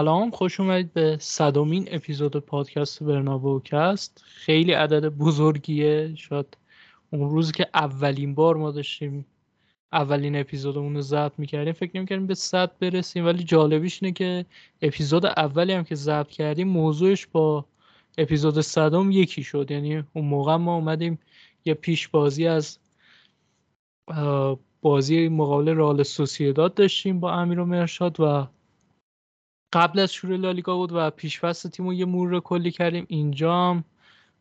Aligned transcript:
سلام 0.00 0.30
خوش 0.30 0.60
اومدید 0.60 0.92
به 0.92 1.16
صدومین 1.20 1.88
اپیزود 1.90 2.36
پادکست 2.36 3.02
برنابوکست 3.02 4.24
خیلی 4.24 4.72
عدد 4.72 5.08
بزرگیه. 5.08 6.14
شاید 6.16 6.56
اون 7.10 7.30
روزی 7.30 7.52
که 7.52 7.66
اولین 7.74 8.34
بار 8.34 8.56
ما 8.56 8.70
داشتیم 8.70 9.26
اولین 9.92 10.36
اپیزودمون 10.36 10.94
رو 10.94 11.00
ضبط 11.00 11.32
می‌کردیم 11.38 11.72
فکر 11.72 11.90
نمی‌کردیم 11.94 12.26
به 12.26 12.34
صد 12.34 12.78
برسیم. 12.78 13.26
ولی 13.26 13.44
جالبیش 13.44 14.02
اینه 14.02 14.12
که 14.12 14.46
اپیزود 14.82 15.26
اولی 15.26 15.72
هم 15.72 15.84
که 15.84 15.94
ضبط 15.94 16.28
کردیم 16.28 16.68
موضوعش 16.68 17.26
با 17.26 17.64
اپیزود 18.18 18.60
صدم 18.60 19.10
یکی 19.10 19.42
شد. 19.42 19.70
یعنی 19.70 20.04
اون 20.12 20.24
موقع 20.24 20.56
ما 20.56 20.74
اومدیم 20.74 21.18
یه 21.64 21.74
پیش 21.74 22.08
بازی 22.08 22.46
از 22.46 22.78
بازی 24.82 25.28
مقابل 25.28 25.68
رال 25.68 26.02
سوسیداد 26.02 26.74
داشتیم 26.74 27.20
با 27.20 27.32
امیر 27.32 27.60
و 27.60 27.64
مرشاد 27.64 28.20
و 28.20 28.46
قبل 29.72 29.98
از 29.98 30.12
شروع 30.12 30.36
لالیگا 30.36 30.76
بود 30.76 30.92
و 30.92 31.10
پیشفست 31.10 31.66
تیم 31.66 31.86
رو 31.86 31.94
یه 31.94 32.04
مرور 32.04 32.40
کلی 32.40 32.70
کردیم. 32.70 33.04
اینجا 33.08 33.84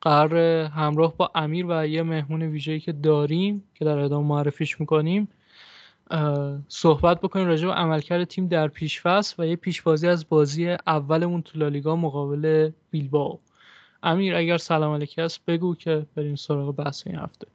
قرار 0.01 0.35
همراه 0.66 1.17
با 1.17 1.31
امیر 1.35 1.66
و 1.69 1.88
یه 1.88 2.03
مهمون 2.03 2.41
ویژه‌ای 2.41 2.79
که 2.79 2.91
داریم 2.91 3.63
که 3.73 3.85
در 3.85 3.97
ادامه 3.97 4.28
معرفیش 4.28 4.79
می‌کنیم 4.79 5.28
صحبت 6.68 7.22
بکنیم 7.22 7.47
راجع 7.47 7.68
به 7.68 7.73
عملکرد 7.73 8.23
تیم 8.23 8.47
در 8.47 8.68
پیشفست 8.68 9.39
و 9.39 9.45
یه 9.45 9.56
پیشبازی 9.56 10.07
از 10.07 10.29
بازی 10.29 10.69
اولمون 10.88 11.41
تو 11.41 11.59
لالیگا 11.59 11.95
مقابل 11.95 12.72
بیلباو 12.91 13.39
امیر 14.03 14.35
اگر 14.35 14.57
سلام 14.57 14.94
علیکی 14.94 15.22
هست 15.22 15.45
بگو 15.45 15.75
که 15.75 16.06
بریم 16.16 16.35
سراغ 16.35 16.75
بحث 16.75 17.07
این 17.07 17.16
هفته. 17.16 17.47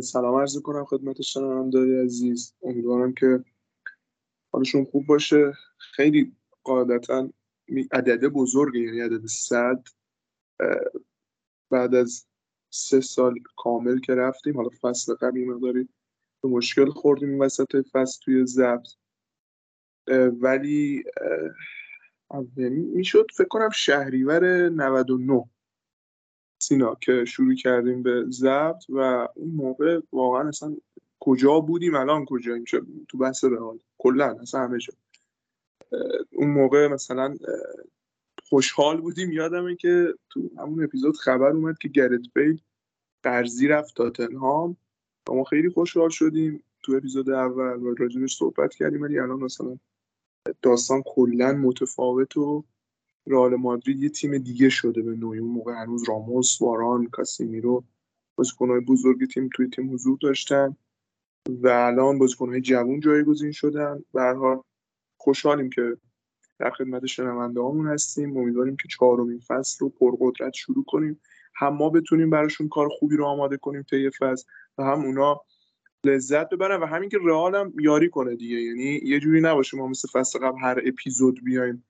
سلام 0.00 0.34
عرض 0.34 0.58
کنم 0.62 0.84
خدمت 0.84 1.22
شنوندگان 1.22 2.04
عزیز. 2.04 2.54
امیدوارم 2.62 3.12
که 3.12 3.44
حالشون 4.52 4.84
خوب 4.84 5.06
باشه. 5.06 5.52
خیلی 5.78 6.32
قاعدتا 6.64 7.30
عدد 7.92 8.24
بزرگه 8.24 8.80
یعنی 8.80 9.00
عدد 9.00 9.26
صد 9.26 9.84
بعد 11.70 11.94
از 11.94 12.26
سه 12.70 13.00
سال 13.00 13.34
کامل 13.56 14.00
که 14.00 14.14
رفتیم 14.14 14.56
حالا 14.56 14.70
فصل 14.80 15.14
قبلی 15.14 15.44
مقداری 15.44 15.88
به 16.42 16.48
مشکل 16.48 16.90
خوردیم 16.90 17.40
وسط 17.40 17.88
فصل 17.92 18.20
توی 18.24 18.46
ضبط. 18.46 18.88
ولی 20.40 21.04
می‌شد 22.68 23.26
فکر 23.36 23.48
کنم 23.48 23.70
شهریور 23.70 24.68
99 24.68 25.50
سینا 26.62 26.94
که 26.94 27.24
شروع 27.24 27.54
کردیم 27.54 28.02
به 28.02 28.24
ضبط 28.28 28.84
و 28.88 29.28
اون 29.34 29.50
موقع 29.50 30.00
واقعا 30.12 30.48
اصلا 30.48 30.76
کجا 31.20 31.60
بودیم 31.60 31.94
الان 31.94 32.24
کجاییم 32.24 32.64
تو 33.08 33.18
بحث 33.18 33.44
رئال 33.44 33.78
کلا 33.98 34.36
اصلا 34.40 34.60
همه 34.60 34.78
جا. 34.78 34.94
اون 36.32 36.50
موقع 36.50 36.88
مثلا 36.88 37.36
خوشحال 38.44 39.00
بودیم. 39.00 39.32
یادمه 39.32 39.76
که 39.76 40.14
تو 40.30 40.50
همون 40.58 40.84
اپیزود 40.84 41.16
خبر 41.16 41.50
اومد 41.50 41.78
که 41.78 41.88
گرت 41.88 42.20
بیل 42.34 42.60
قرضی 43.22 43.68
رفت 43.68 43.96
تاتنهام. 43.96 44.76
و 45.28 45.34
ما 45.34 45.44
خیلی 45.44 45.70
خوشحال 45.70 46.08
شدیم 46.08 46.62
تو 46.82 46.92
اپیزود 46.92 47.30
اول 47.30 47.82
و 47.82 47.94
راجبش 47.94 48.36
صحبت 48.36 48.74
کردیم. 48.74 49.02
ولی 49.02 49.18
الان 49.18 49.40
مثلا 49.40 49.76
داستان 50.62 51.02
کلا 51.06 51.52
متفاوت 51.52 52.36
و 52.36 52.64
رئال 53.26 53.54
مادرید 53.54 54.02
یه 54.02 54.08
تیم 54.08 54.38
دیگه 54.38 54.68
شده 54.68 55.02
به 55.02 55.16
نوعی. 55.16 55.38
اون 55.38 55.50
موقع 55.50 55.72
هنوز 55.72 56.08
راموس 56.08 56.62
واران 56.62 57.06
کاسیمیرو 57.06 57.84
بازیکنهای 58.36 58.80
بزرگی 58.80 59.26
تیم 59.26 59.48
توی 59.54 59.68
تیم 59.68 59.94
حضور 59.94 60.18
داشتن 60.22 60.76
و 61.48 61.68
الان 61.68 62.18
بازیکنهای 62.18 62.60
جوون 62.60 63.00
جایگزین 63.00 63.52
شدن. 63.52 64.04
به 64.12 64.22
حال 64.22 64.62
خوشحالیم 65.20 65.70
که 65.70 65.96
در 66.58 66.70
خدمت 66.70 67.06
شنونده 67.06 67.60
هامون 67.60 67.86
هستیم. 67.86 68.36
امیدواریم 68.36 68.76
که 68.76 68.88
چهارمین 68.88 69.38
فصل 69.38 69.78
رو 69.80 69.88
پرقدرت 69.88 70.52
شروع 70.54 70.84
کنیم. 70.84 71.20
هم 71.54 71.76
ما 71.76 71.90
بتونیم 71.90 72.30
براشون 72.30 72.68
کار 72.68 72.88
خوبی 72.88 73.16
رو 73.16 73.26
آماده 73.26 73.56
کنیم 73.56 73.82
طی 73.82 74.10
فصل 74.10 74.44
و 74.78 74.82
هم 74.84 75.00
اونا 75.00 75.40
لذت 76.04 76.50
ببرن 76.50 76.80
و 76.80 76.86
همین 76.86 77.08
که 77.08 77.18
رئال 77.24 77.54
هم 77.54 77.72
یاری 77.80 78.10
کنه 78.10 78.36
دیگه. 78.36 78.56
یعنی 78.56 79.00
یه 79.04 79.20
جوری 79.20 79.40
نباشه 79.40 79.76
ما 79.76 79.86
مثل 79.88 80.08
فصل 80.08 80.38
قبل 80.38 80.58
هر 80.60 80.82
اپیزود 80.86 81.44
بیایم 81.44 81.84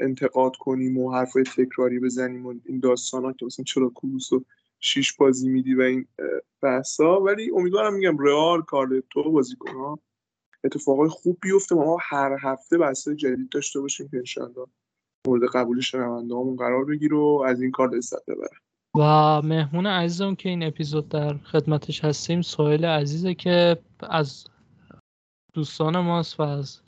انتقاد 0.00 0.56
کنیم 0.56 0.98
و 0.98 1.12
حرفای 1.12 1.42
تکراری 1.42 1.98
بزنیم 1.98 2.46
و 2.46 2.54
این 2.64 2.80
داستان 2.80 3.32
که 3.32 3.46
مثلا 3.46 3.64
چرا 3.64 3.88
کوبوس 3.88 4.32
و 4.32 4.44
شیش 4.80 5.12
بازی 5.12 5.48
میدی 5.48 5.74
و 5.74 5.82
این 5.82 6.06
بحثا. 6.62 7.20
ولی 7.20 7.50
امیدوارم 7.50 7.94
میگم 7.94 8.18
رئال 8.18 8.62
کارلتو 8.62 9.32
بازیکن 9.32 9.76
ها 9.76 9.98
اتفاقای 10.64 11.08
خوب 11.08 11.38
بیفته. 11.42 11.74
ما 11.74 11.98
هر 12.00 12.36
هفته 12.40 12.78
بحث 12.78 13.08
جدید 13.08 13.48
داشته 13.48 13.80
باشیم 13.80 14.08
که 14.08 14.16
انشالله 14.16 14.66
مورد 15.26 15.42
قبول 15.54 15.80
شنونده 15.80 16.34
همون 16.34 16.56
قرار 16.56 16.84
بگیر 16.84 17.14
و 17.14 17.44
از 17.46 17.62
این 17.62 17.70
کار 17.70 17.90
لذت 17.90 18.26
ببرم. 18.26 18.60
و 18.96 19.42
مهمون 19.42 19.86
عزیزم 19.86 20.34
که 20.34 20.48
این 20.48 20.62
اپیزود 20.62 21.08
در 21.08 21.34
خدمتش 21.36 22.04
هستیم 22.04 22.42
سوال 22.42 22.84
عزیزه 22.84 23.34
که 23.34 23.76
از 24.00 24.44
دوستان 25.54 25.98
ماست 25.98 26.40
و 26.40 26.42
از 26.42 26.80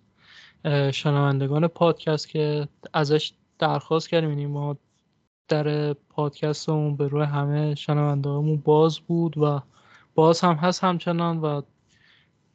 شنوندگان 0.93 1.69
پادکست 1.69 2.29
که 2.29 2.69
ازش 2.93 3.33
درخواست 3.59 4.09
کردیم. 4.09 4.31
یعنی 4.31 4.47
ما 4.47 4.77
در 5.49 5.93
پادکستمون 5.93 6.97
به 6.97 7.09
روی 7.09 7.25
همه 7.25 7.75
شنوندگانمون 7.75 8.57
باز 8.57 8.99
بود 8.99 9.39
و 9.39 9.61
باز 10.15 10.41
هم 10.41 10.55
هست 10.55 10.85
همچنان 10.85 11.41
و 11.41 11.63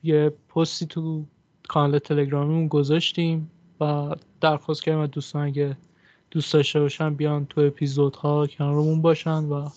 یه 0.03 0.33
پستی 0.55 0.85
تو 0.85 1.25
کانال 1.67 1.99
تلگرامیمون 1.99 2.67
گذاشتیم 2.67 3.51
و 3.81 4.15
درخواست 4.41 4.83
کردیم 4.83 4.99
از 4.99 5.11
دوستان 5.11 5.47
اگه 5.47 5.77
دوست 6.31 6.53
داشته 6.53 6.79
باشن 6.79 7.15
بیان 7.15 7.45
تو 7.45 7.61
اپیزودها 7.61 8.47
کنارمون 8.47 9.01
باشن 9.01 9.43
و 9.43 9.69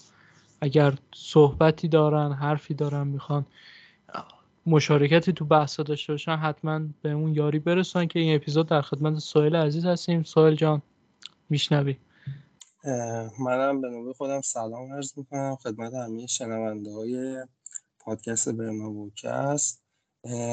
اگر 0.61 0.95
صحبتی 1.15 1.89
دارن 1.89 2.33
حرفی 2.33 2.75
دارن 2.75 3.07
می‌خوان 3.07 3.47
مشارکتی 4.67 5.33
تو 5.33 5.45
بحثا 5.45 5.83
داشته 5.83 6.13
باشن 6.13 6.37
حتما 6.37 6.81
به 7.03 7.11
اون 7.11 7.35
یاری 7.35 7.59
برسن 7.59 8.07
که 8.07 8.19
این 8.19 8.37
اپیزود 8.37 8.69
در 8.69 8.83
خدمت 8.83 9.19
سویل 9.19 9.57
عزیز 9.57 9.87
هستیم. 9.87 10.23
سویل 10.23 10.55
جان 10.55 10.83
میشنوی؟ 11.49 11.97
منم 13.39 13.81
به 13.81 13.89
نوبه 13.89 14.13
خودم 14.13 14.41
سلام 14.41 14.93
عرض 14.93 15.19
می‌کنم. 15.19 15.57
خدمت 15.57 15.95
همه 15.95 16.27
شنونده 16.27 16.93
های 16.93 17.47
پادکست. 17.99 18.49
برنابوکست 18.49 19.82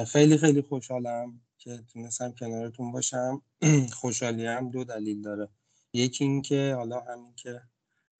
خیلی 0.08 0.38
خیلی 0.38 0.62
خوشحالم 0.62 1.42
که 1.58 1.80
تونستم 1.94 2.32
کنارتون 2.32 2.92
باشم. 2.92 3.42
خوشحالی 4.02 4.46
هم 4.46 4.70
دو 4.70 4.84
دلیل 4.84 5.22
داره. 5.22 5.48
یکی 5.94 6.24
این 6.24 6.42
که 6.42 6.74
حالا 6.76 7.00
همین 7.00 7.34
که 7.36 7.62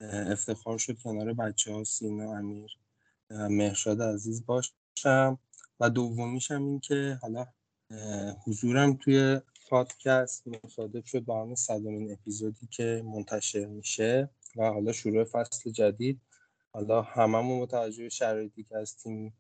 افتخار 0.02 0.78
شد 0.78 0.98
کنار 0.98 1.34
بچه 1.34 1.74
ها 1.74 1.84
سینا 1.84 2.38
امیر 2.38 2.78
مهرشاد 3.30 4.02
عزیز 4.02 4.46
باشم. 4.46 5.40
و 5.80 5.90
دومیش 5.90 6.52
هم 6.52 6.66
این 6.66 6.80
که 6.80 7.20
حالا 7.22 7.48
حضورم 8.46 8.94
توی 8.94 9.42
پادکست 9.70 10.48
مصادف 10.64 11.08
شد 11.08 11.20
با 11.20 11.42
همه 11.42 11.56
صدومین 11.56 12.12
اپیزودی 12.12 12.68
که 12.72 13.04
منتشر 13.06 13.66
میشه. 13.66 14.30
و 14.56 14.70
حالا 14.70 14.92
شروع 14.92 15.24
فصل 15.24 15.72
جدید. 15.72 16.22
حالا 16.74 17.02
هممون 17.02 17.62
متوجه 17.62 18.10
شرایطی 18.10 18.64
که 18.64 18.78
از 18.78 18.98
تیم 18.98 19.34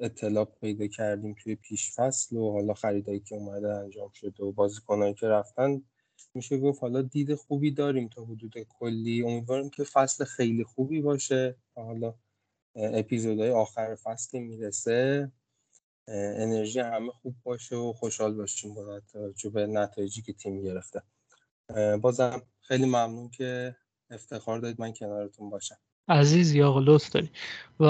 اطلاع 0.00 0.44
پیدا 0.44 0.86
کردیم 0.86 1.34
توی 1.42 1.54
پیش 1.54 1.92
فصل 1.94 2.36
و 2.36 2.52
حالا 2.52 2.74
خریدایی 2.74 3.20
که 3.20 3.34
اومده 3.34 3.68
انجام 3.68 4.10
شده 4.14 4.44
و 4.44 4.52
بازیکنایی 4.52 5.14
که 5.14 5.28
رفتن 5.28 5.82
میشه 6.34 6.58
گفت 6.58 6.82
حالا 6.82 7.02
دید 7.02 7.34
خوبی 7.34 7.70
داریم 7.70 8.08
تا 8.08 8.24
حدود 8.24 8.54
کلی. 8.78 9.22
امیدواریم 9.22 9.70
که 9.70 9.84
فصل 9.84 10.24
خیلی 10.24 10.64
خوبی 10.64 11.00
باشه 11.00 11.56
حالا 11.74 12.14
اپیزودهای 12.74 13.50
آخر 13.50 13.94
فصل 13.94 14.38
می‌رسه. 14.38 15.32
انرژی 16.08 16.80
همه 16.80 17.10
خوب 17.10 17.34
باشه 17.42 17.76
و 17.76 17.92
خوشحال 17.92 18.34
باشیم 18.34 18.74
با 18.74 19.00
توجه 19.00 19.50
به 19.50 19.66
نتایجی 19.66 20.22
که 20.22 20.32
تیم 20.32 20.62
گرفته. 20.62 21.02
بازم 22.00 22.42
خیلی 22.60 22.84
ممنون 22.84 23.30
که 23.30 23.76
افتخار 24.10 24.58
دارید. 24.58 24.80
من 24.80 24.92
کنارتون 24.92 25.50
باشم. 25.50 25.76
عزیز 26.08 26.54
یا 26.54 26.78
لطف 26.78 27.10
داری 27.10 27.30
و 27.80 27.84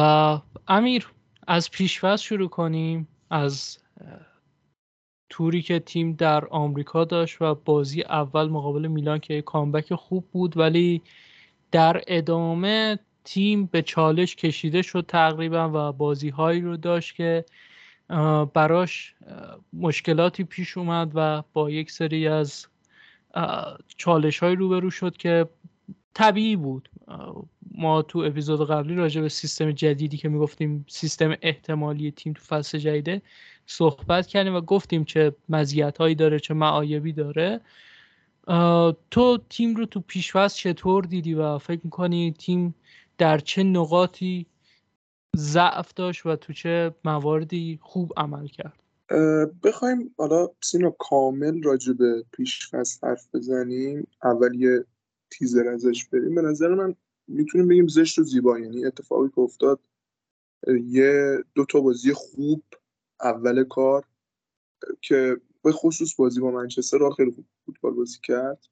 امیر 0.68 1.12
از 1.46 1.70
پیشفصل 1.70 2.24
شروع 2.24 2.48
کنیم 2.48 3.08
از 3.30 3.78
توری 5.28 5.62
که 5.62 5.78
تیم 5.78 6.12
در 6.12 6.46
آمریکا 6.46 7.04
داشت 7.04 7.42
و 7.42 7.54
بازی 7.54 8.02
اول 8.02 8.48
مقابل 8.48 8.86
میلان 8.86 9.18
که 9.18 9.42
کامبک 9.42 9.94
خوب 9.94 10.28
بود 10.32 10.56
ولی 10.56 11.02
در 11.72 12.02
ادامه 12.06 12.98
تیم 13.24 13.66
به 13.66 13.82
چالش 13.82 14.36
کشیده 14.36 14.82
شد 14.82 15.04
تقریبا 15.08 15.70
و 15.74 15.92
بازی 15.92 16.28
هایی 16.28 16.60
رو 16.60 16.76
داشت 16.76 17.14
که 17.14 17.44
براش 18.54 19.14
مشکلاتی 19.72 20.44
پیش 20.44 20.76
اومد 20.76 21.10
و 21.14 21.42
با 21.52 21.70
یک 21.70 21.90
سری 21.90 22.28
از 22.28 22.66
چالش 23.96 24.38
های 24.38 24.54
روبرو 24.54 24.90
شد 24.90 25.16
که 25.16 25.48
طبیعی 26.14 26.56
بود. 26.56 26.88
ما 27.74 28.02
تو 28.02 28.18
اپیزود 28.18 28.70
قبلی 28.70 28.94
راجع 28.94 29.20
به 29.20 29.28
سیستم 29.28 29.72
جدیدی 29.72 30.16
که 30.16 30.28
می‌گفتیم 30.28 30.84
سیستم 30.88 31.34
احتمالی 31.42 32.10
تیم 32.10 32.32
تو 32.32 32.42
فصل 32.42 32.78
جدیده 32.78 33.22
صحبت 33.66 34.26
کردیم 34.26 34.54
و 34.54 34.60
گفتیم 34.60 35.04
چه 35.04 35.34
مزیت 35.48 35.98
هایی 35.98 36.14
داره 36.14 36.38
چه 36.38 36.54
معایبی 36.54 37.12
داره. 37.12 37.60
تو 39.10 39.38
تیم 39.50 39.74
رو 39.74 39.86
تو 39.86 40.00
پیشواز 40.00 40.56
چطور 40.56 41.04
دیدی 41.04 41.34
و 41.34 41.58
فکر 41.58 41.80
می‌کنی 41.84 42.34
تیم 42.38 42.74
در 43.18 43.38
چه 43.38 43.62
نقاطی 43.62 44.46
ضعف 45.36 45.94
داشت 45.94 46.26
و 46.26 46.36
تو 46.36 46.52
چه 46.52 46.94
مواردی 47.04 47.78
خوب 47.82 48.12
عمل 48.16 48.46
کرد؟ 48.46 48.82
بخوایم 49.62 50.14
حالا 50.18 50.48
سینا 50.60 50.90
کامل 50.90 51.62
راجع 51.62 51.92
به 51.92 52.24
پیشفصل 52.32 53.06
حرف 53.06 53.28
بزنیم. 53.34 54.06
اول 54.24 54.54
یه 54.54 54.84
تیزر 55.30 55.68
ازش 55.68 56.04
بریم. 56.04 56.34
به 56.34 56.42
نظر 56.42 56.74
من 56.74 56.94
می‌تونیم 57.28 57.68
بگیم 57.68 57.88
زشت 57.88 58.18
و 58.18 58.22
زیبا. 58.22 58.58
یعنی 58.58 58.84
اتفاقی 58.84 59.28
که 59.28 59.40
افتاد 59.40 59.80
یه 60.84 61.38
دو 61.54 61.64
تا 61.64 61.80
بازی 61.80 62.12
خوب 62.12 62.62
اول 63.20 63.64
کار 63.64 64.04
که 65.00 65.40
به 65.62 65.72
خصوص 65.72 66.14
بازی 66.14 66.40
با 66.40 66.50
منچستر 66.50 66.98
را 66.98 67.10
خیلی 67.10 67.30
خوب 67.30 67.44
فوتبال 67.66 67.94
بازی 67.94 68.18
کرد 68.22 68.66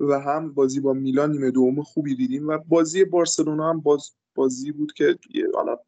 و 0.00 0.20
هم 0.20 0.52
بازی 0.54 0.80
با 0.80 0.92
میلان 0.92 1.32
نیمه 1.32 1.50
دوم 1.50 1.82
خوبی 1.82 2.14
دیدیم 2.14 2.48
و 2.48 2.58
بازی 2.58 3.04
بارسلونا 3.04 3.70
هم 3.70 3.80
باز 3.80 4.10
بازی 4.34 4.72
بود 4.72 4.92
که 4.92 5.18
حالا 5.54 5.78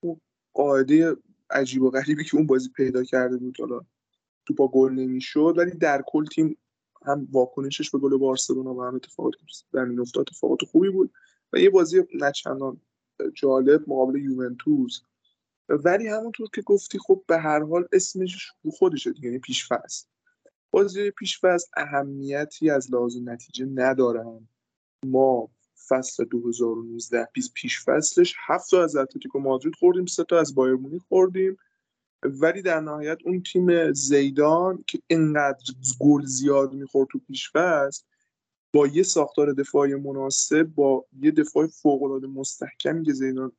اون 0.00 0.20
قاعده 0.52 1.16
عجیب 1.50 1.82
و 1.82 1.90
غریبی 1.90 2.24
که 2.24 2.36
اون 2.36 2.46
بازی 2.46 2.68
پیدا 2.68 3.04
کرده 3.04 3.36
بود 3.36 3.60
حالا 3.60 3.80
تو 4.46 4.54
با 4.54 4.68
گل 4.68 4.92
نمی‌شد 4.92 5.54
ولی 5.56 5.70
در 5.70 6.04
کل 6.06 6.24
تیم 6.24 6.58
هم 7.06 7.28
واکنشش 7.32 7.90
به 7.90 7.98
گل 7.98 8.16
بارسلونا 8.16 8.74
و 8.74 8.84
هم 8.84 8.94
اتفاقاتی 8.94 9.38
در 9.72 9.80
این 9.80 10.00
افتاد. 10.00 10.26
اتفاقات 10.28 10.64
خوبی 10.64 10.90
بود 10.90 11.12
و 11.52 11.58
یه 11.58 11.70
بازی 11.70 12.02
نچندان 12.14 12.80
جالب 13.34 13.82
مقابل 13.86 14.16
یوونتوس. 14.16 15.00
ولی 15.68 16.08
همونطور 16.08 16.48
که 16.54 16.62
گفتی 16.62 16.98
خب 16.98 17.24
به 17.28 17.38
هر 17.38 17.62
حال 17.62 17.88
اسمش 17.92 18.52
خودشه 18.70 19.12
دیگه 19.12 19.26
یعنی 19.26 19.38
پیش 19.38 19.68
فصل 19.68 20.06
بازی 20.70 21.10
پیش 21.10 21.40
فصل 21.40 21.68
اهمیتی 21.76 22.70
از 22.70 22.92
لحاظ 22.92 23.16
نتیجه 23.16 23.66
ندارن. 23.66 24.48
ما 25.06 25.50
فصل 25.88 26.24
2019 26.24 27.28
پیش 27.32 27.52
پیش 27.54 27.84
فصلش 27.84 28.34
هفت 28.46 28.70
تا 28.70 28.84
از 28.84 28.96
اتلتیکو 28.96 29.38
مادرید 29.38 29.74
خوردیم 29.74 30.06
سه 30.06 30.24
تا 30.24 30.40
از 30.40 30.54
بایر 30.54 30.74
مونیخ 30.74 31.02
خوردیم. 31.08 31.56
ولی 32.22 32.62
در 32.62 32.80
نهایت 32.80 33.18
اون 33.24 33.42
تیم 33.42 33.92
زیدان 33.92 34.84
که 34.86 34.98
اینقدر 35.06 35.64
گل 36.00 36.24
زیاد 36.24 36.72
می‌خورد 36.72 37.08
تو 37.08 37.18
پیش 37.18 37.50
فصل 37.52 38.04
با 38.72 38.86
یه 38.86 39.02
ساختار 39.02 39.52
دفاعی 39.52 39.94
مناسب 39.94 40.62
با 40.62 41.06
یه 41.20 41.30
دفاع 41.30 41.66
فوق 41.66 42.02
العاده 42.02 42.26
مستحکمی 42.26 43.04
که 43.04 43.12
زیدان 43.12 43.52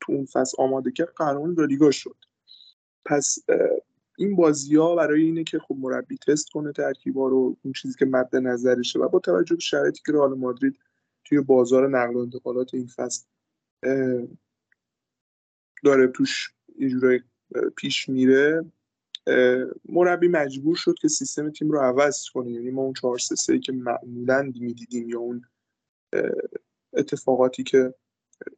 تو 0.00 0.12
اون 0.12 0.24
فصل 0.24 0.62
آماده 0.62 0.90
کرد 0.90 1.12
قهرمان 1.16 1.54
لالیگا 1.54 1.90
شد. 1.90 2.16
پس 3.04 3.38
این 4.18 4.36
بازی 4.36 4.76
ها 4.76 4.94
برای 4.94 5.22
اینه 5.22 5.44
که 5.44 5.58
خب 5.58 5.76
مربی 5.78 6.18
تست 6.26 6.50
کنه 6.50 6.72
ترکیبا 6.72 7.28
رو 7.28 7.56
اون 7.62 7.72
چیزی 7.72 7.98
که 7.98 8.04
مد 8.04 8.36
نظرشه 8.36 8.98
و 8.98 9.08
با 9.08 9.18
توجه 9.18 9.54
به 9.54 9.60
شرایطی 9.60 10.00
که 10.06 10.12
رئال 10.12 10.38
مادرید 10.38 10.78
توی 11.24 11.40
بازار 11.40 11.88
نقل 11.88 12.16
و 12.16 12.18
انتقالات 12.18 12.74
این 12.74 12.86
فصل 12.86 13.26
داره 15.84 16.06
توش 16.06 16.52
یه 16.78 16.88
جورایی 16.88 17.22
پیش 17.76 18.08
میره 18.08 18.64
مربی 19.88 20.28
مجبور 20.28 20.76
شد 20.76 20.94
که 21.00 21.08
سیستم 21.08 21.50
تیم 21.50 21.70
رو 21.70 21.78
عوض 21.78 22.24
کنه. 22.34 22.50
یعنی 22.50 22.70
ما 22.70 22.82
اون 22.82 22.92
4 22.92 23.18
3 23.18 23.58
که 23.58 23.72
معمولا 23.72 24.42
می‌دیدیم 24.42 25.08
یا 25.08 25.18
اون 25.18 25.44
اتفاقاتی 26.92 27.62
که 27.62 27.94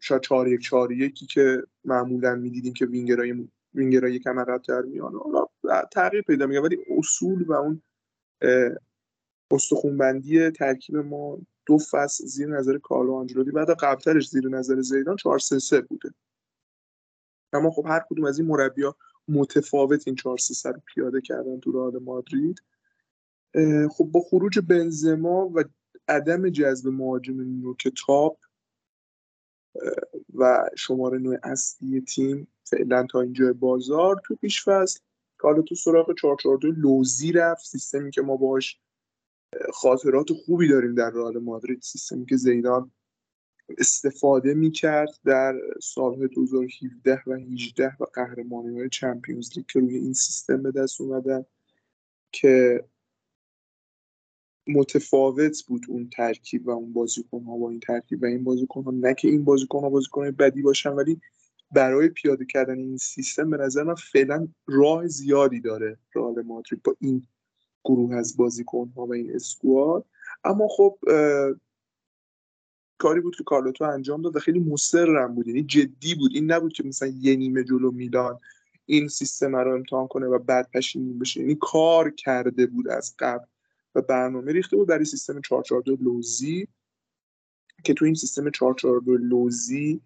شاید 0.01 0.23
4 0.23 0.49
1 0.49 0.61
4 0.61 0.93
1 0.93 1.15
که 1.15 1.63
معمولا 1.85 2.35
می‌دیدیم 2.35 2.73
که 2.73 2.87
وینگرای 2.87 3.49
وینگرای 3.75 4.15
یکم 4.15 4.39
عقب‌تر 4.39 4.83
میان. 4.83 5.13
حالا 5.15 5.47
تغییر 5.93 6.23
پیدا 6.23 6.47
میگه 6.47 6.61
ولی 6.61 6.79
اصول 6.99 7.43
و 7.43 7.53
اون 7.53 7.83
استخونبندی 9.51 10.51
ترکیب 10.51 10.97
ما 10.97 11.39
دو 11.67 11.79
فصل 11.79 12.27
زیر 12.27 12.49
نظر 12.49 12.79
کارلو 12.79 13.15
آنجلوتی 13.15 13.51
بعد 13.51 13.71
قبلترش 13.71 14.29
زیر 14.29 14.49
نظر 14.49 14.81
زیدان 14.81 15.17
4 15.17 15.39
3 15.39 15.59
3 15.59 15.81
بوده. 15.81 16.11
اما 17.53 17.71
خب 17.71 17.87
هر 17.87 18.05
کدوم 18.11 18.25
از 18.25 18.39
این 18.39 18.49
مربی‌ها 18.49 18.97
متفاوت 19.29 20.03
این 20.07 20.17
4 20.17 20.39
3 20.39 20.71
رو 20.71 20.81
پیاده 20.95 21.21
کردن 21.21 21.61
تو 21.61 21.73
رئال 21.73 21.99
مادرید. 22.03 22.63
خب 23.91 24.05
با 24.05 24.21
خروج 24.21 24.59
بنزما 24.59 25.51
و 25.55 25.65
عدم 26.09 26.49
جذب 26.49 26.89
مهاجم 26.89 27.41
نوک 27.41 27.89
تاپ 28.07 28.39
و 30.35 30.71
شماره 30.77 31.19
نوع 31.19 31.37
اصلی 31.43 32.01
تیم 32.01 32.49
فعلا 32.65 33.07
تا 33.11 33.21
اینجا 33.21 33.53
بازار 33.53 34.21
تو 34.25 34.35
پیش 34.35 34.65
فصل 34.65 35.01
حالا 35.41 35.63
تو 35.63 35.75
سراغ 35.75 36.15
442 36.15 36.71
لوزی 36.71 37.33
رفت. 37.33 37.67
سیستمی 37.67 38.11
که 38.11 38.23
ما 38.23 38.37
باش 38.37 38.81
خاطرات 39.73 40.33
خوبی 40.33 40.69
داریم 40.69 40.95
در 40.95 41.11
رئال 41.11 41.39
مادرید 41.39 41.83
سیستمی 41.83 42.27
که 42.27 42.37
زیدان 42.37 42.91
استفاده 43.79 44.55
می‌کرد 44.55 45.19
در 45.25 45.55
سالهای 45.83 46.29
2017 46.29 47.23
و 47.27 47.33
18 47.33 47.97
و 48.01 48.05
قهرمانی 48.15 48.79
های 48.79 48.89
چمپیونز 48.89 49.51
لیگ 49.57 49.67
که 49.67 49.81
روی 49.81 49.97
این 49.97 50.13
سیستم 50.13 50.63
به 50.63 50.71
دست 50.71 51.01
اومدن 51.01 51.45
که 52.33 52.85
متفاوت 54.67 55.63
بود 55.67 55.87
اون 55.89 56.11
ترکیب 56.11 56.67
و 56.67 56.71
اون 56.71 56.93
بازیکن 56.93 57.45
ها 57.45 57.57
با 57.57 57.71
این 57.71 57.81
ترکیب 57.81 58.23
و 58.23 58.27
این 58.27 58.45
بازیکن 58.45 58.83
ها 58.83 58.91
نه 58.91 59.15
که 59.15 59.29
این 59.29 59.45
بازیکن 59.45 59.81
ها 59.81 59.91
بازیکن 59.91 60.31
بدی 60.31 60.63
باشن 60.63 60.91
ولی 60.91 61.21
برای 61.73 62.09
پیاده 62.09 62.45
کردن 62.45 62.79
این 62.79 62.97
سیستم 62.97 63.51
به 63.51 63.57
نظر 63.57 63.83
من 63.83 63.95
فعلا 63.95 64.49
راه 64.67 65.07
زیادی 65.07 65.61
داره 65.61 65.99
رئال 66.15 66.43
مادرید 66.43 66.83
با 66.83 66.97
این 67.01 67.27
گروه 67.85 68.15
از 68.15 68.37
بازیکن 68.37 68.93
ها 68.97 69.07
و 69.07 69.15
این 69.15 69.35
اسکواد. 69.35 70.05
اما 70.45 70.69
خب 70.69 70.99
کاری 73.01 73.21
بود 73.21 73.37
که 73.37 73.45
کارلوتو 73.45 73.85
انجام 73.85 74.23
داد 74.23 74.37
و 74.37 74.39
خیلی 74.39 74.59
مصرم 74.59 75.35
بود. 75.35 75.49
یعنی 75.49 75.63
جدی 75.63 76.15
بود. 76.15 76.31
این 76.35 76.53
نبود 76.53 76.73
که 76.73 76.85
مثلا 76.85 77.09
یه 77.09 77.37
نیمه 77.37 77.65
جلو 77.65 77.91
میلان 77.91 78.39
این 78.87 79.09
سیستم 79.09 79.57
رو 79.57 79.75
امتحان 79.75 80.07
کنه 80.09 80.27
و 80.27 80.39
بعد 80.39 80.71
پشیمون 80.75 81.19
بشه. 81.19 81.41
یعنی 81.41 81.57
کار 81.61 82.11
کرده 82.11 82.67
بود 82.67 82.89
از 82.89 83.15
قبل 83.19 83.45
و 83.95 84.03
برنامه 84.03 84.53
ریخته 84.53 84.77
بود 84.77 84.89
برای 84.89 85.05
سیستم 85.05 85.41
442 85.41 86.05
لوزی 86.05 86.69
که 87.85 87.95
تو 87.95 88.05
این 88.05 88.15
سیستم 88.15 88.51
442 88.51 89.17
لوزی 89.17 90.01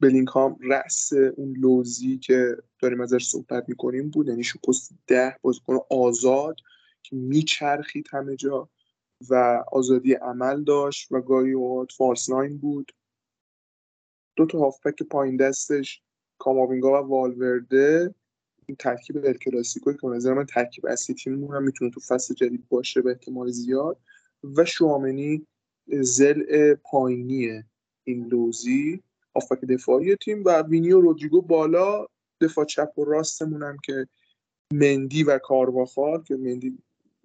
بلینگهام 0.00 0.58
رأس 0.60 1.12
اون 1.12 1.56
لوزی 1.56 2.18
که 2.18 2.56
داریم 2.80 3.00
ازش 3.00 3.26
صحبت 3.26 3.68
می‌کنیم 3.68 4.10
بود. 4.10 4.28
یعنی 4.28 4.42
پست 4.68 4.92
ده 5.06 5.36
بازیکن 5.42 5.78
آزاد 5.90 6.56
که 7.02 7.16
میچرخید 7.16 8.08
همه 8.10 8.36
جا. 8.36 8.68
و 9.30 9.64
آزادی 9.72 10.12
عمل 10.12 10.64
داشت 10.64 11.12
و 11.12 11.20
گاهی 11.20 11.52
اوقات 11.52 11.92
فالس 11.92 12.30
ناین 12.30 12.58
بود. 12.58 12.92
دو 14.36 14.46
تا 14.46 14.58
هافبک 14.58 15.02
پایین 15.02 15.36
دستش 15.36 16.02
کاماوینگا 16.38 17.04
و 17.04 17.06
والورده. 17.06 18.14
این 18.66 18.76
ترکیب 18.76 19.16
ال 19.16 19.32
کلاسیکو 19.32 19.92
که 19.92 20.06
نظر 20.06 20.34
من 20.34 20.46
ترکیب 20.46 20.86
اصلی 20.86 21.14
تیممون 21.14 21.56
هم 21.56 21.62
می‌تونه 21.62 21.90
تو 21.90 22.00
فصل 22.00 22.34
جدید 22.34 22.68
باشه 22.68 23.02
به 23.02 23.10
احتمال 23.10 23.50
زیاد. 23.50 23.98
و 24.56 24.64
شوامنی 24.64 25.46
زل 25.86 26.74
پایینی 26.74 27.62
این 28.04 28.26
لوزی. 28.26 29.02
هافبک 29.34 29.60
دفاعی 29.60 30.16
تیم 30.16 30.44
و 30.44 30.62
وینی 30.62 30.92
و 30.92 31.00
رودریگو 31.00 31.42
بالا. 31.42 32.06
دفاع 32.40 32.64
چپ 32.64 32.98
و 32.98 33.04
راستمون 33.04 33.62
هم 33.62 33.76
که 33.84 34.08
مندی 34.72 35.22
و 35.22 35.38
کارواخال 35.38 36.22
که 36.22 36.36
مندی 36.36 36.78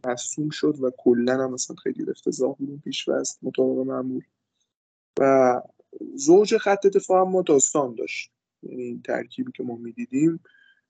مصوم 0.05 0.49
شد 0.49 0.75
و 0.81 0.91
کلا 0.97 1.43
هم 1.43 1.53
مثلا 1.53 1.75
خیلی 1.75 2.09
افتضاح 2.09 2.55
بود 2.55 2.81
پیش 2.81 3.09
وست 3.09 3.39
مطابق 3.41 3.77
معمول. 3.77 4.23
و 5.19 5.61
زوج 6.15 6.57
خط 6.57 6.87
دفاع 6.87 7.21
هم 7.21 7.31
ما 7.31 7.41
داستان 7.41 7.95
داشت. 7.95 8.31
یعنی 8.63 8.83
این 8.83 9.01
ترکیبی 9.01 9.51
که 9.51 9.63
ما 9.63 9.75
می‌دیدیم 9.75 10.39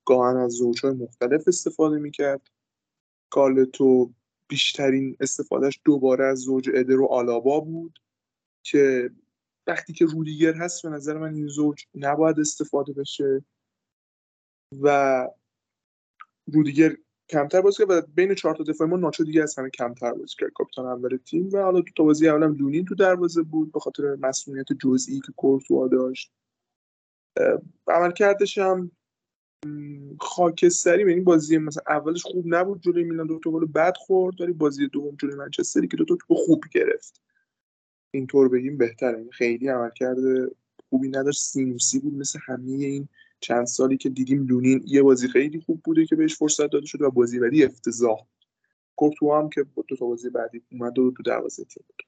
گاهن 0.05 0.37
از 0.37 0.51
زوجهای 0.51 0.93
مختلف 0.93 1.47
استفاده 1.47 1.97
می‌کرد. 1.97 2.41
کالتو 3.29 4.11
بیشترین 4.47 5.17
استفادهش 5.19 5.79
دوباره 5.85 6.25
از 6.25 6.39
زوج 6.39 6.69
ادر 6.73 6.99
و 6.99 7.05
آلابا 7.05 7.59
بود 7.59 7.99
که 8.63 9.09
وقتی 9.67 9.93
که 9.93 10.05
رودیگر 10.05 10.53
هست 10.53 10.83
به 10.83 10.89
نظر 10.89 11.17
من 11.17 11.35
این 11.35 11.47
زوج 11.47 11.85
نباید 11.95 12.39
استفاده 12.39 12.93
بشه 12.93 13.45
و 14.81 15.27
رودیگر 16.53 16.97
کمتر 17.31 17.61
بازی 17.61 17.77
کرد 17.77 17.89
و 17.91 18.01
بین 18.15 18.35
چهار 18.35 18.55
تا 18.55 18.63
دفاع 18.63 18.87
ما 18.87 18.97
ناچو 18.97 19.23
دیگه 19.23 19.43
از 19.43 19.59
همه 19.59 19.69
کمتر 19.69 20.13
بازی 20.13 20.35
کرد 20.39 20.51
کاپیتان 20.53 20.85
اول 20.85 21.17
تیم 21.17 21.49
و 21.53 21.57
حالا 21.57 21.81
تو 21.95 22.03
بازی 22.03 22.29
اولم 22.29 22.55
لونین 22.55 22.85
تو 22.85 22.95
دروازه 22.95 23.43
بود 23.43 23.71
به 23.71 23.79
خاطر 23.79 24.15
مسئولیت 24.15 24.65
جزئی 24.83 25.19
که 25.19 25.31
کورتوا 25.37 25.87
داشت. 25.87 26.31
عملکردش 27.87 28.57
هم 28.57 28.91
خاکستری 30.19 31.09
یعنی 31.09 31.21
بازی 31.21 31.57
مثلا 31.57 31.83
اولش 31.87 32.23
خوب 32.23 32.43
نبود 32.47 32.81
جلوی 32.81 33.03
میلان 33.03 33.27
دو 33.27 33.39
تا 33.39 33.51
گل 33.51 33.65
بد 33.65 33.93
خورد 33.97 34.41
ولی 34.41 34.53
بازی 34.53 34.87
دوم 34.87 35.15
جلوی 35.21 35.35
منچستری 35.35 35.87
که 35.87 35.97
دو 35.97 36.05
تا 36.05 36.15
توپ 36.15 36.37
خوب 36.37 36.63
گرفت. 36.71 37.21
اینطور 38.11 38.49
بگیم 38.49 38.77
بهتره 38.77 39.17
یعنی 39.17 39.31
خیلی 39.31 39.67
عملکرد 39.67 40.17
خوبی 40.89 41.09
نداشت 41.09 41.41
سینوسی 41.41 41.99
بود 41.99 42.13
مثل 42.13 42.39
همه 42.45 42.71
این 42.71 43.07
چند 43.41 43.65
سالی 43.65 43.97
که 43.97 44.09
دیدیم 44.09 44.47
لونین 44.47 44.83
یه 44.87 45.01
بازی 45.01 45.27
خیلی 45.27 45.59
خوب 45.59 45.81
بوده 45.83 46.05
که 46.05 46.15
بهش 46.15 46.35
فرصت 46.35 46.71
داده 46.71 46.85
شد 46.85 47.01
و 47.01 47.11
بازی 47.11 47.39
بعدی 47.39 47.63
افتضاح. 47.63 48.19
کورتوا 48.95 49.39
هم 49.39 49.49
که 49.49 49.65
دو 49.87 49.95
تا 49.95 50.05
بازی 50.05 50.29
بعدی 50.29 50.61
اومد 50.71 50.99
و 50.99 51.11
تو 51.11 51.23
دروازه 51.23 51.63
تیم 51.63 51.83
بود. 51.87 52.03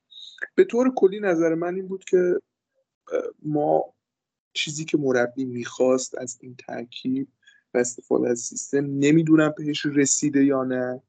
به 0.56 0.64
طور 0.64 0.94
کلی 0.96 1.20
نظر 1.20 1.56
من 1.56 1.76
این 1.76 1.88
بود 1.88 2.04
که 2.04 2.40
ما 3.42 3.94
چیزی 4.54 4.86
که 4.86 4.98
مربی 4.98 5.46
می‌خواست 5.46 6.18
از 6.18 6.38
این 6.42 6.56
ترکیب 6.68 7.28
و 7.74 7.78
استفاده 7.78 8.30
از 8.30 8.40
سیستم 8.40 8.86
نمی‌دونم 8.86 9.54
بهش 9.58 9.86
رسیده 9.86 10.46
یا 10.46 10.64
نه. 10.64 11.02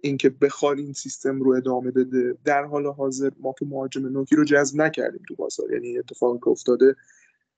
اینکه 0.00 0.30
بخواد 0.30 0.78
این 0.78 0.92
سیستم 0.92 1.40
رو 1.40 1.52
ادامه 1.52 1.90
بده. 1.90 2.38
در 2.44 2.64
حال 2.64 2.86
حاضر 2.86 3.30
ما 3.40 3.54
که 3.58 3.64
مهاجم 3.64 4.06
نوکی 4.06 4.36
رو 4.36 4.44
جذب 4.44 4.76
نکردیم 4.76 5.22
تو 5.28 5.34
بازار. 5.34 5.72
یعنی 5.72 5.98
اتفاقی 5.98 6.38
که 6.38 6.48
افتاده 6.48 6.96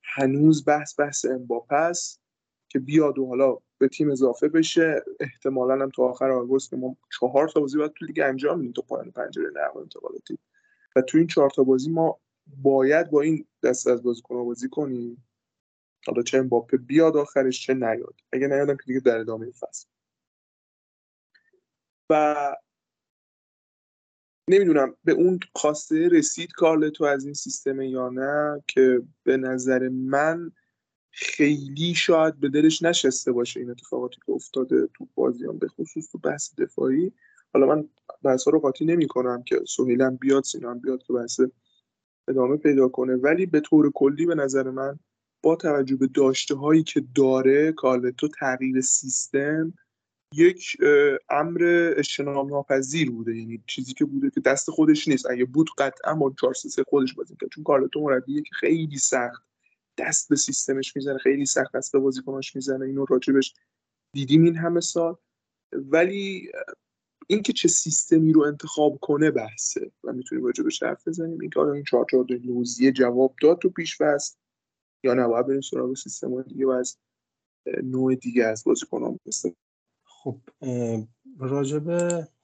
هنوز 0.04 0.64
بحث 0.64 1.00
بحث 1.00 1.24
امباپه 1.24 1.76
است 1.76 2.20
که 2.68 2.78
بیاد 2.78 3.18
و 3.18 3.26
حالا 3.26 3.58
به 3.78 3.88
تیم 3.88 4.10
اضافه 4.10 4.48
بشه. 4.48 5.04
احتمالا 5.20 5.82
هم 5.82 5.90
تا 5.90 6.02
آخر 6.02 6.30
آگوست 6.30 6.70
که 6.70 6.76
ما 6.76 6.96
چهار 7.20 7.48
تا 7.48 7.60
بازی 7.60 7.78
باید 7.78 7.92
تو 7.92 8.04
لیگ 8.04 8.20
انجام 8.20 8.58
میدیم 8.58 8.72
تا 8.72 8.82
پایان 8.82 9.10
پنجره 9.10 9.50
نقل 9.50 9.80
انتقالاتی 9.80 10.38
و 10.96 11.02
تو 11.02 11.18
این 11.18 11.26
چهار 11.26 11.50
تا 11.50 11.64
بازی 11.64 11.90
ما 11.90 12.20
باید 12.46 13.10
با 13.10 13.20
این 13.20 13.46
دست 13.62 13.86
از 13.86 14.02
بازیکن 14.02 14.44
بازی 14.44 14.68
کنیم. 14.68 15.26
حالا 16.06 16.22
چه 16.22 16.38
امباپه 16.38 16.76
بیاد 16.76 17.16
آخرش 17.16 17.66
چه 17.66 17.74
نیاد. 17.74 18.14
اگه 18.32 18.46
نیادم 18.46 18.76
که 18.76 18.82
دیگه 18.86 19.00
در 19.00 19.18
ادامه 19.18 19.50
فصل. 19.50 19.86
و 22.10 22.34
نمی‌دونم 24.48 24.94
به 25.04 25.12
اون 25.12 25.40
خواسته 25.54 26.08
رسید 26.08 26.52
کارلتو 26.52 27.04
از 27.04 27.24
این 27.24 27.34
سیستم 27.34 27.80
یا 27.80 28.08
نه 28.08 28.62
که 28.66 29.02
به 29.24 29.36
نظر 29.36 29.88
من 29.88 30.50
خیلی 31.10 31.94
شاید 31.94 32.40
به 32.40 32.48
دلش 32.48 32.82
نشسته 32.82 33.32
باشه 33.32 33.60
این 33.60 33.70
اتفاقاتی 33.70 34.16
که 34.26 34.32
افتاده 34.32 34.88
تو 34.94 35.08
بازیان 35.14 35.58
به 35.58 35.68
خصوص 35.68 36.08
تو 36.12 36.18
بحث 36.18 36.54
دفاعی. 36.58 37.12
حالا 37.52 37.66
من 37.66 37.88
بحث 38.22 38.48
رو 38.48 38.60
قاطی 38.60 38.84
نمی 38.84 39.06
کنم 39.06 39.42
که 39.42 39.60
سهیلم 39.68 40.16
بیاد 40.16 40.44
سینان 40.44 40.78
بیاد 40.78 41.02
که 41.02 41.12
بحث 41.12 41.40
ادامه 42.28 42.56
پیدا 42.56 42.88
کنه. 42.88 43.14
ولی 43.14 43.46
به 43.46 43.60
طور 43.60 43.92
کلی 43.92 44.26
به 44.26 44.34
نظر 44.34 44.70
من 44.70 44.98
با 45.42 45.56
توجه 45.56 45.96
به 45.96 46.06
داشته 46.06 46.54
هایی 46.54 46.82
که 46.82 47.04
داره 47.14 47.72
کارلتو 47.72 48.28
تغییر 48.28 48.80
سیستم 48.80 49.74
یک 50.32 50.76
امر 51.28 51.92
اجتناب 51.96 52.50
ناپذیر 52.50 53.10
بوده. 53.10 53.36
یعنی 53.36 53.62
چیزی 53.66 53.92
که 53.92 54.04
بوده 54.04 54.30
که 54.30 54.40
دست 54.40 54.70
خودش 54.70 55.08
نیست. 55.08 55.30
اگه 55.30 55.44
بود 55.44 55.70
قطعا 55.78 56.14
با 56.14 56.34
4 56.40 56.54
خودش 56.86 57.14
بازی 57.14 57.36
کرد. 57.40 57.50
چون 57.50 57.64
کارلتو 57.64 58.00
مربیه 58.00 58.42
که 58.42 58.50
خیلی 58.52 58.98
سخت 58.98 59.42
دست 59.98 60.28
به 60.28 60.36
سیستمش 60.36 60.96
می‌زنه. 60.96 61.18
خیلی 61.18 61.46
سخت 61.46 61.76
دست 61.76 61.92
به 61.92 61.98
بازیکناش 61.98 62.56
می‌زنه. 62.56 62.84
اینو 62.84 63.04
راجبش 63.04 63.54
دیدیم 64.12 64.42
این 64.42 64.56
همه 64.56 64.80
سال. 64.80 65.16
ولی 65.72 66.52
اینکه 67.26 67.52
چه 67.52 67.68
سیستمی 67.68 68.32
رو 68.32 68.42
انتخاب 68.42 68.98
کنه 69.02 69.30
بحثه. 69.30 69.90
و 70.04 70.12
می‌تونیم 70.12 70.44
راجبش 70.44 70.82
حرف 70.82 71.08
بزنیم. 71.08 71.40
اینکه 71.40 71.60
آیا 71.60 71.72
این 71.72 71.84
4 71.84 72.06
4 72.10 72.24
لوزیه 72.24 72.92
جواب 72.92 73.34
داد 73.42 73.58
تو 73.58 73.70
پیش 73.70 73.96
بست 73.96 74.38
یا 75.04 75.14
نه 75.14 75.26
باید 75.26 75.46
بریم 75.46 75.60
سراغ 75.60 75.96
سیستم 75.96 76.42
دیگه 76.42 76.66
و 76.66 76.70
از 76.70 76.98
نوع 77.82 78.14
دیگه 78.14 78.44
از 78.44 78.64
بازیکنان 78.64 79.18
مثل 79.26 79.50
خب 80.24 80.40
راجب 81.38 81.84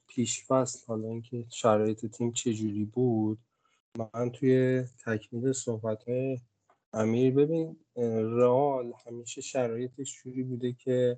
پیش 0.07 0.45
فصل 0.45 0.85
حالا 0.87 1.07
اینکه 1.07 1.45
شرایط 1.49 2.05
تیم 2.05 2.31
چجوری 2.31 2.85
بود 2.85 3.39
من 3.97 4.31
توی 4.31 4.83
تکمیل 5.05 5.51
صحبت 5.51 6.03
های 6.03 6.39
امیر 6.93 7.33
ببین 7.33 7.77
رئال 8.37 8.93
همیشه 9.05 9.41
شرایطش 9.41 10.23
جوری 10.23 10.43
بوده 10.43 10.73
که 10.73 11.17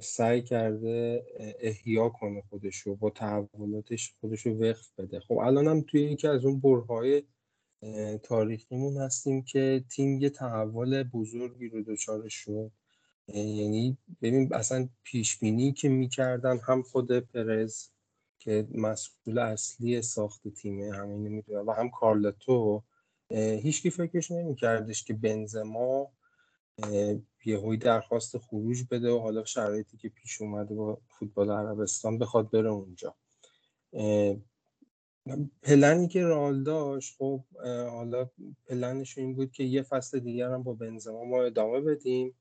سعی 0.00 0.42
کرده 0.42 1.26
احیا 1.60 2.08
کنه 2.08 2.42
خودشو 2.50 2.94
با 2.94 3.10
تحولاتش 3.10 4.14
خودشو 4.20 4.50
وقف 4.50 4.92
بده. 4.98 5.20
خب 5.20 5.38
الان 5.38 5.68
هم 5.68 5.80
توی 5.80 6.00
یکی 6.00 6.28
از 6.28 6.44
اون 6.44 6.60
برهای 6.60 7.22
تاریخیمون 8.22 8.96
هستیم 8.96 9.42
که 9.42 9.84
تیم 9.90 10.20
یه 10.20 10.30
تحول 10.30 11.02
بزرگی 11.02 11.68
رو 11.68 11.82
دچارش 11.82 12.34
شد. 12.34 12.70
یعنی 13.28 13.98
ببین 14.22 14.54
اصلا 14.54 14.88
پیش 15.02 15.38
بینی 15.38 15.72
که 15.72 15.88
می‌کردن 15.88 16.58
هم 16.58 16.82
خود 16.82 17.18
پرز 17.18 17.88
که 18.38 18.68
مسئول 18.74 19.38
اصلی 19.38 20.02
ساخت 20.02 20.48
تیمه 20.48 20.92
همین 20.92 21.28
می‌دونه 21.28 21.60
و 21.60 21.70
هم 21.72 21.90
کارلتو 21.90 22.82
هیچکی 23.30 23.90
فکرش 23.90 24.30
نمیکردش 24.30 25.04
که 25.04 25.14
بنزما 25.14 26.10
یهوی 27.44 27.76
درخواست 27.76 28.38
خروج 28.38 28.84
بده 28.90 29.10
و 29.10 29.18
حالا 29.18 29.44
شرایطی 29.44 29.96
که 29.96 30.08
پیش 30.08 30.40
اومده 30.40 30.74
با 30.74 31.00
فوتبال 31.08 31.50
عربستان 31.50 32.18
بخواد 32.18 32.50
بره 32.50 32.70
اونجا. 32.70 33.14
پلنی 35.62 36.08
که 36.08 36.22
رال 36.22 36.62
داشت 36.62 37.16
خب 37.18 37.44
حالا 37.64 38.30
پلنش 38.66 39.18
این 39.18 39.34
بود 39.34 39.52
که 39.52 39.64
یه 39.64 39.82
فصل 39.82 40.18
دیگر 40.18 40.50
هم 40.50 40.62
با 40.62 40.72
بنزما 40.72 41.24
ما 41.24 41.42
ادامه 41.42 41.80
بدیم. 41.80 42.34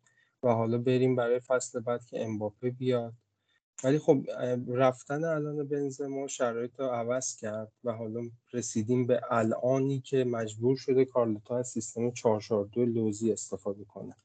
و 0.44 0.50
حالا 0.50 0.78
بریم 0.78 1.16
برای 1.16 1.40
فصل 1.40 1.80
بعد 1.80 2.06
که 2.06 2.24
امباپه 2.24 2.70
بیاد. 2.70 3.14
ولی 3.84 4.00
خب 4.00 4.26
رفتن 4.68 5.24
الان 5.24 5.68
بنزما 5.68 6.28
شرایط 6.28 6.80
رو 6.80 6.86
عوض 6.86 7.36
کرد 7.36 7.72
و 7.84 7.92
حالا 7.92 8.22
رسیدیم 8.54 9.08
به 9.08 9.22
الانی 9.30 10.00
که 10.00 10.24
مجبور 10.24 10.78
شده 10.78 11.06
کارلتا 11.06 11.58
از 11.58 11.68
سیستم 11.68 12.12
442 12.12 12.86
لوزی 12.86 13.32
استفاده 13.32 13.84
کنه. 13.86 14.16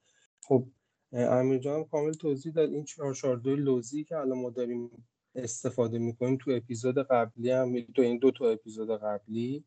خب 0.42 0.64
امیر 1.12 1.58
جان 1.58 1.84
کامل 1.84 2.12
توضیح 2.12 2.52
داد. 2.52 2.70
این 2.72 2.84
442 2.84 3.56
لوزی 3.56 4.04
که 4.04 4.16
الان 4.16 4.38
ما 4.38 4.50
داریم 4.50 5.06
استفاده 5.34 5.98
می‌کنیم 5.98 6.36
تو 6.36 6.50
اپیزود 6.50 6.98
قبلی 6.98 7.50
هم 7.50 7.80
تو 7.80 8.02
این 8.02 8.18
دو 8.18 8.30
تا 8.30 8.50
اپیزود 8.50 8.90
قبلی 8.90 9.64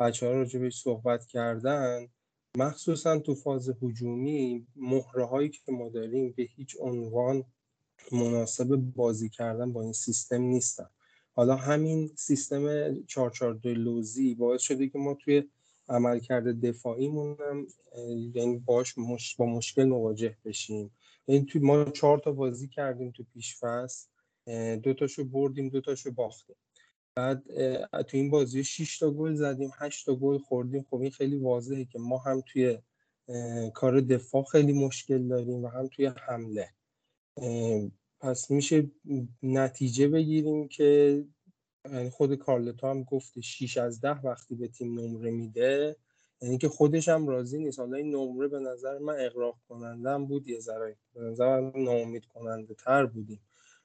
بچه 0.00 0.26
ها 0.26 0.32
راجع 0.32 0.68
صحبت 0.68 1.26
کردن. 1.26 2.08
مخصوصا 2.56 3.18
تو 3.18 3.34
فاز 3.34 3.72
هجومی 3.82 4.66
مهره 4.76 5.24
هایی 5.24 5.48
که 5.48 5.72
ما 5.72 5.88
داریم 5.88 6.34
به 6.36 6.42
هیچ 6.42 6.76
عنوان 6.80 7.44
مناسب 8.12 8.76
بازی 8.76 9.28
کردن 9.28 9.72
با 9.72 9.82
این 9.82 9.92
سیستم 9.92 10.42
نیستن. 10.42 10.88
حالا 11.32 11.56
همین 11.56 12.10
سیستم 12.16 12.94
442 13.06 13.74
لوزی 13.74 14.34
باعث 14.34 14.60
شده 14.60 14.88
که 14.88 14.98
ما 14.98 15.14
توی 15.14 15.42
عملکرد 15.88 16.60
دفاعیمون 16.60 17.36
هم 17.50 17.66
یعنی 18.34 18.58
باش 18.58 18.98
مش... 18.98 19.36
با 19.36 19.46
مشکل 19.46 19.84
مواجه 19.84 20.36
بشیم. 20.44 20.90
یعنی 21.26 21.44
توی 21.44 21.60
ما 21.60 21.84
چهار 21.84 22.18
تا 22.18 22.32
بازی 22.32 22.68
کردیم 22.68 23.10
تو 23.10 23.24
پیش 23.34 23.56
فصل 23.56 24.08
دو 24.76 24.94
تاشو 24.94 25.24
بردیم 25.24 25.68
دو 25.68 25.80
تاشو 25.80 26.10
باختیم. 26.10 26.56
بعد 27.16 27.42
تو 28.02 28.16
این 28.16 28.30
بازی 28.30 28.64
6 28.64 28.98
تا 28.98 29.10
گل 29.10 29.34
زدیم 29.34 29.70
8 29.78 30.06
تا 30.06 30.14
گل 30.14 30.38
خوردیم. 30.38 30.86
خب 30.90 31.00
این 31.00 31.10
خیلی 31.10 31.36
واضحه 31.36 31.84
که 31.84 31.98
ما 31.98 32.18
هم 32.18 32.42
توی 32.46 32.78
کار 33.74 34.00
دفاع 34.00 34.44
خیلی 34.44 34.72
مشکل 34.72 35.28
داریم 35.28 35.64
و 35.64 35.68
هم 35.68 35.88
توی 35.88 36.06
حمله. 36.06 36.68
پس 38.20 38.50
میشه 38.50 38.90
نتیجه 39.42 40.08
بگیریم 40.08 40.68
که 40.68 41.24
یعنی 41.92 42.10
خود 42.10 42.34
کارلتو 42.34 42.86
هم 42.86 43.02
گفته 43.02 43.40
6 43.40 43.76
از 43.76 44.00
10 44.00 44.20
وقتی 44.20 44.54
به 44.54 44.68
تیم 44.68 45.00
نمره 45.00 45.30
میده. 45.30 45.96
یعنی 46.40 46.58
که 46.58 46.68
خودش 46.68 47.08
هم 47.08 47.28
راضی 47.28 47.58
نیست. 47.58 47.78
حالا 47.78 47.96
این 47.96 48.14
نمره 48.14 48.48
به 48.48 48.58
نظر 48.58 48.98
من 48.98 49.16
اقراق 49.18 49.56
کننده 49.68 50.18
بود 50.18 50.48
یه 50.48 50.58
ذره. 50.58 50.96
به 51.14 51.20
نظر 51.20 51.60
من 51.60 51.82
ناامید 51.82 52.24
کننده 52.24 52.74
تر 52.74 53.06
بودیم. 53.06 53.40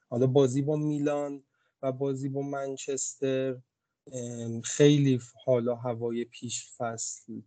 حالا 0.08 0.26
بازی 0.26 0.62
با 0.62 0.76
میلان 0.76 1.42
و 1.82 1.92
بازی 1.92 2.28
با 2.28 2.42
منچستر 2.42 3.58
خیلی 4.64 5.20
حالا 5.44 5.74
هوای 5.74 6.24
پیش 6.24 6.66
فصل 6.76 7.40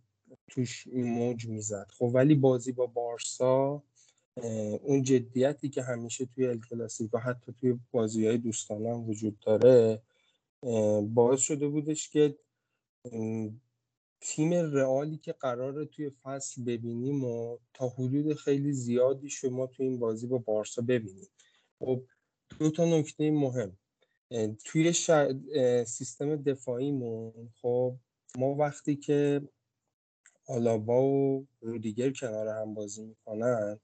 توش 0.48 0.86
موج 0.86 1.46
می‌زد. 1.46 1.86
خب 1.98 2.10
ولی 2.14 2.34
بازی 2.34 2.72
با 2.72 2.86
بارسا 2.86 3.82
اون 4.82 5.02
جدیتی 5.02 5.68
که 5.68 5.82
همیشه 5.82 6.26
توی 6.26 6.46
ال 6.46 6.60
و 7.12 7.18
حتی 7.18 7.52
توی 7.60 7.78
بازی 7.92 8.26
های 8.26 8.38
دوستانه 8.38 8.88
هم 8.90 9.08
وجود 9.08 9.38
داره 9.38 10.02
باعث 11.14 11.40
شده 11.40 11.68
بودش 11.68 12.10
که 12.10 12.38
تیم 14.20 14.52
رئالی 14.52 15.18
که 15.18 15.32
قراره 15.32 15.84
توی 15.84 16.10
فصل 16.10 16.64
ببینیم 16.64 17.24
و 17.24 17.58
تا 17.74 17.88
حدود 17.88 18.34
خیلی 18.34 18.72
زیادی 18.72 19.30
شما 19.30 19.66
توی 19.66 19.86
این 19.86 19.98
بازی 19.98 20.26
با 20.26 20.38
بارسا 20.38 20.82
ببینیم. 20.82 21.28
خب 21.78 22.02
دو 22.58 22.70
تا 22.70 22.84
نکته 22.84 23.30
مهم. 23.30 23.76
توی 24.64 24.92
سیستم 25.86 26.36
دفاعیمون 26.36 27.32
خب 27.62 27.94
ما 28.38 28.54
وقتی 28.54 28.96
که 28.96 29.42
آلابا 30.46 31.02
و 31.02 31.46
رودیگر 31.60 32.10
کنار 32.10 32.48
هم 32.48 32.74
بازی 32.74 33.02
می‌کنن 33.02 33.80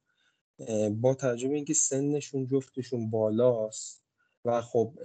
با 0.90 1.14
توجه 1.14 1.48
به 1.48 1.54
اینکه 1.54 1.74
سنشون 1.74 2.46
جفتشون 2.46 3.10
بالاست 3.10 4.02
و 4.44 4.62
خب 4.62 4.98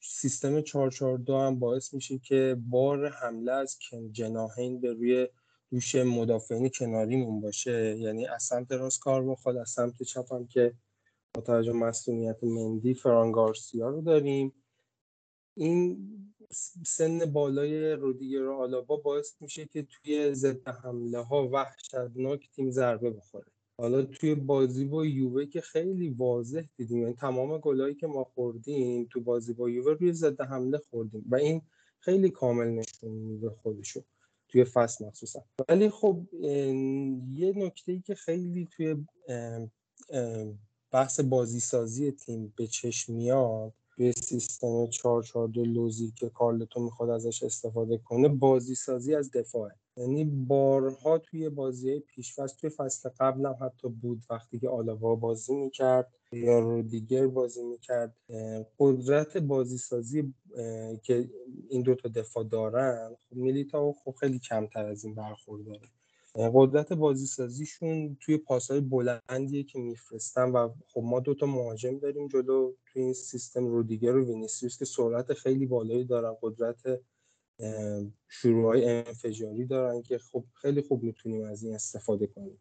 سیستم 0.00 0.60
442 0.60 1.36
هم 1.36 1.58
باعث 1.58 1.94
میشه 1.94 2.18
که 2.18 2.56
بار 2.70 3.08
حمله 3.08 3.52
از 3.52 3.78
جناهین 4.12 4.80
به 4.80 4.92
روی 4.92 5.28
دوش 5.70 5.94
مدافعین 5.94 6.68
کناریمون 6.68 7.40
باشه. 7.40 7.98
یعنی 7.98 8.26
از 8.26 8.42
سمت 8.42 8.72
راست 8.72 9.00
کار 9.00 9.26
بخواد 9.26 9.56
از 9.56 9.70
سمت 9.70 10.02
چپ 10.02 10.32
هم 10.32 10.46
که 10.46 10.74
با 11.36 11.42
توجه 11.42 11.72
مسئولیت 11.72 12.44
مندی 12.44 12.94
فرانگارسیا 12.94 13.88
رو 13.88 14.00
داریم. 14.00 14.52
این 15.56 15.98
سن 16.86 17.32
بالای 17.32 17.92
رودیگر 17.92 18.46
آلابا 18.46 18.96
باعث 18.96 19.34
میشه 19.40 19.66
که 19.66 19.82
توی 19.82 20.34
ضد 20.34 20.68
حمله 20.68 21.18
ها 21.18 21.48
وحشتناک 21.48 22.50
تیم 22.50 22.70
ضربه 22.70 23.10
بخوره. 23.10 23.46
حالا 23.78 24.02
توی 24.02 24.34
بازی 24.34 24.84
با 24.84 25.06
یووه 25.06 25.46
که 25.46 25.60
خیلی 25.60 26.08
واضح 26.08 26.62
دیدیم 26.76 27.02
یعنی 27.02 27.14
تمام 27.14 27.58
گلایی 27.58 27.94
که 27.94 28.06
ما 28.06 28.24
خوردیم 28.24 29.08
تو 29.10 29.20
بازی 29.20 29.52
با 29.52 29.70
یووه 29.70 29.92
روی 29.92 30.12
ضد 30.12 30.40
حمله 30.40 30.78
خوردیم 30.78 31.24
و 31.30 31.34
این 31.36 31.62
خیلی 31.98 32.30
کامل 32.30 32.66
نشون 32.66 33.10
میده 33.10 33.50
خودشو 33.50 34.00
توی 34.48 34.64
فصل 34.64 35.06
مخصوصا. 35.06 35.44
ولی 35.68 35.90
خب 35.90 36.20
یه 37.32 37.52
نکته 37.56 37.92
ای 37.92 38.00
که 38.00 38.14
خیلی 38.14 38.68
توی 38.70 38.96
بحث 40.96 41.20
بازی 41.20 41.60
سازی 41.60 42.12
تیم 42.12 42.52
به 42.56 42.66
چشم 42.66 43.12
میاد 43.12 43.72
توی 43.90 44.12
سیستم 44.12 44.86
442 44.86 45.64
لوزی 45.64 46.12
که 46.16 46.28
کارلتو 46.28 46.80
می‌خواد 46.80 47.10
ازش 47.10 47.42
استفاده 47.42 47.98
کنه 47.98 48.28
بازی 48.28 48.74
سازی 48.74 49.14
از 49.14 49.30
دفاعه. 49.30 49.74
یعنی 49.96 50.24
بارها 50.24 51.18
توی 51.18 51.48
بازی 51.48 52.00
پیشفست 52.00 52.56
توی 52.56 52.70
فصل 52.70 53.08
قبل 53.20 53.46
هم 53.46 53.56
حتی 53.60 53.88
بود 53.88 54.22
وقتی 54.30 54.58
که 54.58 54.68
آلاوا 54.68 55.14
بازی 55.14 55.54
می‌کرد 55.54 56.12
یا 56.32 56.58
رو 56.58 56.82
دیگر 56.82 57.26
بازی 57.26 57.62
می‌کرد 57.62 58.16
قدرت 58.78 59.36
بازی 59.36 59.78
سازی 59.78 60.34
که 61.02 61.30
این 61.68 61.82
دوتا 61.82 62.08
دفاع 62.08 62.44
دارن 62.44 63.16
خب 63.28 63.36
میلیتا 63.36 63.92
خب 63.92 64.14
خیلی 64.20 64.38
کمتر 64.38 64.86
از 64.86 65.04
این 65.04 65.14
برخورداره. 65.14 65.88
قدرت 66.38 66.92
بازی 66.92 67.26
سازیشون 67.26 68.16
توی 68.20 68.36
پاسهای 68.36 68.80
بلندیه 68.80 69.62
که 69.62 69.78
میفرستن 69.78 70.50
و 70.50 70.68
خب 70.86 71.00
ما 71.04 71.20
دوتا 71.20 71.46
مهاجم 71.46 71.98
داریم 71.98 72.28
جلو 72.28 72.72
توی 72.86 73.02
این 73.02 73.12
سیستم 73.12 73.66
رودیگر 73.66 74.16
و 74.16 74.24
وینیسیوس 74.24 74.78
که 74.78 74.84
سرعت 74.84 75.32
خیلی 75.32 75.66
بالایی 75.66 76.04
دارن 76.04 76.36
قدرت 76.42 77.00
شروع 78.28 78.64
های 78.64 78.88
انفجاری 78.88 79.66
دارن 79.66 80.02
که 80.02 80.18
خب 80.18 80.44
خیلی 80.54 80.82
خوب 80.82 81.02
می‌تونیم 81.02 81.44
از 81.44 81.62
این 81.62 81.74
استفاده 81.74 82.26
کنیم. 82.26 82.60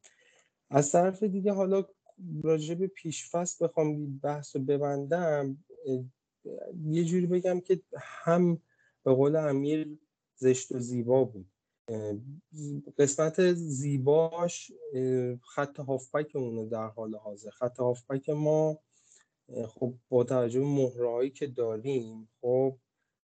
از 0.70 0.92
طرف 0.92 1.24
دیگه 1.24 1.54
حالا 1.54 1.86
راجع 2.44 2.76
به 2.76 2.92
بخوام 3.62 4.18
بحث 4.18 4.56
رو 4.56 4.62
ببندم 4.62 5.58
یه 6.86 7.04
جوری 7.04 7.26
بگم 7.26 7.60
که 7.60 7.82
هم 7.98 8.62
به 9.04 9.14
قول 9.14 9.36
امیر 9.36 9.98
زشت 10.36 10.72
و 10.72 10.80
زیبا 10.80 11.24
بود. 11.24 11.55
قسمت 12.98 13.54
زیباش 13.54 14.72
خط 15.42 15.80
هافبک 15.80 16.36
اونه 16.36 16.66
در 16.66 16.88
حال 16.88 17.16
حاضر. 17.16 17.50
خط 17.50 17.80
هافبک 17.80 18.30
ما 18.30 18.80
خب 19.68 19.94
با 20.10 20.24
توجه 20.24 20.60
به 20.60 20.66
مهرهایی 20.66 21.30
که 21.30 21.48
داریم 21.48 22.30
خب 22.42 22.78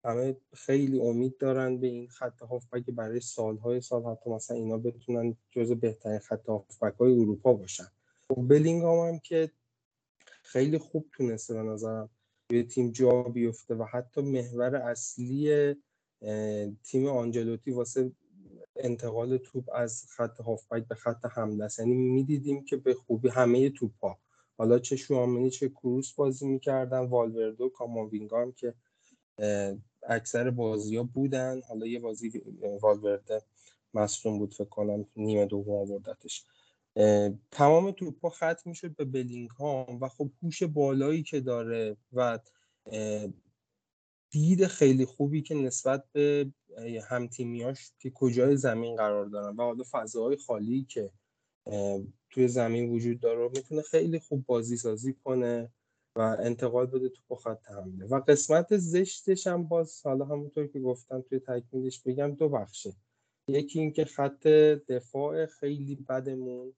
همه 0.05 0.35
خیلی 0.53 0.99
امید 0.99 1.37
دارن 1.37 1.77
به 1.77 1.87
این 1.87 2.07
خط 2.07 2.41
هافبک 2.41 2.85
برای 2.85 3.19
سالهای 3.19 3.81
سال 3.81 4.05
حتی 4.05 4.29
مثلا 4.29 4.57
اینا 4.57 4.77
بتونن 4.77 5.37
جز 5.51 5.71
بهترین 5.71 6.19
خط 6.19 6.49
هافبک 6.49 6.95
های 6.95 7.13
اروپا 7.13 7.53
باشن. 7.53 7.87
خب 8.27 8.47
بلینگام 8.47 9.07
هم 9.07 9.19
که 9.19 9.51
خیلی 10.43 10.77
خوب 10.77 11.09
تونسته 11.13 11.53
به 11.53 11.61
نظرم 11.61 12.09
به 12.47 12.63
تیم 12.63 12.91
جا 12.91 13.23
بیفته 13.23 13.75
و 13.75 13.83
حتی 13.83 14.21
محور 14.21 14.75
اصلی 14.75 15.75
تیم 16.83 17.07
آنجلوتی 17.07 17.71
واسه 17.71 18.11
انتقال 18.85 19.37
توپ 19.37 19.69
از 19.73 20.05
خط 20.09 20.41
هافبک 20.41 20.87
به 20.87 20.95
خط 20.95 21.25
حمله 21.25 21.65
است 21.65 21.79
یعنی 21.79 21.93
می‌دیدیم 21.93 22.65
که 22.65 22.77
به 22.77 22.93
خوبی 22.93 23.29
همه 23.29 23.69
توپ 23.69 23.91
ها 24.01 24.19
حالا 24.57 24.79
چه 24.79 24.95
شوامنی 24.95 25.49
چه 25.49 25.69
کروس 25.69 26.13
بازی 26.13 26.47
می‌کردن 26.47 26.99
والوردو 26.99 27.69
کاماوینگا 27.69 28.41
هم 28.41 28.51
که 28.51 28.73
اکثر 30.07 30.49
بازی 30.49 30.95
ها 30.97 31.03
بودن. 31.03 31.61
حالا 31.61 31.87
یه 31.87 31.99
بازی 31.99 32.41
والورده 32.81 33.41
مصدوم 33.93 34.39
بود 34.39 34.53
فکر 34.53 34.69
کنم 34.69 35.05
نیمه 35.15 35.45
دوم 35.45 35.75
آوردتش. 35.75 36.45
تمام 37.51 37.91
توپ 37.91 38.21
ها 38.25 38.29
ختم 38.29 38.61
می‌شد 38.65 38.95
به 38.95 39.05
بلینگ 39.05 39.49
ها 39.49 39.97
و 40.01 40.07
خب 40.07 40.31
هوش 40.43 40.63
بالایی 40.63 41.23
که 41.23 41.39
داره 41.39 41.97
و 42.13 42.39
دید 44.31 44.67
خیلی 44.67 45.05
خوبی 45.05 45.41
که 45.41 45.55
نسبت 45.55 46.03
به 46.13 46.51
همتیمیاش 47.09 47.91
که 47.99 48.11
کجای 48.15 48.57
زمین 48.57 48.95
قرار 48.95 49.25
دارن 49.25 49.55
و 49.55 49.63
حالا 49.63 49.83
فضاهای 49.91 50.37
خالی 50.37 50.83
که 50.83 51.11
توی 52.29 52.47
زمین 52.47 52.89
وجود 52.89 53.19
داره 53.19 53.49
می‌تونه 53.55 53.81
خیلی 53.81 54.19
خوب 54.19 54.45
بازی 54.45 54.77
سازی 54.77 55.13
کنه 55.13 55.71
و 56.15 56.37
انتقال 56.39 56.85
بده 56.85 57.09
تو 57.09 57.35
خط 57.35 57.71
حمله. 57.71 58.05
و 58.05 58.19
قسمت 58.27 58.77
زشتش 58.77 59.47
هم 59.47 59.67
باز 59.67 60.01
حالا 60.03 60.25
همونطور 60.25 60.67
که 60.67 60.79
گفتم 60.79 61.21
توی 61.21 61.39
تکمیلش 61.39 62.01
بگم 62.01 62.35
دو 62.35 62.49
بخشه. 62.49 62.93
یکی 63.47 63.79
اینکه 63.79 64.05
خط 64.05 64.47
دفاع 64.87 65.45
خیلی 65.45 65.95
بدمون 65.95 66.73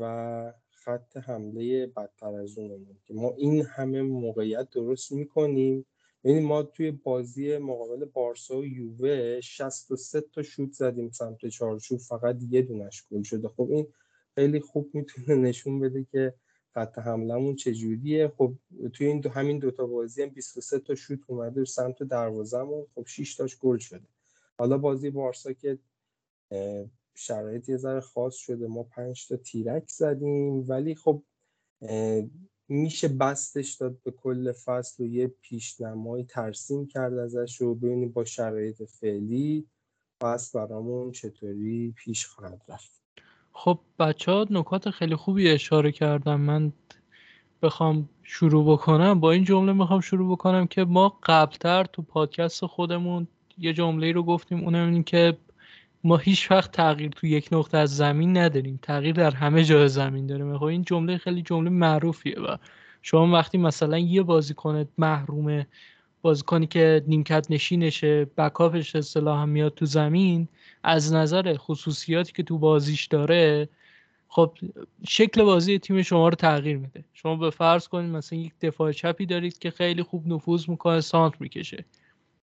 و 0.00 0.52
خط 0.70 1.16
حمله 1.16 1.86
بدتر 1.86 2.34
از 2.34 2.58
اونمون 2.58 2.98
که 3.04 3.14
ما 3.14 3.34
این 3.36 3.62
همه 3.62 4.02
موقعیت 4.02 4.70
درست 4.70 5.12
می‌کنیم. 5.12 5.86
یعنی 6.24 6.40
ما 6.40 6.62
توی 6.62 6.90
بازی 6.90 7.58
مقابل 7.58 8.04
بارسا 8.04 8.58
و 8.58 8.64
یووه 8.66 9.40
63 9.40 10.20
تا 10.20 10.42
شوت 10.42 10.72
زدیم 10.72 11.10
سمت 11.10 11.46
چارچوب 11.46 11.98
فقط 11.98 12.36
یه 12.50 12.62
دونش 12.62 13.04
گل 13.10 13.22
شده. 13.22 13.48
خب 13.48 13.68
این 13.70 13.86
خیلی 14.34 14.60
خوب 14.60 14.90
می‌تونه 14.94 15.34
نشون 15.34 15.80
بده 15.80 16.04
که 16.12 16.34
خط 16.74 16.98
حملمون 16.98 17.56
چجوریه. 17.56 18.28
خب 18.28 18.52
توی 18.92 19.06
این 19.06 19.20
دو 19.20 19.28
همین 19.30 19.58
دوتا 19.58 19.86
بازی 19.86 20.22
هم 20.22 20.28
23 20.28 20.78
تا 20.78 20.94
شوت 20.94 21.18
اومده 21.26 21.64
سمت 21.64 22.02
دروازه‌مون. 22.02 22.86
خب 22.94 23.04
6 23.06 23.34
تاش 23.34 23.58
گل 23.58 23.78
شده. 23.78 24.06
حالا 24.58 24.78
بازی 24.78 25.10
بارسا 25.10 25.52
که 25.52 25.78
شرایط 27.14 27.68
یه 27.68 27.76
ذره 27.76 28.00
خاص 28.00 28.34
شده. 28.34 28.66
ما 28.66 28.82
5 28.82 29.28
تا 29.28 29.36
تیرک 29.36 29.88
زدیم. 29.88 30.68
ولی 30.68 30.94
خب 30.94 31.22
میشه 32.70 33.08
بستش 33.08 33.74
داد 33.74 33.96
به 34.04 34.10
کل 34.10 34.52
فصل 34.52 35.04
و 35.04 35.06
یه 35.06 35.26
پیشنمایی 35.42 36.24
ترسیم 36.24 36.86
کرد 36.86 37.18
ازش 37.18 37.56
رو 37.60 37.74
ببینیم 37.74 38.12
با 38.12 38.24
شرایط 38.24 38.82
فعلی 38.82 39.66
فصل 40.22 40.58
برامون 40.58 41.12
چطوری 41.12 41.94
پیش 41.96 42.26
خواهد 42.26 42.62
رفت. 42.68 43.02
خب 43.52 43.78
بچه 43.98 44.32
ها 44.32 44.46
نکات 44.50 44.90
خیلی 44.90 45.16
خوبی 45.16 45.50
اشاره 45.50 45.92
کردم 45.92 46.40
من 46.40 46.72
بخوام 47.62 48.08
شروع 48.22 48.72
بکنم. 48.72 49.20
با 49.20 49.32
این 49.32 49.44
جمله 49.44 49.72
می‌خوام 49.72 50.00
شروع 50.00 50.32
بکنم 50.32 50.66
که 50.66 50.84
ما 50.84 51.18
قبلتر 51.22 51.84
تو 51.84 52.02
پادکست 52.02 52.66
خودمون 52.66 53.28
یه 53.58 53.72
جمله 53.72 54.12
رو 54.12 54.22
گفتیم. 54.22 54.64
اونم 54.64 54.92
این 54.92 55.04
که 55.04 55.36
ما 56.04 56.16
هیچ 56.16 56.50
وقت 56.50 56.72
تغییر 56.72 57.10
تو 57.10 57.26
یک 57.26 57.48
نقطه 57.52 57.78
از 57.78 57.96
زمین 57.96 58.36
نداریم. 58.36 58.78
تغییر 58.82 59.14
در 59.14 59.30
همه 59.30 59.64
جای 59.64 59.88
زمین 59.88 60.26
داریم 60.26 60.58
خب 60.58 60.64
این 60.64 60.82
جمله 60.82 61.18
خیلی 61.18 61.42
جمله 61.42 61.70
معروفیه 61.70 62.40
و 62.40 62.56
شما 63.02 63.32
وقتی 63.32 63.58
مثلا 63.58 63.98
یه 63.98 64.22
بازیکن 64.22 64.88
محرومه 64.98 65.66
بازیکنی 66.22 66.66
که 66.66 67.04
نیمکت 67.06 67.46
نشینشه 67.50 68.24
بکاپش 68.24 68.96
اصطلاح 68.96 69.42
هم 69.42 69.48
میاد 69.48 69.74
تو 69.74 69.86
زمین 69.86 70.48
از 70.82 71.12
نظر 71.12 71.56
خصوصیاتی 71.56 72.32
که 72.32 72.42
تو 72.42 72.58
بازیش 72.58 73.06
داره 73.06 73.68
خب 74.28 74.58
شکل 75.08 75.42
بازی 75.42 75.78
تیم 75.78 76.02
شما 76.02 76.28
رو 76.28 76.34
تغییر 76.34 76.76
میده. 76.76 77.04
شما 77.14 77.36
به 77.36 77.50
فرض 77.50 77.88
کنید 77.88 78.10
مثلا 78.10 78.38
یک 78.38 78.52
دفاع 78.60 78.92
چپی 78.92 79.26
دارید 79.26 79.58
که 79.58 79.70
خیلی 79.70 80.02
خوب 80.02 80.26
نفوذ 80.26 80.68
می‌کنه 80.68 81.00
سانت 81.00 81.40
می‌کشه. 81.40 81.84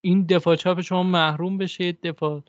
این 0.01 0.23
دفاع 0.23 0.55
چپ 0.55 0.81
شما 0.81 1.03
محروم 1.03 1.57
بشه 1.57 1.91
دفاع 1.91 2.43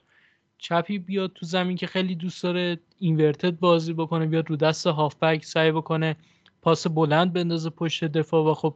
چپی 0.58 0.98
بیاد 0.98 1.32
تو 1.32 1.46
زمین 1.46 1.76
که 1.76 1.86
خیلی 1.86 2.14
دوست 2.14 2.42
داره 2.42 2.78
اینورتد 2.98 3.58
بازی 3.58 3.92
بکنه 3.92 4.26
بیاد 4.26 4.50
رو 4.50 4.56
دست 4.56 4.86
هافبک 4.86 5.44
سعی 5.44 5.72
بکنه 5.72 6.16
پاس 6.62 6.86
بلند 6.86 7.32
بندازه 7.32 7.70
پشت 7.70 8.04
دفاع 8.04 8.50
و 8.50 8.54
خب 8.54 8.74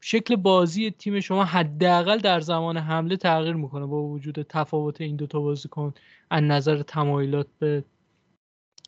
شکل 0.00 0.36
بازی 0.36 0.90
تیم 0.90 1.20
شما 1.20 1.44
حداقل 1.44 2.18
در 2.18 2.40
زمان 2.40 2.76
حمله 2.76 3.16
تغییر 3.16 3.54
می‌کنه 3.54 3.86
با 3.86 4.02
وجود 4.02 4.42
تفاوت 4.42 5.00
این 5.00 5.16
دوتا 5.16 5.40
بازیکن 5.40 5.94
از 6.30 6.42
نظر 6.42 6.82
تمایلات 6.82 7.46
به 7.58 7.84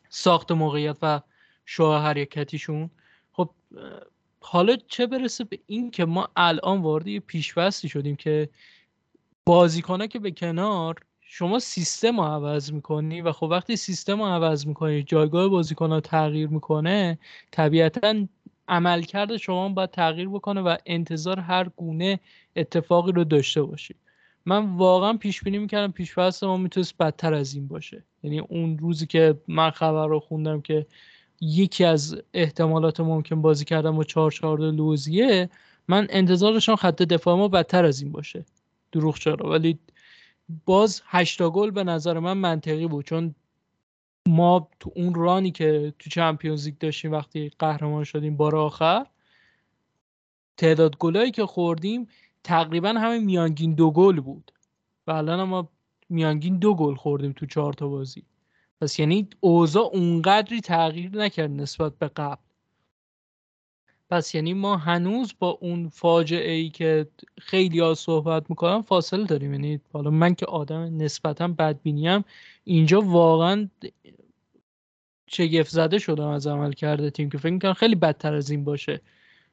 ساخت 0.09 0.51
موقعیت 0.51 0.97
و 1.01 1.21
شاه 1.65 2.03
حرکتیشون. 2.03 2.89
خب 3.31 3.49
حالا 4.39 4.75
چه 4.87 5.07
برسه 5.07 5.43
به 5.43 5.59
این 5.67 5.91
که 5.91 6.05
ما 6.05 6.29
الان 6.35 6.81
وارد 6.81 7.07
یه 7.07 7.19
پیشوستی 7.19 7.89
شدیم 7.89 8.15
که 8.15 8.49
بازیکنه 9.45 10.07
که 10.07 10.19
به 10.19 10.31
کنار 10.31 10.95
شما 11.35 11.59
سیستم 11.59 12.21
رو 12.21 12.23
عوض 12.23 12.71
می‌کنی 12.71 13.21
و 13.21 13.31
خب 13.31 13.43
وقتی 13.43 13.75
سیستم 13.75 14.21
رو 14.21 14.25
عوض 14.25 14.67
می‌کنی 14.67 15.03
جایگاه 15.03 15.47
بازیکن 15.47 15.93
رو 15.93 15.99
تغییر 15.99 16.47
می‌کنه 16.47 17.19
طبیعتا 17.51 18.25
عملکرد 18.67 19.37
شما 19.37 19.69
باید 19.69 19.91
تغییر 19.91 20.29
بکنه 20.29 20.61
و 20.61 20.75
انتظار 20.85 21.39
هر 21.39 21.69
گونه 21.75 22.19
اتفاقی 22.55 23.11
رو 23.11 23.23
داشته 23.23 23.63
باشید 23.63 23.95
من 24.45 24.75
واقعا 24.75 25.17
پیش 25.17 25.43
بینی 25.43 25.57
می‌کردم 25.57 25.91
پیش 25.91 26.17
ما 26.17 26.57
می‌تونست 26.57 26.97
بدتر 26.97 27.33
از 27.33 27.53
این 27.53 27.67
باشه. 27.67 28.03
یعنی 28.23 28.39
اون 28.39 28.77
روزی 28.77 29.07
که 29.07 29.35
من 29.47 29.69
خبر 29.69 30.07
رو 30.07 30.19
خوندم 30.19 30.61
که 30.61 30.85
یکی 31.41 31.83
از 31.83 32.21
احتمالات 32.33 32.99
ممکن 32.99 33.41
بازی 33.41 33.65
کردم 33.65 33.95
با 33.95 34.03
4 34.03 34.31
4 34.31 34.59
لوزیه 34.59 35.49
من 35.87 36.07
انتظارشان 36.09 36.75
خط 36.75 37.01
دفاع 37.01 37.37
ما 37.37 37.47
بدتر 37.47 37.85
از 37.85 38.01
این 38.01 38.11
باشه. 38.11 38.45
دروغ 38.91 39.17
چرا؟ 39.17 39.49
ولی 39.49 39.79
باز 40.65 41.01
هشتا 41.05 41.49
گل 41.49 41.71
به 41.71 41.83
نظر 41.83 42.19
من 42.19 42.37
منطقی 42.37 42.87
بود 42.87 43.05
چون 43.05 43.35
ما 44.27 44.69
تو 44.79 44.91
اون 44.95 45.13
رانی 45.13 45.51
که 45.51 45.93
تو 45.99 46.09
چمپیونز 46.09 46.65
لیگ 46.65 46.77
داشتیم 46.77 47.11
وقتی 47.11 47.51
قهرمان 47.59 48.03
شدیم 48.03 48.37
بار 48.37 48.55
آخر 48.55 49.05
تعداد 50.57 50.97
گلایی 50.97 51.31
که 51.31 51.45
خوردیم 51.45 52.07
تقریبا 52.43 52.89
همه 52.89 53.19
میانگین 53.19 53.73
دو 53.73 53.91
گل 53.91 54.19
بود 54.19 54.51
و 55.07 55.11
الان 55.11 55.43
ما 55.43 55.69
میانگین 56.09 56.57
دو 56.57 56.75
گل 56.75 56.95
خوردیم 56.95 57.31
تو 57.31 57.45
چهار 57.45 57.73
تا 57.73 57.87
بازی. 57.87 58.23
پس 58.81 58.99
یعنی 58.99 59.29
اوضاع 59.39 59.89
اونقدری 59.93 60.61
تغییر 60.61 61.17
نکرد 61.17 61.51
نسبت 61.51 61.97
به 61.97 62.07
قبل. 62.07 62.41
پس 64.13 64.35
یعنی 64.35 64.53
ما 64.53 64.77
هنوز 64.77 65.33
با 65.39 65.49
اون 65.49 65.89
فاجعه 65.89 66.51
ای 66.51 66.69
که 66.69 67.07
خیلی 67.41 67.79
ها 67.79 67.93
صحبت 67.93 68.49
می‌کنم 68.49 68.81
فاصله 68.81 69.25
داریم. 69.25 69.53
یعنی 69.53 69.79
حالا 69.93 70.09
من 70.09 70.35
که 70.35 70.45
آدم 70.45 70.97
نسبتا 70.97 71.47
بدبینیم 71.47 72.25
اینجا 72.63 73.01
واقعا 73.01 73.69
شگفت 75.27 75.69
زده 75.69 75.99
شدم 75.99 76.27
از 76.27 76.47
عمل 76.47 76.73
کرده 76.73 77.09
تیم 77.09 77.29
که 77.29 77.37
فکر 77.37 77.51
می‌کنم 77.51 77.73
خیلی 77.73 77.95
بدتر 77.95 78.33
از 78.33 78.49
این 78.49 78.63
باشه. 78.63 79.01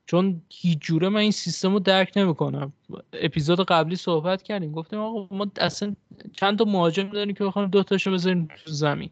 چون 0.07 0.43
هیچ 0.49 0.79
جوره 0.79 1.09
من 1.09 1.21
این 1.21 1.31
سیستم 1.31 1.73
رو 1.73 1.79
درک 1.79 2.13
نمی‌کنم. 2.17 2.73
اپیزود 3.13 3.61
قبلی 3.61 3.97
صحبت 3.97 4.43
کردیم 4.43 4.73
گفتیم 4.73 4.99
آقا 4.99 5.37
ما 5.37 5.47
اصلا 5.57 5.95
چند 6.33 6.59
تا 6.59 6.65
مهاجم 6.65 7.09
داریم 7.09 7.35
که 7.35 7.45
بخوایم 7.45 7.69
دو 7.69 7.83
تاشو 7.83 8.13
بذاریم 8.13 8.49
زمین. 8.67 9.11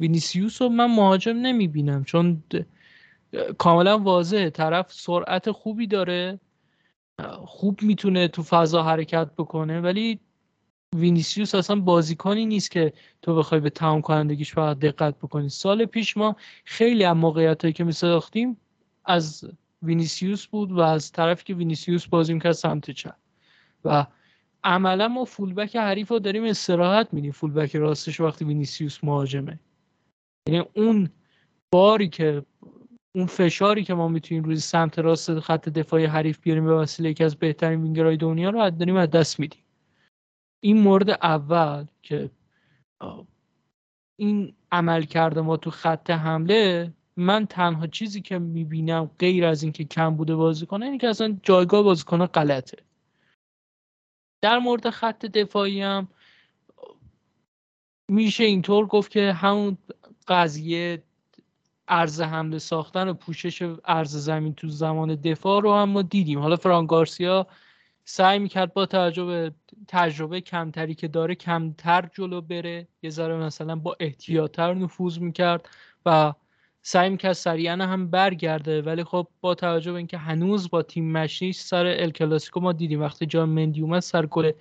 وینیسیوس 0.00 0.62
رو 0.62 0.68
من 0.68 0.94
مهاجم 0.94 1.36
نمی‌بینم 1.36 2.04
چون 2.04 2.42
کاملا 3.58 3.98
واضحه. 3.98 4.50
طرف 4.50 4.92
سرعت 4.92 5.50
خوبی 5.50 5.86
داره. 5.86 6.40
خوب 7.44 7.82
می‌تونه 7.82 8.28
تو 8.28 8.42
فضا 8.42 8.82
حرکت 8.82 9.30
بکنه 9.38 9.80
ولی 9.80 10.20
وینیسیوس 10.96 11.54
اصلا 11.54 11.76
بازیکنی 11.76 12.46
نیست 12.46 12.70
که 12.70 12.92
تو 13.22 13.36
بخوای 13.36 13.60
به 13.60 13.70
تمام 13.70 14.00
کنندگیش 14.00 14.54
فقط 14.54 14.78
دقت 14.78 15.18
بکنی. 15.18 15.48
سال 15.48 15.84
پیش 15.84 16.16
ما 16.16 16.36
خیلی 16.64 17.04
از 17.04 17.16
موقعیت 17.16 17.62
هایی 17.62 17.72
که 17.72 17.84
میساختیم 17.84 18.56
از 19.04 19.50
وینیسیوس 19.82 20.46
بود 20.46 20.72
و 20.72 20.80
از 20.80 21.12
طرفی 21.12 21.44
که 21.44 21.54
وینیسیوس 21.54 22.06
بازی 22.06 22.34
می‌کرد 22.34 22.52
سمت 22.52 22.90
چپ. 22.90 23.14
و 23.84 24.06
عملا 24.64 25.08
ما 25.08 25.24
فولبک 25.24 25.76
حریف 25.76 26.10
رو 26.10 26.18
داریم 26.18 26.44
استراحت 26.44 27.08
میدیم. 27.12 27.32
فولبک 27.32 27.76
راستش 27.76 28.20
وقتی 28.20 28.44
وینیسیوس 28.44 29.04
مهاجمه. 29.04 29.60
یعنی 30.48 30.64
اون 30.74 31.10
باری 31.72 32.08
که 32.08 32.42
اون 33.14 33.26
فشاری 33.26 33.84
که 33.84 33.94
ما 33.94 34.08
می‌تونیم 34.08 34.44
روی 34.44 34.56
سمت 34.56 34.98
راست 34.98 35.40
خط 35.40 35.68
دفاعی 35.68 36.04
حریف 36.04 36.40
بیاریم 36.40 36.64
به 36.64 36.74
وسیله 36.74 37.10
یکی 37.10 37.24
از 37.24 37.36
بهترین 37.36 37.82
وینگرهای 37.82 38.16
دنیا 38.16 38.50
رو 38.50 38.70
داریم 38.70 38.96
از 38.96 39.10
دست 39.10 39.40
میدیم. 39.40 39.64
این 40.60 40.80
مورد 40.80 41.10
اول 41.10 41.86
که 42.02 42.30
این 44.16 44.54
عمل 44.72 45.02
کرده 45.02 45.40
ما 45.40 45.56
تو 45.56 45.70
خط 45.70 46.10
حمله 46.10 46.92
من 47.16 47.46
تنها 47.46 47.86
چیزی 47.86 48.22
که 48.22 48.38
می‌بینم 48.38 49.10
غیر 49.18 49.44
از 49.44 49.62
اینکه 49.62 49.84
کم 49.84 50.16
بوده 50.16 50.34
بازیکن 50.34 50.82
اینه 50.82 50.98
که 50.98 51.08
اصلا 51.08 51.38
جایگاه 51.42 51.82
بازیکن 51.82 52.26
غلطه. 52.26 52.78
در 54.42 54.58
مورد 54.58 54.90
خط 54.90 55.26
دفاعی 55.26 55.82
هم 55.82 56.08
میشه 58.08 58.44
اینطور 58.44 58.86
گفت 58.86 59.10
که 59.10 59.32
همون 59.32 59.78
قضیه 60.28 61.02
ارز 61.92 62.20
حمله 62.20 62.58
ساختن 62.58 63.08
و 63.08 63.14
پوشش 63.14 63.62
ارز 63.84 64.16
زمین 64.16 64.54
تو 64.54 64.68
زمان 64.68 65.14
دفاع 65.14 65.62
رو 65.62 65.74
هم 65.74 65.88
ما 65.88 66.02
دیدیم. 66.02 66.38
حالا 66.38 66.56
فران 66.56 66.86
گارسیا 66.86 67.46
سعی 68.04 68.38
می‌کرد 68.38 68.74
با 68.74 68.86
تجربه 68.86 69.52
تجربه 69.88 70.40
کمتری 70.40 70.94
که 70.94 71.08
داره 71.08 71.34
کمتر 71.34 72.08
جلو 72.14 72.40
بره. 72.40 72.88
یه 73.02 73.10
ذره 73.10 73.36
مثلا 73.36 73.76
با 73.76 73.96
احتیاطتر 74.00 74.74
نفوذ 74.74 75.18
می‌کرد 75.18 75.68
و 76.06 76.34
سعی 76.82 77.10
می‌کرد 77.10 77.32
سریعا 77.32 77.74
هم 77.74 78.10
برگرده. 78.10 78.82
ولی 78.82 79.04
خب 79.04 79.26
با 79.40 79.54
توجه 79.54 79.92
به 79.92 79.98
اینکه 79.98 80.18
هنوز 80.18 80.70
با 80.70 80.82
تیم 80.82 81.12
مشنیش 81.12 81.56
سر 81.56 81.86
ال 81.86 82.10
کلاسیکو 82.10 82.60
ما 82.60 82.72
دیدیم. 82.72 83.00
وقتی 83.00 83.26
جان 83.26 83.48
مندی 83.48 83.80
اومد 83.80 84.00
سر 84.00 84.26
گل 84.26 84.52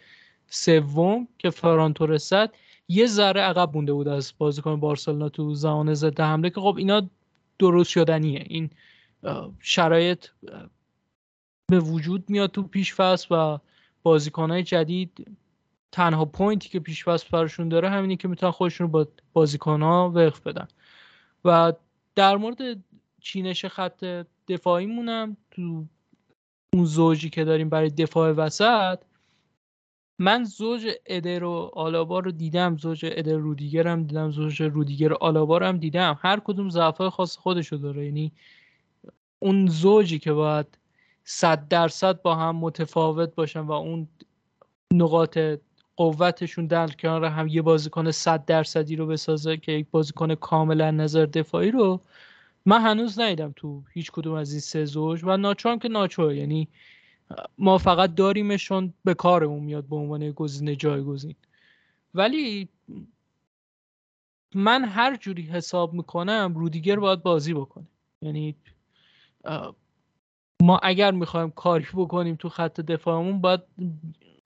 سوم 0.48 1.28
که 1.38 1.50
فران 1.50 1.94
تورست 1.94 2.50
یه 2.88 3.06
ذره 3.06 3.42
عقب 3.42 3.76
مونده 3.76 3.94
بود 3.94 4.08
از 4.08 4.34
بازیکن 4.38 4.80
بارسلونا 4.80 5.30
تو 5.30 5.54
زمان 5.54 5.94
ضد 5.94 6.20
حمله 6.20 6.50
که 6.50 6.62
خب 6.62 6.76
اینا 6.78 7.10
درست 7.62 7.90
شدنیه. 7.90 8.44
این 8.48 8.70
شرایط 9.60 10.28
به 11.68 11.80
وجود 11.80 12.30
میاد 12.30 12.52
تو 12.52 12.64
پیش 12.64 12.94
فصل 12.94 13.36
و 13.36 13.60
بازیکنهای 14.04 14.64
جدید 14.64 15.38
تنها 15.92 16.26
پوینتی 16.26 16.70
که 16.70 16.80
پیش 16.80 17.04
فصل 17.04 17.28
براشون 17.32 17.70
داره 17.70 17.90
همینی 17.90 18.18
که 18.18 18.28
می‌تونن 18.28 18.52
خودشون 18.52 18.88
رو 18.88 18.92
با 18.92 19.08
بازیکنها 19.34 20.12
وقف 20.16 20.40
بدن. 20.40 20.68
و 21.46 21.74
در 22.16 22.38
مورد 22.38 22.84
چینش 23.22 23.66
خط 23.66 24.26
دفاعی 24.48 24.86
مونم 24.86 25.38
تو 25.52 25.86
اون 26.74 26.86
زوجی 26.86 27.30
که 27.30 27.44
داریم 27.44 27.70
برای 27.70 27.90
دفاع 27.90 28.32
وسط 28.32 29.00
من 30.22 30.44
زوج 30.44 30.88
ادر 31.06 31.44
و 31.44 31.72
آلابا 31.74 32.20
رو 32.20 32.32
دیدم 32.32 32.78
زوج 32.78 33.06
ادر 33.06 33.34
رودیگر 33.34 33.88
هم 33.88 34.04
دیدم 34.04 34.32
زوج 34.32 34.62
رودیگر 34.62 35.14
آلابا 35.14 35.58
رو 35.58 35.66
هم 35.66 35.78
دیدم. 35.78 36.20
هر 36.22 36.40
کدوم 36.40 36.70
ضعفای 36.70 37.10
خاص 37.10 37.38
خودشو 37.38 37.76
داره. 37.76 38.06
یعنی 38.06 38.32
اون 39.40 39.68
زوجی 39.68 40.20
که 40.20 40.34
باید 40.34 40.66
صد 41.24 41.68
درصد 41.68 42.22
با 42.22 42.36
هم 42.36 42.56
متفاوت 42.56 43.36
باشن 43.36 43.60
و 43.60 43.72
اون 43.72 44.08
نقاط 44.94 45.40
قوتشون 45.96 46.68
در 46.68 46.88
کنار 46.88 47.26
هم 47.26 47.48
یه 47.48 47.62
بازیکن 47.62 48.12
صد 48.12 48.46
درصدی 48.46 48.96
رو 48.96 49.08
بسازه 49.08 49.58
که 49.58 49.72
یک 49.72 49.88
بازیکن 49.92 50.36
کاملا 50.36 50.92
نظر 50.92 51.26
دفاعی 51.26 51.72
رو 51.72 52.02
من 52.66 52.82
هنوز 52.82 53.20
ندیدم 53.20 53.54
تو 53.56 53.84
هیچ 53.94 54.12
کدوم 54.12 54.34
از 54.34 54.52
این 54.52 54.60
سه 54.60 54.86
زوج 54.86 55.24
و 55.24 55.38
ناچو 55.38 55.70
هم 55.70 55.80
که 55.80 55.90
ناچو 55.90 56.34
یعنی 56.34 56.68
ما 57.58 57.78
فقط 57.78 58.16
داریمشون 58.16 58.94
به 59.04 59.14
کارمون 59.14 59.64
میاد 59.64 59.84
به 59.84 59.96
عنوان 59.96 60.32
گزینه 60.32 60.76
جایگزین. 60.76 61.36
ولی 62.14 62.70
من 64.56 64.86
هر 64.86 65.16
جوری 65.16 65.42
حساب 65.44 65.94
می‌کنم 65.94 66.54
رودیگر 66.56 67.00
باید 67.00 67.24
بازی 67.24 67.54
بکنه. 67.54 67.88
یعنی 68.22 68.56
ما 70.62 70.78
اگر 70.84 71.12
می‌خوایم 71.12 71.50
کاری 71.50 71.86
بکنیم 71.94 72.36
تو 72.36 72.50
خط 72.50 72.82
دفاعمون 72.82 73.42
باید 73.42 73.62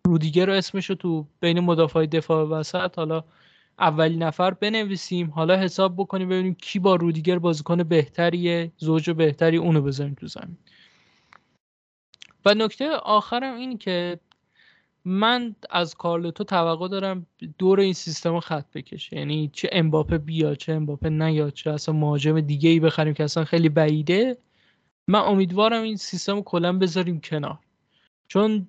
رودیگر 0.05 0.45
رو 0.45 0.53
اسمش 0.53 0.89
رو 0.89 0.95
تو 0.95 1.25
بین 1.39 1.59
مدافع 1.59 2.05
دفاع 2.05 2.45
وسط 2.45 2.97
حالا 2.97 3.23
اولی 3.79 4.17
نفر 4.17 4.51
بنویسیم 4.51 5.29
حالا 5.29 5.57
حساب 5.57 5.95
بکنیم 5.97 6.29
ببینیم 6.29 6.53
کی 6.53 6.79
با 6.79 6.95
رودیگر 6.95 7.39
بازیکن 7.39 7.83
بهتریه 7.83 8.71
زوج 8.77 9.09
بهتری 9.09 9.57
اونو 9.57 9.81
بذاریم 9.81 10.13
تو 10.13 10.27
زمین. 10.27 10.57
و 12.45 12.53
نکته 12.53 12.89
آخرم 12.89 13.55
این 13.55 13.77
که 13.77 14.19
من 15.05 15.55
از 15.69 15.95
کارلتو 15.95 16.43
توقع 16.43 16.87
دارم 16.87 17.25
دور 17.57 17.79
این 17.79 17.93
سیستم 17.93 18.39
خط 18.39 18.65
بکشه. 18.73 19.17
یعنی 19.17 19.49
چه 19.53 19.69
امباپه 19.71 20.17
بیا 20.17 20.55
چه 20.55 20.73
امباپه 20.73 21.09
نیاد 21.09 21.53
چه 21.53 21.71
اصلا 21.71 21.95
مهاجم 21.95 22.41
دیگه 22.41 22.69
ای 22.69 22.79
بخریم 22.79 23.13
که 23.13 23.23
اصلا 23.23 23.45
خیلی 23.45 23.69
بعیده. 23.69 24.37
من 25.07 25.19
امیدوارم 25.19 25.83
این 25.83 25.95
سیستم 25.95 26.35
رو 26.35 26.41
کلا 26.41 26.77
بذاریم 26.77 27.19
کنار. 27.19 27.59
چون 28.27 28.67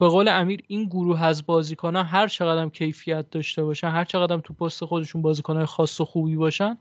به 0.00 0.08
قول 0.08 0.28
امیر 0.28 0.62
این 0.66 0.84
گروه 0.84 1.22
از 1.22 1.46
بازیکنان 1.46 2.06
هر 2.06 2.28
چقدر 2.28 2.68
کیفیت 2.68 3.30
داشته 3.30 3.64
باشن 3.64 3.88
هر 3.88 4.04
چقدر 4.04 4.38
تو 4.38 4.54
پست 4.54 4.84
خودشون 4.84 5.22
بازیکنان 5.22 5.66
خاص 5.66 6.00
و 6.00 6.04
خوبی 6.04 6.36
باشن 6.36 6.78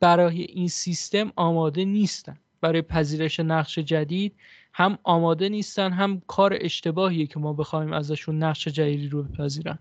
برای 0.00 0.42
این 0.42 0.68
سیستم 0.68 1.32
آماده 1.36 1.84
نیستن. 1.84 2.38
برای 2.60 2.82
پذیرش 2.82 3.40
نقش 3.40 3.78
جدید 3.78 4.34
هم 4.78 4.98
آماده 5.02 5.48
نیستن 5.48 5.92
هم 5.92 6.22
کار 6.26 6.58
اشتباهیه 6.60 7.26
که 7.26 7.38
ما 7.38 7.52
بخوایم 7.52 7.92
ازشون 7.92 8.42
نقش 8.42 8.68
جدیدی 8.68 9.08
رو 9.08 9.22
بپذیرن. 9.22 9.78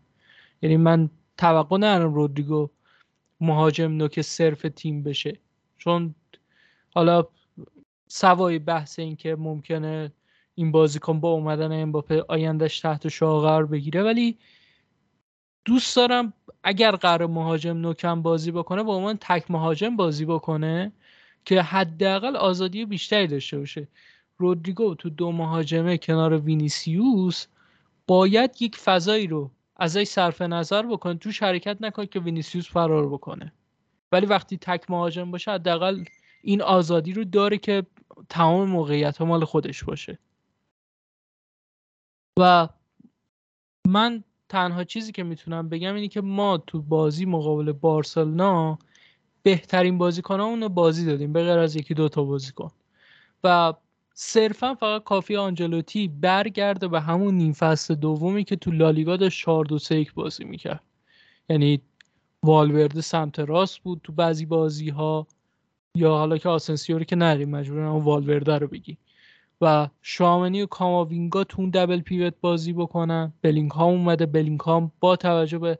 یعنی 0.61 0.77
من 0.77 1.09
توقع 1.37 1.77
ندارم 1.77 2.13
رودریگو 2.13 2.69
مهاجم 3.39 3.91
نوک 3.91 4.21
صرف 4.21 4.65
تیم 4.75 5.03
بشه. 5.03 5.39
چون 5.77 6.15
حالا 6.93 7.27
سوای 8.07 8.59
بحث 8.59 8.99
این 8.99 9.15
که 9.15 9.35
ممکنه 9.35 10.11
این 10.55 10.71
بازیکن 10.71 11.19
با 11.19 11.31
اومدن 11.31 11.81
امباپه 11.81 12.25
آیندهش 12.27 12.79
تحت 12.79 13.07
شاغر 13.07 13.63
بگیره 13.63 14.03
ولی 14.03 14.37
دوست 15.65 15.95
دارم 15.95 16.33
اگر 16.63 16.91
قراره 16.91 17.27
مهاجم 17.27 17.77
نوکم 17.77 18.21
بازی 18.21 18.51
بکنه 18.51 18.83
با 18.83 18.95
عنوان 18.95 19.17
تک 19.21 19.51
مهاجم 19.51 19.95
بازی 19.95 20.25
بکنه 20.25 20.91
که 21.45 21.61
حداقل 21.61 22.35
آزادی 22.35 22.85
بیشتری 22.85 23.27
داشته 23.27 23.59
باشه. 23.59 23.87
رودریگو 24.37 24.95
تو 24.95 25.09
دو 25.09 25.31
مهاجمه 25.31 25.97
کنار 25.97 26.37
وینیسیوس 26.37 27.45
باید 28.07 28.61
یک 28.61 28.77
فضایی 28.77 29.27
رو 29.27 29.51
ازش 29.75 30.03
صرف 30.03 30.41
نظر 30.41 30.85
بکنه. 30.85 31.15
توش 31.15 31.43
حرکت 31.43 31.77
نکنه 31.81 32.05
که 32.05 32.19
وینیسیوس 32.19 32.69
فرار 32.69 33.09
بکنه. 33.09 33.53
ولی 34.11 34.25
وقتی 34.25 34.57
تک 34.57 34.91
مهاجم 34.91 35.31
باشه 35.31 35.51
حداقل 35.51 36.03
این 36.41 36.61
آزادی 36.61 37.13
رو 37.13 37.23
داره 37.23 37.57
که 37.57 37.85
تمام 38.29 38.69
موقعیت 38.69 39.17
ها 39.17 39.25
مال 39.25 39.45
خودش 39.45 39.83
باشه. 39.83 40.19
و 42.39 42.69
من 43.87 44.23
تنها 44.49 44.83
چیزی 44.83 45.11
که 45.11 45.23
می‌تونم 45.23 45.69
بگم 45.69 45.95
اینه 45.95 46.07
که 46.07 46.21
ما 46.21 46.57
تو 46.57 46.81
بازی 46.81 47.25
مقابل 47.25 47.71
بارسلونا 47.71 48.79
بهترین 49.43 49.97
بازیکنامون 49.97 50.67
بازی 50.67 51.05
دادیم 51.05 51.33
به 51.33 51.43
غیر 51.43 51.57
از 51.57 51.75
یکی 51.75 51.93
دوتا 51.93 52.23
بازیکن. 52.23 52.71
و 53.43 53.73
صرفا 54.17 54.75
فقط 54.75 55.03
کافی 55.03 55.35
آنجلوتی 55.35 56.07
برگرده 56.07 56.87
به 56.87 57.01
همون 57.01 57.35
نیم 57.35 57.53
فصل 57.53 57.95
دومی 57.95 58.43
که 58.43 58.55
تو 58.55 58.71
لالیگا 58.71 59.17
داشت 59.17 59.45
4 59.45 59.65
2 59.65 59.79
3 59.79 60.05
بازی 60.15 60.43
می‌کرد. 60.43 60.83
یعنی 61.49 61.81
والورده 62.43 63.01
سمت 63.01 63.39
راست 63.39 63.79
بود 63.79 64.01
تو 64.03 64.13
بعضی 64.13 64.45
بازی 64.45 64.89
ها 64.89 65.27
یا 65.95 66.09
حالا 66.09 66.37
که 66.37 66.49
آسنسیو 66.49 66.97
رو 66.97 67.03
که 67.03 67.15
نریم 67.15 67.49
مجبورن 67.49 67.87
والورده 67.87 68.57
رو 68.57 68.67
بگی. 68.67 68.97
و 69.61 69.89
شوامنی 70.01 70.61
و 70.61 70.65
کاماوینگا 70.65 71.43
تو 71.43 71.61
اون 71.61 71.69
double 71.69 71.99
pivot 71.99 72.33
بازی 72.41 72.73
بکنن. 72.73 73.33
بلینگهام 73.41 73.93
اومده. 73.93 74.25
بلینگهام 74.25 74.91
با 74.99 75.15
توجه 75.15 75.57
به 75.57 75.79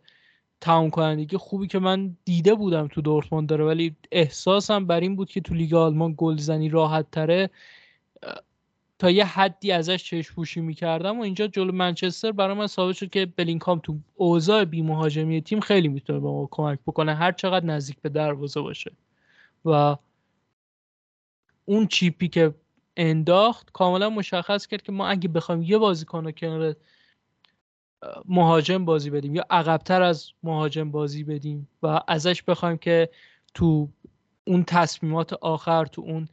تمام 0.62 0.89
کنندگی 0.89 1.38
خوبی 1.38 1.67
که 1.67 1.80
من 1.80 2.17
دیده 2.26 2.56
بودم 2.56 2.88
تو 2.88 3.02
دورتموند 3.02 3.50
داره 3.50 3.65
ولی 3.65 3.95
احساسم 4.12 4.86
بر 4.88 5.00
این 5.00 5.15
بود 5.15 5.30
که 5.30 5.41
تو 5.41 5.54
لیگ 5.54 5.74
آلمان 5.74 6.13
گلزنی 6.17 6.69
راحت 6.69 7.12
تره. 7.12 7.50
تا 8.99 9.12
یه 9.12 9.25
حدی 9.25 9.71
ازش 9.71 10.03
چشم 10.03 10.36
پوشی 10.36 10.62
می‌کردم 10.62 11.19
و 11.19 11.21
اینجا 11.21 11.47
جلو 11.47 11.71
منچستر 11.71 12.31
برای 12.31 12.55
من 12.58 12.67
ثابت 12.67 12.95
شد 12.95 13.10
که 13.10 13.25
بلینگهام 13.25 13.80
تو 13.79 13.97
اوضاع 14.15 14.65
بی 14.65 14.81
مهاجمی 14.81 15.41
تیم 15.41 15.60
خیلی 15.60 15.88
می‌تونه 15.88 16.19
به 16.19 16.27
ما 16.27 16.47
کمک 16.51 16.79
بکنه 16.88 17.15
هر 17.15 17.31
چقدر 17.31 17.65
نزدیک 17.65 17.97
به 18.01 18.10
دروازه 18.10 18.62
باشه. 18.62 18.91
و 19.65 19.95
اون 21.65 21.88
چیپی 21.88 22.27
که 22.27 22.53
انداخت 22.97 23.71
کاملا 23.71 24.10
مشخص 24.10 24.67
کرد 24.67 24.81
که 24.81 24.91
ما 24.91 25.08
اگه 25.08 25.27
بخوایم 25.27 25.62
یه 25.63 25.77
بازیکن 25.77 26.25
رو 26.25 26.31
کنار 26.31 26.75
مهاجم 28.25 28.86
بازی 28.86 29.10
بدیم 29.10 29.36
یا 29.36 29.45
عقبتر 29.49 30.01
از 30.01 30.31
مهاجم 30.43 30.91
بازی 30.91 31.23
بدیم 31.23 31.67
و 31.84 32.01
ازش 32.08 32.43
بخوایم 32.43 32.77
که 32.77 33.10
تو 33.53 33.89
اون 34.47 34.63
تصمیمات 34.63 35.34
آخر 35.34 35.86
تو 35.86 36.01
اون 36.01 36.27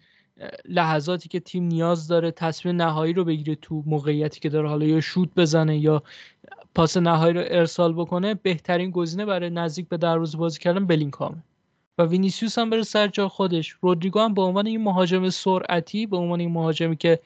لحظاتی 0.64 1.28
که 1.28 1.40
تیم 1.40 1.64
نیاز 1.64 2.08
داره 2.08 2.30
تصمیم 2.30 2.76
نهایی 2.76 3.12
رو 3.12 3.24
بگیره 3.24 3.54
تو 3.54 3.82
موقعیتی 3.86 4.40
که 4.40 4.48
داره 4.48 4.68
حالا 4.68 4.86
یا 4.86 5.00
شوت 5.00 5.28
بزنه 5.36 5.78
یا 5.78 6.02
پاس 6.74 6.96
نهایی 6.96 7.34
رو 7.34 7.42
ارسال 7.46 7.92
بکنه 7.92 8.34
بهترین 8.34 8.90
گزینه 8.90 9.24
برای 9.24 9.50
نزدیک 9.50 9.88
به 9.88 9.96
دروازه 9.96 10.38
بازی 10.38 10.58
کردن 10.58 10.86
بلینکامه 10.86 11.42
و 11.98 12.02
وینیسیوس 12.02 12.58
هم 12.58 12.70
بره 12.70 12.82
سر 12.82 13.08
جا 13.08 13.28
خودش. 13.28 13.76
رودریگو 13.80 14.20
هم 14.20 14.34
به 14.34 14.42
عنوان 14.42 14.66
این 14.66 14.82
مهاجم 14.82 15.28
سرعتی 15.30 16.06
به 16.06 16.16
عنوان 16.16 16.40
این 16.40 16.50
مهاجمی 16.50 16.96
که 16.96 17.20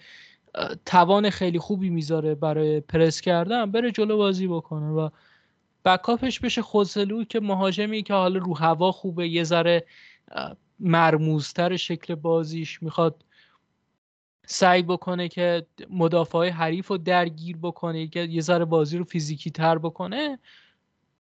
توان 0.86 1.30
خیلی 1.30 1.58
خوبی 1.58 1.90
می‌ذاره 1.90 2.34
برای 2.34 2.80
پرس 2.80 3.20
کردن 3.20 3.70
بره 3.70 3.92
جلو 3.92 4.16
بازی 4.16 4.46
بکنه 4.46 4.88
و 4.88 5.08
بکاپش 5.84 6.40
بشه 6.40 6.62
خودسلو 6.62 7.24
که 7.24 7.40
مهاجمی 7.40 8.02
که 8.02 8.14
حالا 8.14 8.38
رو 8.38 8.56
هوا 8.56 8.92
خوبه 8.92 9.28
یه 9.28 9.44
ذره 9.44 9.84
مرموزتر 10.78 11.76
شکل 11.76 12.14
بازیش 12.14 12.82
می‌خواد 12.82 13.24
سعی 14.46 14.82
بکنه 14.82 15.28
که 15.28 15.66
مدافع 15.90 16.48
حریف 16.48 16.88
رو 16.88 16.98
درگیر 16.98 17.56
بکنه 17.56 18.06
که 18.06 18.20
یه 18.20 18.40
ذره 18.40 18.64
بازی 18.64 18.98
رو 18.98 19.04
فیزیکی 19.04 19.50
تر 19.50 19.78
بکنه 19.78 20.38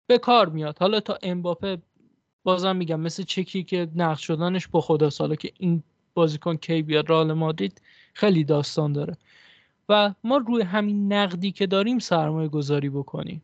به 0.08 0.18
کار 0.18 0.50
میاد. 0.50 0.80
حالا 0.80 1.00
تا 1.00 1.18
امباپه 1.24 1.78
بازم 2.44 2.76
میگم 2.76 3.00
مثل 3.00 3.24
چکی 3.24 3.64
که 3.64 3.88
نقش 3.96 4.28
شدنش 4.28 4.68
با 4.68 4.82
خدا 4.82 5.10
ساله 5.10 5.36
که 5.36 5.52
این 5.58 5.84
بازیکن 6.14 6.56
کی 6.56 6.82
بیاد 6.82 7.10
رال 7.10 7.34
مادرید 7.34 7.82
خیلی 8.14 8.44
داستان 8.44 8.94
داره. 8.94 9.18
و 9.90 10.14
ما 10.24 10.38
روی 10.38 10.62
همین 10.62 11.14
نقدی 11.14 11.52
که 11.52 11.68
داریم 11.68 12.00
سرمایه 12.00 12.48
گذاری 12.48 12.90
بکنیم. 12.90 13.42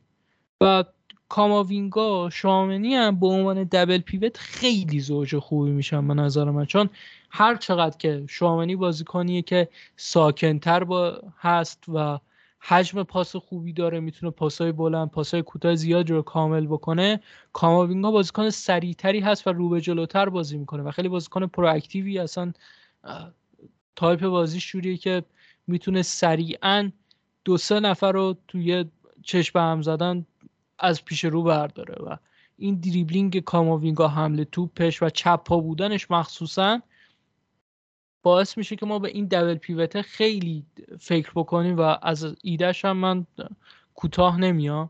و 0.62 0.84
کاماوینگا 1.30 2.30
شامنی 2.30 2.96
هم 2.96 3.20
به 3.20 3.28
عنوان 3.28 3.64
دبل 3.64 3.98
پیوت 3.98 4.38
خیلی 4.38 5.00
زوج 5.00 5.38
خوبی 5.38 5.72
میشن 5.72 6.08
به 6.08 6.14
نظر 6.14 6.44
من. 6.44 6.66
چون 6.66 6.90
هر 7.30 7.56
چقدر 7.56 7.98
که 7.98 8.24
شامنی 8.30 8.76
بازیکنیه 8.76 9.42
که 9.42 9.70
ساکنتر 9.96 10.84
با 10.84 11.22
هست 11.40 11.84
و 11.94 12.20
حجم 12.60 13.04
پاس 13.04 13.36
خوبی 13.36 13.74
داره 13.74 14.00
می‌تونه 14.00 14.32
پاسای 14.32 14.72
بلند 14.72 15.12
پاسای 15.12 15.42
کوتاه 15.42 15.76
زیاد 15.76 16.10
رو 16.10 16.22
کامل 16.22 16.68
بکنه 16.68 17.20
کاماوینگا 17.54 18.12
بازیکن 18.12 18.50
سریعتری 18.50 19.20
هست 19.20 19.48
و 19.48 19.50
رو 19.50 19.70
به 19.70 19.82
جلوتر 19.82 20.30
بازی 20.30 20.58
می‌کنه 20.58 20.84
و 20.84 20.92
خیلی 20.92 21.10
بازیکن 21.10 21.46
proactive 21.46 22.12
ی 22.12 22.20
اصلا 22.20 22.54
تایپ 23.96 24.26
بازی 24.28 24.60
جوریه 24.60 24.98
که 24.98 25.24
می‌تونه 25.68 26.02
سریعا 26.02 26.92
دو 27.46 27.58
سه 27.58 27.80
نفر 27.80 28.12
رو 28.12 28.36
توی 28.48 28.86
چشم 29.24 29.60
هم 29.60 29.82
زدن 29.82 30.26
از 30.80 31.06
پیش 31.06 31.24
رو 31.24 31.44
برداره 31.44 31.96
و 31.96 32.18
این 32.58 32.76
دریبلینگ 32.76 33.40
کاماوینگا 33.40 34.08
حمل 34.08 34.46
توپش 34.46 35.04
و 35.04 35.10
چپ 35.10 35.44
پا 35.44 35.60
بودنش 35.60 36.12
مخصوصا 36.12 36.82
باعث 38.24 38.58
میشه 38.58 38.76
که 38.76 38.86
ما 38.86 39.00
به 39.00 39.08
این 39.08 39.26
دبل 39.26 39.56
پیوته 39.56 40.02
خیلی 40.02 40.66
فکر 41.00 41.32
بکنیم 41.36 41.78
و 41.78 41.96
از 42.02 42.36
ایدهش 42.42 42.86
هم 42.86 42.98
من 42.98 43.26
کوتاه 43.96 44.40
نمیام. 44.40 44.90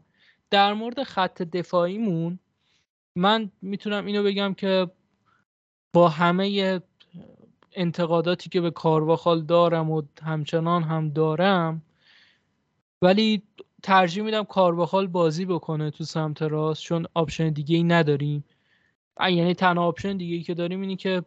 در 0.50 0.74
مورد 0.74 1.04
خط 1.04 1.42
دفاعیمون 1.42 2.40
من 3.16 3.52
می‌تونم 3.62 4.06
اینو 4.06 4.24
بگم 4.24 4.54
که 4.54 4.92
با 5.94 6.10
همه 6.10 6.80
انتقاداتی 7.74 8.50
که 8.50 8.62
به 8.62 8.72
کارواخال 8.72 9.42
دارم 9.42 9.92
و 9.92 10.02
همچنان 10.22 10.84
هم 10.84 11.10
دارم 11.10 11.82
ولی 13.02 13.44
ترجیح 13.84 14.24
میدم 14.24 14.44
کارواخال 14.44 15.08
بازی 15.08 15.46
بکنه 15.46 15.92
تو 15.92 16.04
سمت 16.04 16.42
راست 16.42 16.82
چون 16.82 17.06
آپشن 17.14 17.50
دیگه 17.50 17.76
ای 17.76 17.84
نداریم. 17.84 18.44
یعنی 19.20 19.54
تنها 19.54 19.86
option 19.86 20.18
دیگه 20.18 20.36
ای 20.36 20.44
که 20.44 20.54
داریم 20.54 20.82
اینه 20.82 20.96
که 20.96 21.24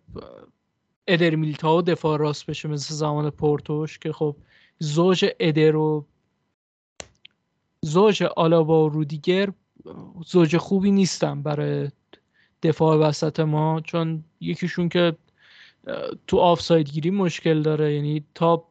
ادر 1.06 1.34
میلیتائو 1.34 1.82
دفاع 1.82 2.18
راست 2.18 2.46
بشه 2.46 2.68
مثل 2.68 2.94
زمان 2.94 3.30
پورتوش 3.30 3.98
که 3.98 4.12
خب 4.12 4.36
زوج 4.78 5.26
ادر 5.40 5.76
و 5.76 6.06
زوج 7.82 8.22
آلابا 8.22 8.84
و 8.84 8.88
رودیگر 8.88 9.52
زوج 10.26 10.56
خوبی 10.56 10.90
نیستن 10.90 11.42
برای 11.42 11.88
دفاع 12.62 12.96
وسط 12.96 13.40
ما 13.40 13.80
چون 13.80 14.24
یکیشون 14.40 14.88
که 14.88 15.16
تو 16.26 16.38
آفساید 16.38 16.90
گیری 16.90 17.10
مشکل 17.10 17.62
داره. 17.62 17.94
یعنی 17.94 18.24
تا 18.34 18.64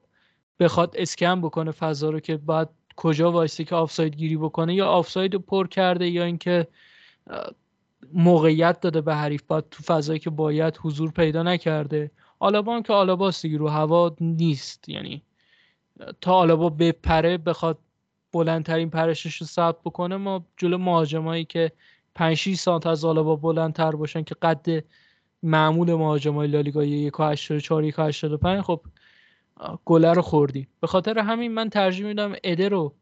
بخواد 0.60 0.96
اسکن 0.98 1.42
بکنه 1.42 1.72
فضا 1.72 2.10
رو 2.10 2.20
که 2.20 2.38
بعد 2.38 2.70
کجا 3.02 3.32
وایسته 3.32 3.64
که 3.64 3.76
آفساید 3.76 4.16
گیری 4.16 4.38
بکنه 4.38 4.76
یا 4.76 4.88
آفساید 4.88 5.34
رو 5.34 5.40
پر 5.40 5.68
کرده 5.68 6.08
یا 6.08 6.24
اینکه 6.24 6.68
موقعیت 8.14 8.80
داده 8.80 9.02
به 9.02 9.16
حریف 9.16 9.44
بعد 9.44 9.66
تو 9.72 9.84
فضایی 9.84 10.20
که 10.20 10.30
باید 10.30 10.80
حضور 10.82 11.12
پیدا 11.12 11.44
نکرده. 11.44 12.12
آلابا 12.40 12.82
که 12.82 12.94
آلاباست 12.94 13.42
دیگه 13.42 13.58
رو 13.58 13.68
هوا 13.68 14.16
نیست. 14.22 14.90
یعنی 14.90 15.22
تا 16.22 16.34
آلابا 16.34 16.70
بپره 16.70 17.38
بخواد 17.38 17.78
بلندترین 18.34 18.90
پرشش 18.90 19.36
رو 19.36 19.48
ثبت 19.48 19.80
بکنه 19.86 20.18
ما 20.18 20.46
جلو 20.58 20.78
مهاجمایی 20.78 21.46
که 21.46 21.72
5 22.16 22.38
6 22.38 22.56
سانت 22.56 22.88
از 22.88 23.06
آلابا 23.06 23.36
بلندتر 23.36 23.92
باشن 23.92 24.24
که 24.24 24.36
قد 24.42 24.84
معمول 25.44 25.94
مهاجمای 25.94 26.48
لالیگا 26.48 26.86
1.84 26.86 27.94
1.85 28.60 28.62
خب 28.62 28.82
گله 29.86 30.14
رو 30.14 30.22
خوردی 30.22 30.68
به 30.80 30.88
خاطر 30.88 31.20
همین 31.20 31.52
من 31.52 31.70
ترجیح 31.70 32.06
میدم 32.06 32.34
اده 32.44 32.70
رو 32.70 32.94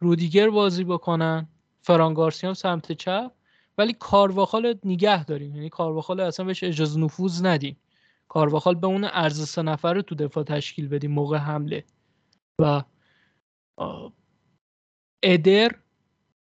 رودیگر 0.00 0.50
بازی 0.50 0.84
بکنن. 0.84 1.48
فرانگارسی 1.82 2.46
هم 2.46 2.54
سمت 2.54 2.92
چپ. 2.92 3.32
ولی 3.78 3.92
کارواخال 3.92 4.74
نگه 4.84 5.24
داریم. 5.24 5.54
یعنی 5.54 5.68
کارواخال 5.68 6.20
اصلا 6.20 6.46
بهش 6.46 6.64
اجازه 6.64 7.00
نفوذ 7.00 7.44
ندیم. 7.44 7.76
کارواخال 8.28 8.74
به 8.74 8.86
اون 8.86 9.04
ارز 9.12 9.48
سه 9.48 9.62
نفر 9.62 9.94
رو 9.94 10.02
تو 10.02 10.14
دفاع 10.14 10.44
تشکیل 10.44 10.88
بدیم 10.88 11.10
موقع 11.10 11.36
حمله. 11.36 11.84
و 12.60 12.82
ادر 15.22 15.74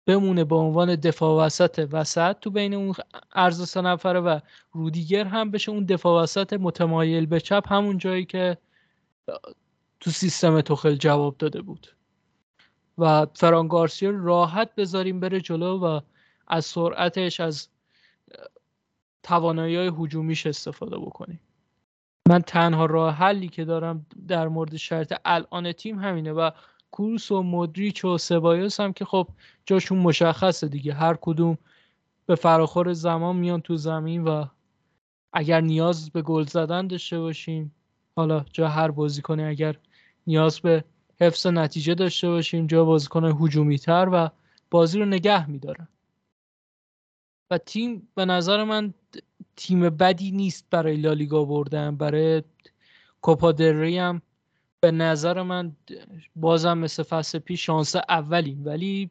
بمونه 0.07 0.44
به 0.44 0.55
عنوان 0.55 0.94
دفاع 0.94 1.46
وسط 1.46 1.88
وسط 1.92 2.37
تو 2.40 2.51
بین 2.51 2.74
اون 2.74 2.94
ارز 3.33 3.68
سه 3.68 3.81
نفره 3.81 4.20
و 4.20 4.40
رودیگر 4.72 5.24
هم 5.24 5.51
بشه 5.51 5.72
اون 5.72 5.85
دفاع 5.85 6.22
وسط 6.22 6.53
متمایل 6.53 7.27
به 7.27 7.40
چپ. 7.40 7.72
همون 7.72 7.98
جایی 7.98 8.24
که 8.24 8.59
تو 10.01 10.11
سیستم 10.11 10.61
توخل 10.61 10.95
جواب 10.95 11.37
داده 11.37 11.62
بود. 11.62 11.87
و 12.99 13.27
فران 13.35 13.69
گارسیا 13.69 14.11
راحت 14.11 14.75
بذاریم 14.75 15.21
بره 15.21 15.41
جلو 15.41 15.79
و 15.79 16.01
از 16.47 16.64
سرعتش 16.64 17.41
از 17.41 17.69
توانایی 19.23 19.77
های 19.77 19.93
حجومیش 19.97 20.47
استفاده 20.47 20.99
بکنیم. 20.99 21.41
من 22.29 22.43
تنها 22.43 22.87
راه 22.87 23.14
حلی 23.14 23.49
که 23.49 23.64
دارم 23.64 24.07
در 24.29 24.49
مورد 24.49 24.77
شرط 24.77 25.21
الان 25.25 25.73
تیم 25.73 25.99
همینه 25.99 26.33
و 26.33 26.51
کروس 26.93 27.33
و 27.33 27.43
مدریچ 27.43 28.05
و 28.05 28.19
سبایوس 28.19 28.81
هم 28.81 28.93
که 28.93 29.05
خب 29.05 29.29
جاشون 29.67 29.99
مشخصه 29.99 30.69
دیگه. 30.69 30.95
هر 30.95 31.19
کدوم 31.21 31.59
به 32.27 32.35
فراخور 32.35 32.93
زمان 32.93 33.37
میان 33.37 33.61
تو 33.61 33.77
زمین 33.77 34.25
و 34.25 34.45
اگر 35.33 35.61
نیاز 35.61 36.11
به 36.11 36.23
گل 36.23 36.43
زدن 36.43 36.87
داشته 36.87 37.21
باشیم 37.21 37.75
حالا 38.19 38.45
جا 38.53 38.69
هر 38.69 38.91
بازیکنی 38.91 39.45
اگر 39.45 39.77
نیاز 40.27 40.61
به 40.61 40.85
حفظ 41.21 41.47
نتیجه 41.47 41.95
داشته 41.95 42.29
باشیم 42.29 42.67
جا 42.67 42.85
بازیکن 42.85 43.25
هجومی 43.25 43.79
تر 43.79 44.09
و 44.13 44.31
بازی 44.71 44.99
رو 44.99 45.05
نگه 45.05 45.51
میدارن. 45.51 45.89
و 47.51 47.59
تیم 47.59 48.09
به 48.15 48.25
نظر 48.25 48.65
من 48.65 48.95
تیم 49.57 49.91
بدی 49.91 50.31
نیست 50.31 50.67
برای 50.71 50.97
لالیگا 50.97 51.45
بردن. 51.45 51.97
برای 51.97 52.43
کوپا 53.21 53.55
هم 53.99 54.23
به 54.81 54.91
نظر 54.91 55.43
من 55.43 55.77
بازم 56.37 56.79
مثل 56.79 57.03
فصل 57.03 57.39
پیش 57.39 57.67
شانس 57.67 57.97
اولیم. 57.97 58.63
ولی 58.65 59.11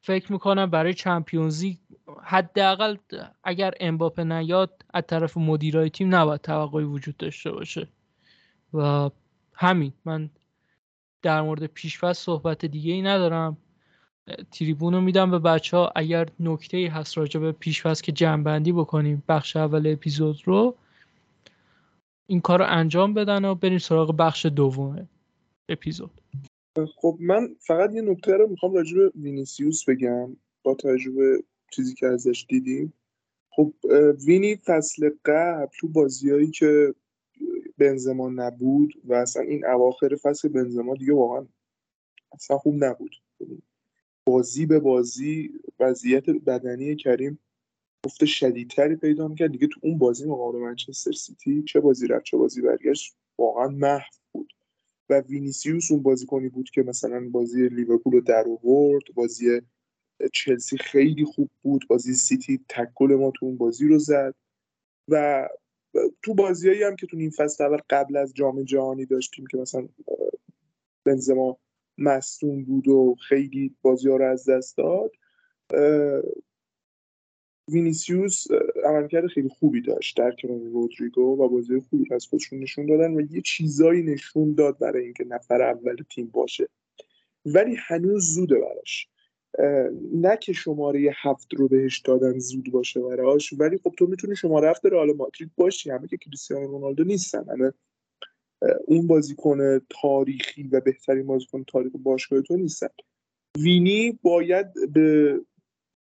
فکر 0.00 0.32
می‌کنم 0.32 0.70
برای 0.70 0.94
چمپیونزی 0.94 1.78
حداقل 2.22 2.96
اگر 3.44 3.74
امباپه 3.80 4.24
نیاد 4.24 4.84
از 4.94 5.04
طرف 5.06 5.36
مدیرای 5.36 5.90
تیم 5.90 6.14
نباید 6.14 6.40
توقعی 6.40 6.84
وجود 6.84 7.16
داشته 7.16 7.50
باشه. 7.50 7.88
و 8.74 9.10
همین. 9.54 9.92
من 10.04 10.30
در 11.22 11.42
مورد 11.42 11.66
پیشفصل 11.66 12.22
صحبت 12.22 12.64
دیگه 12.64 12.92
ای 12.92 13.02
ندارم. 13.02 13.56
تریبون 14.52 14.94
رو 14.94 15.00
میدم 15.00 15.30
به 15.30 15.38
بچه 15.38 15.76
ها 15.76 15.92
اگر 15.96 16.28
نکته 16.40 16.76
ای 16.76 16.86
هست 16.86 17.18
راجع 17.18 17.40
به 17.40 17.52
پیشفصل 17.52 18.02
که 18.02 18.12
جمعبندی 18.12 18.72
بکنیم 18.72 19.22
بخش 19.28 19.56
اول 19.56 19.86
اپیزود 19.86 20.40
رو 20.44 20.76
این 22.26 22.40
کار 22.40 22.58
رو 22.58 22.64
انجام 22.68 23.14
بدن 23.14 23.44
و 23.44 23.54
بریم 23.54 23.78
سراغ 23.78 24.16
بخش 24.16 24.46
دوم 24.46 25.08
اپیزود. 25.68 26.20
خب 26.96 27.16
من 27.20 27.48
فقط 27.60 27.94
یه 27.94 28.02
نکته 28.02 28.36
رو 28.36 28.48
می‌خوام 28.48 28.74
راجع 28.74 28.96
به 28.96 29.12
وینیسیوس 29.14 29.84
بگم. 29.88 30.36
با 30.62 30.74
تجربه 30.74 31.44
چیزی 31.72 31.94
که 31.94 32.06
ازش 32.06 32.46
دیدیم. 32.48 32.92
خب 33.50 33.74
وینی 34.26 34.56
فصل 34.56 35.10
قبل 35.24 35.66
تو 35.80 35.88
بازیایی 35.88 36.50
که 36.50 36.94
بنزما 37.80 38.28
نبود 38.28 38.92
و 39.04 39.14
اصلا 39.14 39.42
این 39.42 39.66
اواخر 39.66 40.16
فصل 40.16 40.48
بنزما 40.48 40.94
دیگه 40.94 41.14
واقعا 41.14 41.46
اصلا 42.32 42.58
خوب 42.58 42.84
نبود. 42.84 43.16
بازی 44.26 44.66
به 44.66 44.78
بازی 44.78 45.50
وضعیت 45.80 46.30
بدنی 46.30 46.96
کریم 46.96 47.38
افت 48.04 48.24
شدیدتری 48.24 48.96
پیدا 48.96 49.28
می‌کرد. 49.28 49.52
دیگه 49.52 49.66
تو 49.66 49.80
اون 49.82 49.98
بازی 49.98 50.28
مقابل 50.28 50.58
منچستر 50.58 51.12
سیتی 51.12 51.62
چه 51.62 51.80
بازی 51.80 52.06
رفت 52.06 52.24
چه 52.24 52.36
بازی 52.36 52.62
برگشت 52.62 53.16
واقعا 53.38 53.68
محو 53.68 54.10
بود. 54.32 54.52
و 55.10 55.20
وینیسیوس 55.20 55.90
اون 55.90 56.02
بازیکنی 56.02 56.48
بود 56.48 56.70
که 56.70 56.82
مثلا 56.82 57.28
بازی 57.28 57.68
لیورپول 57.68 58.12
رو 58.12 58.20
در 58.20 58.44
آورد 58.48 59.04
بازی 59.14 59.60
چلسی 60.32 60.78
خیلی 60.78 61.24
خوب 61.24 61.50
بود 61.62 61.84
بازی 61.88 62.14
سیتی 62.14 62.60
تکل 62.68 63.14
ما 63.14 63.32
تو 63.34 63.46
اون 63.46 63.56
بازی 63.56 63.88
رو 63.88 63.98
زد. 63.98 64.34
و 65.08 65.48
تو 66.22 66.34
بازیایی 66.34 66.82
هم 66.82 66.96
که 66.96 67.06
تو 67.06 67.16
نیم 67.16 67.30
فصل 67.30 67.64
اول 67.64 67.78
قبل 67.90 68.16
از 68.16 68.34
جام 68.34 68.62
جهانی 68.62 69.06
داشتیم 69.06 69.46
که 69.46 69.56
مثلا 69.56 69.88
بنزما 71.04 71.58
مصدوم 71.98 72.64
بود 72.64 72.88
و 72.88 73.14
خیلی 73.28 73.76
بازی 73.82 74.08
ها 74.08 74.16
رو 74.16 74.30
از 74.30 74.48
دست 74.48 74.76
داد 74.76 75.12
وینیسیوس 77.68 78.44
عملکرد 78.84 79.26
خیلی 79.26 79.48
خوبی 79.48 79.80
داشت 79.80 80.16
در 80.16 80.30
کنار 80.42 80.58
رودریگو 80.58 81.22
و 81.22 81.48
بازی 81.48 81.80
خوبی 81.80 82.14
از 82.14 82.26
خودشون 82.26 82.58
نشون 82.58 82.86
دادن 82.86 83.14
و 83.14 83.20
یه 83.30 83.40
چیزایی 83.40 84.02
نشون 84.02 84.54
داد 84.54 84.78
برای 84.78 85.04
اینکه 85.04 85.24
نفر 85.24 85.62
اول 85.62 85.96
تیم 86.10 86.26
باشه. 86.26 86.68
ولی 87.44 87.76
هنوز 87.78 88.34
زوده 88.34 88.58
براش. 88.58 89.08
نه 90.12 90.36
که 90.36 90.52
شماره 90.52 91.12
هفت 91.22 91.54
رو 91.54 91.68
بهش 91.68 91.98
دادن 91.98 92.38
زود 92.38 92.70
باشه 92.72 93.00
براش 93.00 93.52
ولی 93.52 93.78
خب 93.78 93.94
تو 93.98 94.06
می‌تونی 94.06 94.36
شماره 94.36 94.70
هفت 94.70 94.86
رئال 94.86 95.12
مادرید 95.12 95.50
باشی. 95.56 95.90
همه 95.90 96.08
که 96.08 96.16
کریستیانو 96.16 96.66
رونالدو 96.66 97.04
نیستن. 97.04 97.44
همه 97.50 97.72
اون 98.86 99.06
بازیکن 99.06 99.78
تاریخی 99.78 100.62
و 100.62 100.80
بهترین 100.80 101.26
بازیکن 101.26 101.64
تاریخ 101.64 101.92
باشگاه 102.02 102.42
تو 102.42 102.56
نیستن. 102.56 102.88
وینی 103.58 104.18
باید 104.22 104.92
به 104.92 105.40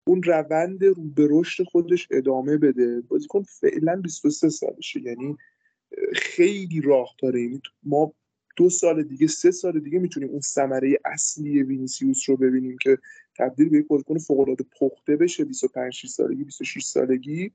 اون 0.09 0.23
روند 0.23 0.85
رو 0.85 0.95
به 0.95 1.29
رشد 1.31 1.65
خودش 1.65 2.09
ادامه 2.11 2.57
بده. 2.57 3.01
بازیکن 3.01 3.43
فعلا 3.43 3.97
23 3.97 4.49
سالشه. 4.49 5.01
یعنی 5.03 5.37
خیلی 6.15 6.81
راه 6.81 7.15
داره. 7.23 7.43
یعنی 7.43 7.61
ما 7.83 8.13
دو 8.57 8.71
سال 8.71 9.03
دیگه 9.03 9.27
سه 9.27 9.51
سال 9.51 9.81
دیگه 9.81 9.99
می‌تونیم 9.99 10.29
اون 10.29 10.41
ثمره 10.41 10.99
اصلی 11.05 11.63
وینیسیوس 11.63 12.29
رو 12.29 12.37
ببینیم 12.37 12.77
که 12.83 12.99
تبدیل 13.39 13.69
به 13.69 13.79
یک 13.79 13.87
بازیکن 13.87 14.19
فوق 14.19 14.41
العاده 14.41 14.65
پخته 14.81 15.17
بشه 15.17 15.45
25 15.45 15.93
6 15.93 16.09
سالگی 16.09 16.45
26 16.45 16.85
سالگی. 16.85 17.53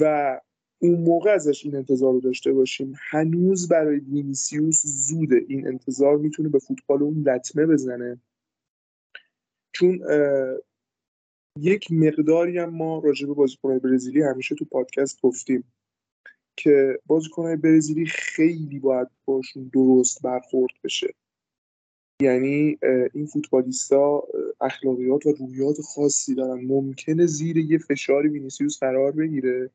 و 0.00 0.40
اون 0.82 1.00
موقع 1.00 1.30
ازش 1.30 1.64
این 1.64 1.76
انتظار 1.76 2.12
رو 2.12 2.20
داشته 2.20 2.52
باشیم. 2.52 2.94
هنوز 3.10 3.68
برای 3.68 3.98
وینیسیوس 3.98 4.82
زوده 4.86 5.44
این 5.48 5.66
انتظار 5.66 6.16
می‌تونه 6.16 6.48
به 6.48 6.58
فوتبال 6.58 7.02
اون 7.02 7.22
لطمه 7.22 7.66
بزنه. 7.66 8.20
چون 9.72 10.00
یک 11.58 11.92
مقداری 11.92 12.58
هم 12.58 12.70
ما 12.70 12.98
راجع 12.98 13.26
به 13.26 13.34
بازیکنهای 13.34 13.78
برزیلی 13.78 14.22
همیشه 14.22 14.54
تو 14.54 14.64
پادکست 14.64 15.22
گفتیم 15.22 15.72
که 16.56 16.98
بازیکنهای 17.06 17.56
برزیلی 17.56 18.06
خیلی 18.06 18.78
باید 18.78 19.08
باشون 19.24 19.70
درست 19.72 20.22
برخورد 20.22 20.72
بشه. 20.84 21.14
یعنی 22.20 22.78
این 23.12 23.26
فوتبالیستا 23.26 24.22
اخلاقیات 24.60 25.26
و 25.26 25.32
رویات 25.32 25.80
خاصی 25.80 26.34
دارن. 26.34 26.64
ممکنه 26.64 27.26
زیر 27.26 27.56
یه 27.56 27.78
فشاری 27.78 28.28
وینیسیوس 28.28 28.78
قرار 28.78 29.12
بگیره 29.12 29.70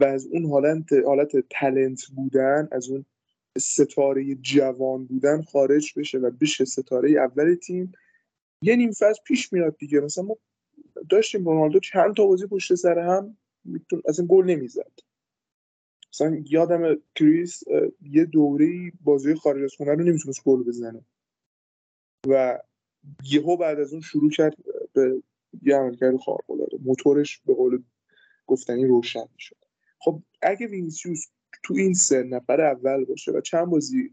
و 0.00 0.04
از 0.04 0.26
اون 0.26 0.46
حالت 0.46 0.92
حالت 0.92 1.32
تلنت 1.50 2.06
بودن 2.16 2.68
از 2.72 2.88
اون 2.88 3.04
ستاره 3.58 4.34
جوان 4.34 5.04
بودن 5.04 5.42
خارج 5.42 5.92
بشه 5.96 6.18
و 6.18 6.30
بشه 6.30 6.64
ستاره 6.64 7.10
اول 7.10 7.54
تیم. 7.54 7.92
یه 8.62 8.76
نیم 8.76 8.90
فصل 8.90 9.22
پیش 9.26 9.52
میاد 9.52 9.76
دیگه. 9.76 10.00
مثلا 10.00 10.24
ما 10.24 10.36
داشتیم 11.08 11.44
رونالدو 11.44 11.80
چند 11.80 12.16
تا 12.16 12.26
بازی 12.26 12.46
پشت 12.46 12.74
سر 12.74 12.98
هم 12.98 13.36
میتونم 13.64 14.02
اصلا 14.08 14.26
گل 14.26 14.44
نمی‌زد. 14.44 14.92
مثلا 16.12 16.42
یادم 16.50 17.02
کریس 17.14 17.62
یه 18.02 18.24
دوره 18.24 18.92
بازی 19.04 19.34
خارج 19.34 19.62
از 19.62 19.74
خونه 19.76 19.90
رو 19.90 20.04
نمی‌تونست 20.04 20.44
گل 20.44 20.62
بزنه. 20.62 21.04
و 22.28 22.58
یهو 23.24 23.56
بعد 23.56 23.80
از 23.80 23.92
اون 23.92 24.02
شروع 24.02 24.30
کرد 24.30 24.56
به 24.92 25.22
یه 25.62 25.76
عملکرد 25.76 26.16
خارق‌العاده. 26.16 26.78
موتورش 26.84 27.40
به 27.46 27.54
قول 27.54 27.82
گفتنی 28.46 28.86
روشن 28.86 29.24
می‌شد. 29.34 29.56
خب 29.98 30.22
اگه 30.42 30.66
وینیسیوس 30.66 31.26
تو 31.62 31.74
این 31.74 31.94
سه 31.94 32.22
نفر 32.22 32.60
اول 32.60 33.04
باشه 33.04 33.32
و 33.32 33.40
چند 33.40 33.66
بازی 33.66 34.10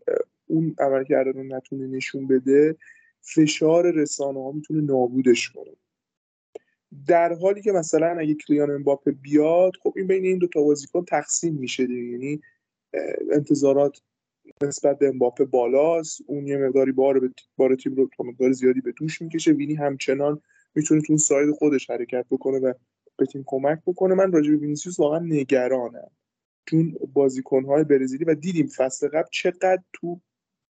اون 0.47 0.76
عملکرد 0.80 1.28
رو 1.28 1.43
نتونه 1.43 1.88
نشون 1.88 2.28
بده 2.28 2.76
فشار 3.22 3.91
رسانه 3.91 4.43
ها 4.43 4.51
می‌تونه 4.51 4.82
نابودش 4.82 5.49
کنه. 5.49 5.72
در 7.08 7.34
حالی 7.34 7.62
که 7.62 7.72
مثلا 7.72 8.20
اگه 8.20 8.34
کیلیان 8.34 8.72
امباپه 8.72 9.12
بیاد 9.12 9.74
خب 9.84 9.93
این 9.97 10.08
بین 10.08 10.26
این 10.26 10.38
دو 10.38 10.47
تا 10.47 10.64
بازیکن 10.64 11.05
تقسیم 11.05 11.53
میشه 11.53 11.86
دیگه. 11.86 12.03
یعنی 12.03 12.41
انتظارات 13.32 14.01
نسبت 14.64 15.00
به 15.00 15.08
امباپه 15.08 15.45
بالاست. 15.45 16.22
اون 16.28 16.48
یه 16.48 16.58
مقداری 16.58 16.91
بار 16.91 17.20
به 17.20 17.30
بار 17.58 17.76
تیم 17.76 17.95
رو 17.95 18.10
تا 18.18 18.24
مقدار 18.24 18.52
زیادی 18.52 18.82
به 18.82 18.91
دوش 18.91 19.22
می‌کشه. 19.22 19.52
وینی 19.52 19.76
همچنان 19.76 20.41
می‌تونه 20.76 21.02
تو 21.02 21.18
side 21.18 21.52
خودش 21.52 21.89
حرکت 21.89 22.26
بکنه 22.32 22.60
و 22.60 22.74
به 23.18 23.26
تیم 23.26 23.43
کمک 23.48 23.80
بکنه. 23.88 24.16
من 24.16 24.32
راجع 24.32 24.52
به 24.52 24.58
وینیسیوس 24.58 25.00
واقعا 25.00 25.20
نگرانم. 25.20 26.12
چون 26.66 26.95
بازیکن‌های 27.14 27.84
برزیلی 27.84 28.24
رو 28.24 28.36
دیدیم 28.36 28.68
فصل 28.68 29.08
قبل 29.08 29.28
چقدر 29.32 29.84
تو 29.93 30.22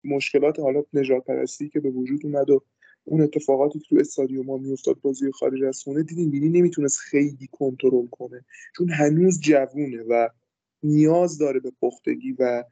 مشکلات 0.05 0.61
حالات 0.61 0.87
نجات 0.93 1.25
پرستی 1.25 1.68
که 1.68 1.81
به 1.81 1.91
وجود 1.91 2.27
اومد 2.27 2.51
و 2.51 2.62
اون 3.05 3.20
اتفاقاتی 3.20 3.79
که 3.79 3.85
تو 3.89 3.97
استادیوم 4.01 4.51
ها 4.51 4.57
میافتاد 4.57 5.01
بازی 5.01 5.33
خارج 5.33 5.62
از 5.62 5.83
خونه 5.83 6.03
دیدیم 6.03 6.31
وینی 6.31 6.49
نمی‌تونست 6.49 6.99
خیلی 6.99 7.49
کنترل 7.53 8.07
کنه. 8.07 8.45
چون 8.77 8.91
هنوز 8.91 9.41
جوونه 9.41 10.03
و 10.03 10.29
نیاز 10.83 11.39
داره 11.39 11.61
به 11.61 11.73
پختگی 11.81 12.33
و 12.33 12.64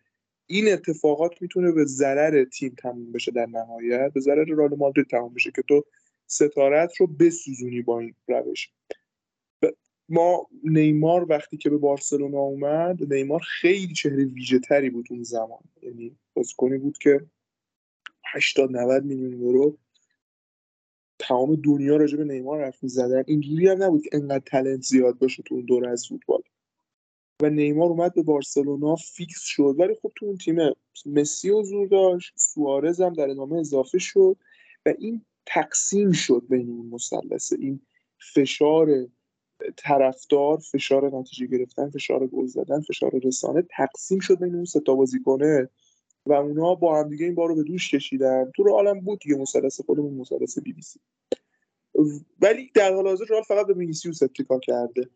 این 0.51 0.73
اتفاقات 0.73 1.43
می‌تونه 1.43 1.73
به 1.73 1.85
ضرر 1.85 2.45
تیم 2.45 2.75
تموم 2.79 3.13
بشه 3.13 3.31
در 3.31 3.47
نهایت 3.47 4.13
به 4.13 4.21
ضرر 4.21 4.45
رال 4.45 4.75
مادرید 4.77 5.07
تموم 5.07 5.35
بشه 5.35 5.51
که 5.51 5.63
تو 5.63 5.85
ستارت 6.27 6.97
رو 6.97 7.07
بسوزونی 7.07 7.83
با 7.83 8.01
این 8.01 8.15
روش. 8.29 8.71
ما 10.09 10.49
نیمار 10.65 11.27
وقتی 11.29 11.57
که 11.57 11.71
به 11.71 11.77
بارسلونا 11.77 12.39
اومد 12.39 13.13
نیمار 13.13 13.41
خیلی 13.41 13.93
چهره 13.93 14.25
ویژه 14.25 14.59
تری 14.59 14.91
بود 14.91 15.07
اون 15.11 15.23
زمان. 15.23 15.65
یعنی 15.83 16.17
بازیکنی 16.35 16.79
بود 16.79 16.99
که 16.99 17.27
80 18.25 18.77
90 18.77 19.05
میلیون 19.05 19.33
یورو 19.33 19.79
تمام 21.19 21.55
دنیا 21.55 21.97
راجع 21.97 22.17
به 22.17 22.25
نیمار 22.25 22.65
حرف 22.65 22.83
می‌زدن 22.83 23.25
اینجوری 23.27 23.69
هم 23.69 23.83
نبود 23.83 24.03
که 24.03 24.11
انقدر 24.13 24.45
تلنت 24.47 24.83
زیاد 24.83 25.19
باشه 25.19 25.43
تو 25.43 25.55
اون 25.55 25.65
دوره 25.65 25.91
از 25.91 26.07
فوتبال. 26.09 26.43
و 27.43 27.51
نیمار 27.51 27.89
اومد 27.89 28.15
به 28.15 28.23
بارسلونا 28.23 28.97
فیکس 28.97 29.43
شد. 29.43 29.75
ولی 29.79 29.95
خب 30.03 30.13
تو 30.17 30.27
اون 30.27 30.37
تیم 30.37 30.57
مسی 31.07 31.51
حضور 31.51 31.89
داشت 31.89 32.33
سوارز 32.37 33.01
هم 33.01 33.13
در 33.13 33.31
ادامه 33.31 33.59
اضافه 33.59 33.99
شد 33.99 34.37
و 34.87 34.95
این 34.99 35.25
تقسیم 35.47 36.13
شد 36.13 36.43
بین 36.49 36.69
این 36.69 36.91
مثلثه. 36.91 37.57
این 37.61 37.81
فشار 38.35 39.07
طرفدار 39.77 40.59
فشار 40.59 41.17
نتیجه 41.17 41.47
گرفتن 41.47 41.91
فشار 41.91 42.27
گل 42.27 42.47
زدن 42.47 42.81
فشار 42.81 43.21
رسانه 43.25 43.63
تقسیم 43.77 44.19
شد 44.19 44.39
بین 44.39 44.55
اون 44.55 44.65
سه 44.65 44.81
تا 44.81 44.95
بازیکنه 44.95 45.69
و 46.27 46.33
اونا 46.33 46.75
با 46.75 46.99
هم 46.99 47.09
دیگه 47.09 47.25
این 47.25 47.35
بار 47.35 47.49
رو 47.49 47.55
به 47.55 47.63
دوش 47.63 47.95
کشیدن. 47.95 48.51
تو 48.57 48.63
رئالم 48.63 49.01
بود 49.01 49.21
دیگه 49.21 49.37
مثلث 49.37 49.81
خودمون 49.81 50.15
مثلث 50.15 50.59
بی 50.59 50.73
بی 50.73 50.83
سی. 50.83 51.01
ولی 52.41 52.71
در 52.75 52.95
حال 52.95 53.07
حاضر 53.09 53.25
فقط 53.49 53.67
به 53.67 53.75
وینیسیوس 53.75 54.23
اتکا 54.23 54.59
کرده. 54.59 55.11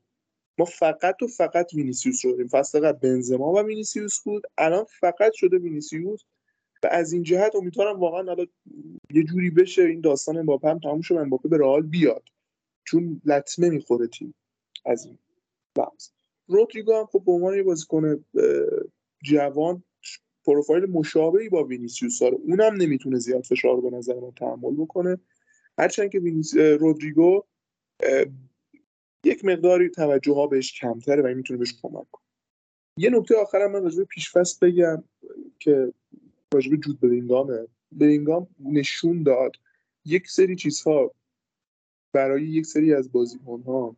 ما 0.59 0.65
فقط 0.65 1.23
و 1.23 1.27
فقط 1.27 1.75
وینیسیوس 1.75 2.19
شدیم. 2.19 2.49
فصل 2.49 2.81
قبل 2.81 2.99
بنزما 2.99 3.53
و 3.53 3.59
وینیسیوس 3.59 4.21
بود. 4.21 4.43
الان 4.59 4.85
فقط 4.85 5.33
شده 5.35 5.59
وینیسیوس. 5.59 6.21
و 6.83 6.89
از 6.91 7.13
این 7.13 7.23
جهت 7.23 7.57
امیدوارم 7.57 8.01
واقعا 8.01 8.21
الان 8.21 8.49
یه 9.15 9.25
جوری 9.25 9.51
بشه 9.51 9.83
این 9.83 10.01
داستان 10.01 10.37
امباپه 10.37 10.69
هم 10.69 10.79
تموم 10.79 11.01
شه 11.01 11.15
امباپه 11.15 11.49
به 11.49 11.59
رئال 11.59 11.83
بیاد. 11.83 12.23
چون 12.85 13.23
لطمه 13.25 13.71
می‌خوره 13.71 14.07
تیم 14.07 14.35
از 14.85 15.07
این 15.07 15.19
بحث. 15.75 16.11
رودریگو 16.47 16.95
هم 16.95 17.07
خب 17.07 17.23
به 17.27 17.33
عنوان 17.33 17.57
یه 17.57 17.63
بازیکن 17.63 18.25
جوان 19.23 19.83
پروفایل 20.45 20.85
مشابهی 20.85 21.49
با 21.49 21.65
وینیسیوس 21.65 22.19
داره. 22.19 22.35
اونم 22.35 22.75
نمی‌تونه 22.75 23.19
زیاد 23.19 23.45
فشار 23.45 23.81
به 23.81 23.91
نظر 23.91 24.21
من 24.21 24.31
تحمل 24.31 24.75
بکنه. 24.75 25.19
هرچند 25.79 26.11
که 26.11 26.21
رودریگو 26.81 27.43
یک 29.25 29.45
مقداری 29.45 29.91
توجه 29.91 30.35
ها 30.35 30.47
بهش 30.47 30.81
کمتره 30.81 31.23
و 31.23 31.27
این 31.27 31.37
می‌تونه 31.37 31.59
بهش 31.59 31.75
کمک 31.83 32.07
کنه. 32.13 32.25
یه 32.97 33.11
نکته 33.11 33.37
آخرم 33.37 33.73
من 33.73 33.83
راجع 33.83 33.99
به 33.99 34.05
پیشفست 34.05 34.65
بگم 34.65 35.05
که 35.59 35.93
راجع 36.55 36.71
به 36.71 36.77
جود 36.77 37.01
برینگامه. 37.01 37.67
برینگام 37.93 38.47
نشون 38.65 39.23
داد 39.23 39.53
یک 40.05 40.29
سری 40.29 40.57
چیزها 40.57 41.15
برای 42.13 42.47
یک 42.47 42.67
سری 42.67 42.95
از 42.95 43.13
بازیکن 43.13 43.63
ها 43.63 43.97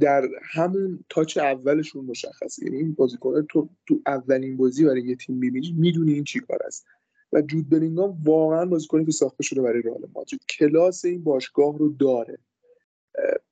در 0.00 0.28
همون 0.42 1.04
تاچ 1.08 1.36
اولشون 1.38 2.04
مشخصه. 2.04 2.64
یعنی 2.64 2.76
این 2.76 2.92
بازیکن 2.92 3.42
تو 3.42 3.68
تو 3.86 4.00
اولین 4.06 4.56
بازی 4.56 4.84
برای 4.84 5.02
یه 5.02 5.16
تیم 5.16 5.36
می‌بینی 5.36 5.72
می‌دونی 5.72 6.12
این 6.12 6.24
چی 6.24 6.40
کار 6.40 6.62
است. 6.62 6.86
و 7.32 7.42
جود 7.42 7.68
بلینگام 7.68 8.22
واقعا 8.24 8.66
بازیکنی 8.66 9.04
که 9.04 9.12
ساخته 9.12 9.42
شده 9.42 9.62
برای 9.62 9.82
رئال 9.82 10.08
مادرید. 10.14 10.44
کلاس 10.58 11.04
این 11.04 11.24
باشگاه 11.24 11.78
رو 11.78 11.88
داره. 11.88 12.38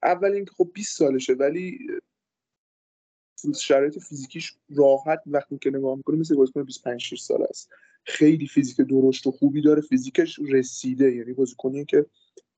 اول 0.03 0.33
اینکه 0.33 0.51
خب 0.57 0.71
20 0.75 0.99
سالشه 0.99 1.33
ولی 1.33 1.79
شرایط 3.61 3.99
فیزیکیش 3.99 4.55
راحت 4.77 5.23
وقتی 5.27 5.59
که 5.59 5.71
نگاه 5.71 5.97
می‌کنه 5.97 6.17
مثل 6.17 6.37
بازیکن 6.37 6.63
25 6.63 7.01
6 7.01 7.21
ساله 7.21 7.47
است. 7.51 7.71
خیلی 8.05 8.47
فیزیک 8.47 8.77
درشت 8.77 9.27
و 9.27 9.31
خوبی 9.31 9.63
داره. 9.63 9.81
فیزیکش 9.81 10.39
رسیده 10.49 11.15
یعنی 11.15 11.33
بازیکنی 11.33 11.85
که 11.85 12.07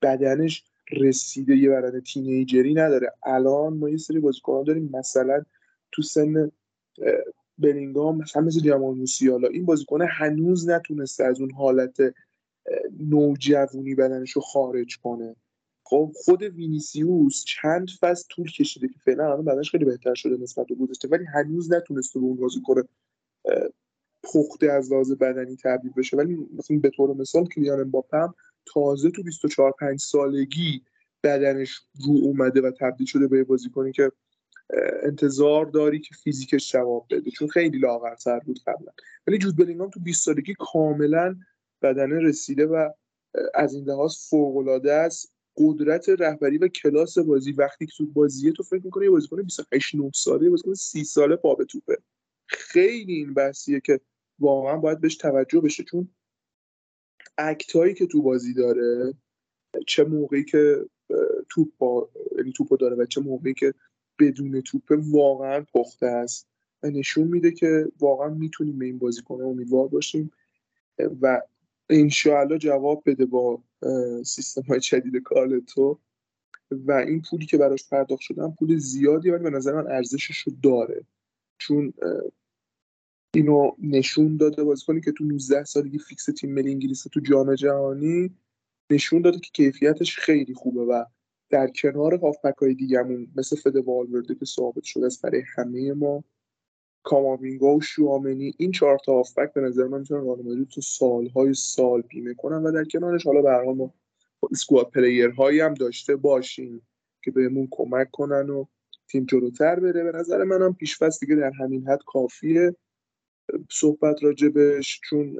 بدنش 0.03 0.64
رسیده 0.92 1.57
یه 1.57 1.70
بدن 1.70 2.00
تینیجری 2.00 2.74
نداره. 2.74 3.12
الان 3.22 3.76
ما 3.76 3.88
یه 3.88 3.96
سری 3.96 4.20
بازیکنان 4.20 4.64
داریم 4.64 4.90
مثلا 4.92 5.44
تو 5.92 6.03
سن 6.03 6.50
برینگام 7.59 8.18
مثلا 8.18 8.42
مثل 8.42 8.61
جمال 8.61 8.94
موسیالا. 8.94 9.48
این 9.48 9.64
بازیکن 9.64 10.03
هنوز 10.03 10.68
نتونسته 10.68 11.24
از 11.24 11.40
اون 11.40 11.50
حالت 11.50 11.96
نوجوانی 13.00 13.94
بدنش 13.94 14.32
رو 14.32 14.42
خارج 14.42 14.98
کنه. 14.98 15.36
خب 15.93 16.12
خود 16.14 16.43
وینیسیوس 16.43 17.45
چند 17.45 17.90
فصل 18.01 18.24
طول 18.28 18.51
کشیده 18.51 18.88
که 18.88 18.99
فعلا 19.05 19.24
الان 19.24 19.45
بدنش 19.45 19.70
خیلی 19.70 19.84
بهتر 19.84 20.14
شده 20.14 20.43
نسبت 20.43 20.66
به 20.66 20.74
گذشته 20.74 21.09
ولی 21.09 21.24
هنوز 21.24 21.72
نتونسته 21.72 22.20
به 22.20 22.26
اون 22.26 22.36
بازیکن 22.36 22.82
پخته 24.22 24.70
از 24.70 24.93
لحاظ 24.93 25.12
بدنی 25.12 25.57
تبدیل 25.57 25.93
بشه. 25.97 26.16
ولی 26.16 26.36
مثلا 26.59 26.78
به 26.78 26.90
طور 26.90 27.14
مثال 27.16 27.47
کلیان 27.47 27.80
امباپه 27.80 28.16
هم 28.16 28.34
تازه 28.74 29.11
تو 29.11 29.22
24 29.22 29.72
5 29.80 30.01
سالگی 30.01 30.82
بدنش 31.22 31.80
رو 32.07 32.12
اومده 32.22 32.61
و 32.61 32.70
تبدیل 32.80 33.07
شده 33.07 33.28
به 33.28 33.45
بازیکنی 33.45 33.93
که 33.93 34.12
انتظار 35.03 35.66
داری 35.66 36.01
که 36.01 36.14
فیزیکش 36.14 36.72
جواب 36.72 37.07
بده 37.11 37.30
چون 37.30 37.49
خیلی 37.49 37.78
لاغرتر 37.78 38.38
بود 38.38 38.61
قبلا. 38.66 38.93
ولی 39.26 39.38
جود 39.38 39.57
بلینگام 39.57 39.90
تو 39.90 40.01
20 40.01 40.24
سالگی 40.24 40.55
کاملا 40.59 41.36
بدنه 41.82 42.18
رسیده 42.18 42.66
و 42.66 42.90
از 43.55 43.74
این 43.74 43.84
لحاظ 43.84 44.16
فوق 44.30 44.57
العاده 44.57 44.93
است. 44.93 45.32
قدرت 45.57 46.09
رهبری 46.09 46.59
و 46.59 46.68
کلاس 46.68 47.18
بازی. 47.18 47.53
وقتی 47.53 47.86
که 47.86 47.92
تو 47.96 48.07
بازیه 48.07 48.53
تو 48.53 48.62
فکر 48.62 48.84
می‌کنی 48.84 49.05
یه 49.05 49.11
بازیکن 49.11 49.42
28 49.42 49.94
9 49.94 50.11
ساله 50.14 50.50
بازیکن 50.50 50.74
30 50.74 51.05
ساله 51.05 51.36
پا 51.36 51.55
به 51.55 51.64
توپه. 51.64 51.98
خیلی 52.46 53.14
این 53.14 53.34
بحثیه 53.34 53.80
که 53.80 54.00
واقعا 54.38 54.76
باید 54.76 55.00
بهش 55.00 55.16
توجه 55.16 55.61
بشه. 55.61 55.84
چون 55.84 56.09
اکتایی 57.38 57.94
که 57.94 58.07
تو 58.07 58.22
بازی 58.22 58.55
داره 58.55 59.14
چه 59.86 60.05
موقعی 60.05 60.44
که 60.44 60.86
توپ 61.48 61.68
با 61.78 62.11
یعنی 62.38 62.53
توپو 62.53 62.76
داره 62.76 62.96
و 62.96 63.07
چه 63.07 63.20
موقعی 63.20 63.55
که 63.55 63.74
بدون 64.18 64.61
توپ 64.61 64.98
واقعا 64.98 65.64
پخته 65.74 66.07
است. 66.07 66.48
و 66.82 66.90
نشون 66.90 67.28
میده 67.28 67.50
که 67.50 67.88
واقعا 68.00 68.28
می‌تونیم 68.28 68.78
به 68.78 68.84
این 68.84 68.98
بازیکن 68.98 69.42
امیدوار 69.42 69.88
باشیم. 69.88 70.30
و 71.20 71.42
انشاءالله 71.88 72.59
جواب 72.59 73.03
بده 73.07 73.26
با 73.26 73.62
سیستم 74.24 74.62
های 74.62 74.80
جدید 74.80 75.22
کارلتو 75.22 75.99
و 76.70 76.93
این 76.93 77.22
پولی 77.22 77.47
که 77.47 77.59
براش 77.59 77.89
پرداخت 77.89 78.22
شدن 78.22 78.51
پول 78.51 78.76
زیادی 78.76 79.30
ولی 79.30 79.43
به 79.43 79.51
نظر 79.51 79.72
من 79.72 79.91
ارزشش 79.91 80.39
رو 80.39 80.53
داره. 80.62 81.07
چون 81.59 81.93
اینو 83.35 83.70
نشون 83.78 84.37
داده 84.37 84.64
بازیکنی 84.64 85.01
که 85.01 85.12
تو 85.12 85.24
19 85.24 85.64
سالگی 85.64 85.99
فیکس 85.99 86.24
تیم 86.24 86.55
ملی 86.55 86.70
انگلیس 86.70 87.03
تو 87.03 87.20
جام 87.20 87.55
جهانی 87.55 88.37
نشون 88.91 89.22
داده 89.22 89.39
که 89.39 89.51
کیفیتش 89.53 90.18
خیلی 90.18 90.55
خوبه 90.55 90.80
و 90.80 91.05
در 91.51 91.68
کنار 91.68 92.14
هافبک 92.14 92.55
های 92.59 92.74
دیگهمون 92.74 93.28
مثل 93.37 93.57
فده 93.57 93.76
والورده 93.76 94.35
که 94.35 94.45
ثابت 94.45 94.85
شده 94.85 95.07
است 95.07 95.22
برای 95.22 95.43
همه 95.57 95.93
ما 95.93 96.24
کاماوینگا 97.03 97.74
و 97.74 97.80
شوامنی 97.80 98.55
این 98.59 98.72
چهار 98.72 98.98
تا 99.05 99.12
هافبک 99.12 99.53
به 99.53 99.61
نظر 99.61 99.84
من 99.84 99.98
می‌تونن 99.98 100.24
رئال 100.24 100.64
تو 100.64 100.80
سالهای 100.80 101.55
سال 101.55 102.03
بیمه 102.03 102.34
کنن 102.34 102.62
و 102.62 102.72
در 102.72 102.84
کنارش 102.84 103.26
حالا 103.26 103.42
به 103.42 103.72
ما 103.72 103.94
squad 104.53 104.90
player 104.90 105.30
هایی 105.30 105.61
هم 105.61 105.74
داشته 105.74 106.16
باشیم 106.16 106.82
که 107.24 107.30
بهمون 107.30 107.68
کمک 107.70 108.11
کنن 108.11 108.50
و 108.50 108.64
تیم 109.09 109.24
جلوتر 109.24 109.80
بره. 109.80 110.05
به 110.05 110.18
نظر 110.18 110.44
منم 110.44 110.74
پیشفست 110.74 111.20
دیگه 111.20 111.34
در 111.34 111.53
همین 111.61 111.88
حد 111.88 112.00
کافیه. 112.07 112.76
صحبت 113.70 114.24
راجبش 114.24 115.00
چون 115.05 115.36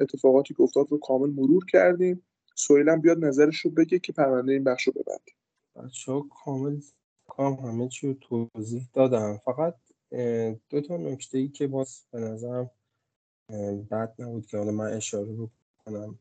اتفاقاتی 0.00 0.54
که 0.54 0.62
افتاد 0.62 0.86
رو 0.90 0.98
کامل 0.98 1.30
مرور 1.30 1.64
کردیم. 1.66 2.26
سویلم 2.54 3.00
بیاد 3.00 3.24
نظرش 3.24 3.60
رو 3.60 3.70
بگه 3.70 3.98
که 3.98 4.12
پرونده 4.12 4.52
این 4.52 4.64
بخش 4.64 4.84
رو 4.84 4.92
ببنده. 4.92 5.32
بچه 5.76 6.12
کامل 6.44 6.80
کام 7.28 7.54
همه 7.54 7.88
چی 7.88 8.06
رو 8.06 8.14
توضیح 8.14 8.88
دادم 8.92 9.40
فقط 9.44 9.74
دو 10.70 10.80
تا 10.80 10.96
نکته 10.96 11.38
ای 11.38 11.48
که 11.48 11.66
باز 11.66 12.02
به 12.10 12.20
نظرم 12.20 12.70
بد 13.90 14.14
نبود 14.18 14.46
که 14.46 14.58
حالا 14.58 14.70
من 14.70 14.92
اشاره 14.92 15.32
بکنم 15.32 16.18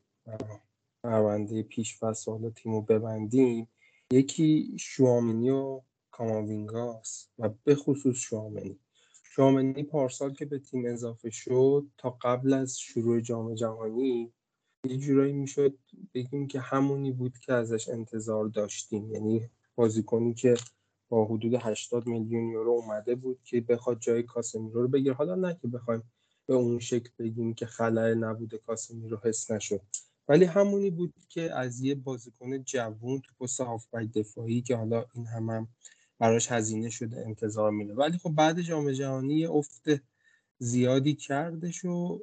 پرونده 1.04 1.64
پیش 1.64 1.98
فصل 1.98 2.32
حالا 2.32 2.50
تیم 2.50 2.72
رو 2.72 2.82
ببندیم. 2.82 3.68
یکی 4.12 4.78
شوامنی 4.80 5.50
و 5.50 5.82
کاماوینگاس 6.12 7.28
و 7.40 7.50
به 7.64 7.76
خصوص 7.76 8.18
شوامنی 8.18 8.80
شوامنی 9.24 9.84
پارسال 9.84 10.34
که 10.34 10.46
به 10.46 10.60
تیم 10.60 10.86
اضافه 10.86 11.30
شد 11.30 11.88
تا 11.98 12.18
قبل 12.22 12.54
از 12.54 12.80
شروع 12.80 13.20
جام 13.20 13.54
جهانی 13.54 14.34
یه 14.90 14.98
جورایی 14.98 15.34
می‌شد 15.34 15.78
بگیم 16.14 16.48
که 16.48 16.60
همونی 16.60 17.12
بود 17.12 17.38
که 17.38 17.54
ازش 17.54 17.90
انتظار 17.90 18.48
داشتیم. 18.48 19.12
یعنی 19.12 19.50
بازیکنی 19.76 20.34
که 20.34 20.56
حدود 21.14 21.54
80 21.54 22.08
میلیون 22.08 22.50
یورو 22.50 22.72
اومده 22.72 23.16
بود 23.16 23.40
که 23.44 23.62
بخواد 23.62 24.00
جای 24.00 24.24
کاسمیرو 24.24 24.82
رو 24.82 24.88
بگیره. 24.88 25.14
حالا 25.14 25.36
نه 25.36 25.58
که 25.62 25.68
بخوایم 25.68 26.04
به 26.46 26.54
اون 26.54 26.80
شکل 26.80 27.10
بگیم 27.20 27.54
که 27.54 27.66
خلای 27.66 28.16
نبوده 28.16 28.58
کاسمیرو 28.58 29.20
حس 29.24 29.52
نشد. 29.52 29.82
ولی 30.28 30.46
همونی 30.46 30.90
بود 30.90 31.14
که 31.30 31.54
از 31.56 31.82
یه 31.82 31.96
بازیکن 31.96 32.64
جوون 32.64 33.22
تو 33.22 33.46
پست 33.46 33.62
هافبک 33.62 34.14
دفاعی 34.14 34.62
که 34.62 34.76
حالا 34.76 35.06
این 35.16 35.28
هم, 35.28 35.50
هم 35.50 35.68
براش 36.20 36.52
هزینه 36.52 36.90
شده 36.90 37.24
انتظار 37.26 37.72
میره 37.72 37.94
ولی 37.94 38.18
خب 38.18 38.30
بعد 38.30 38.62
جام 38.62 38.92
جهانی 38.92 39.46
افت 39.46 39.84
زیادی 40.60 41.16
کردش 41.16 41.86
و 41.86 42.20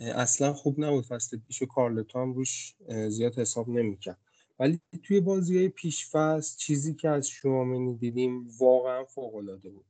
اصلا 0.00 0.52
خوب 0.52 0.80
نبود. 0.80 1.06
فصل 1.06 1.38
پیش 1.38 1.62
و 1.62 1.66
کارلتو 1.66 2.18
روش 2.18 2.74
زیاد 3.08 3.38
حساب 3.38 3.68
نمی‌کرد. 3.68 4.18
ولی 4.58 4.80
توی 5.02 5.20
بازی 5.20 5.58
های 5.58 5.68
پیش 5.68 6.08
فصل 6.10 6.56
چیزی 6.56 6.94
که 6.94 7.08
از 7.08 7.28
شوامنی 7.28 7.96
دیدیم 7.96 8.48
واقعا 8.58 9.04
فوق 9.04 9.34
العاده 9.34 9.70
بود 9.70 9.86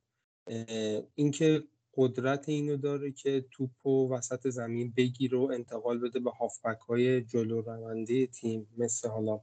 اینکه 1.15 1.65
قدرت 1.97 2.49
اینو 2.49 2.77
داره 2.77 3.13
که 3.13 3.45
توپ 3.51 3.87
و 3.87 4.09
وسط 4.09 4.49
زمین 4.49 4.93
بگیره 4.97 5.39
و 5.39 5.51
انتقال 5.55 5.99
بده 5.99 6.21
به 6.21 6.31
هافبک 6.31 6.79
های 6.79 7.21
جلو 7.21 7.61
رونده 7.61 8.27
تیم 8.27 8.69
مثل 8.79 9.09
حالا 9.09 9.41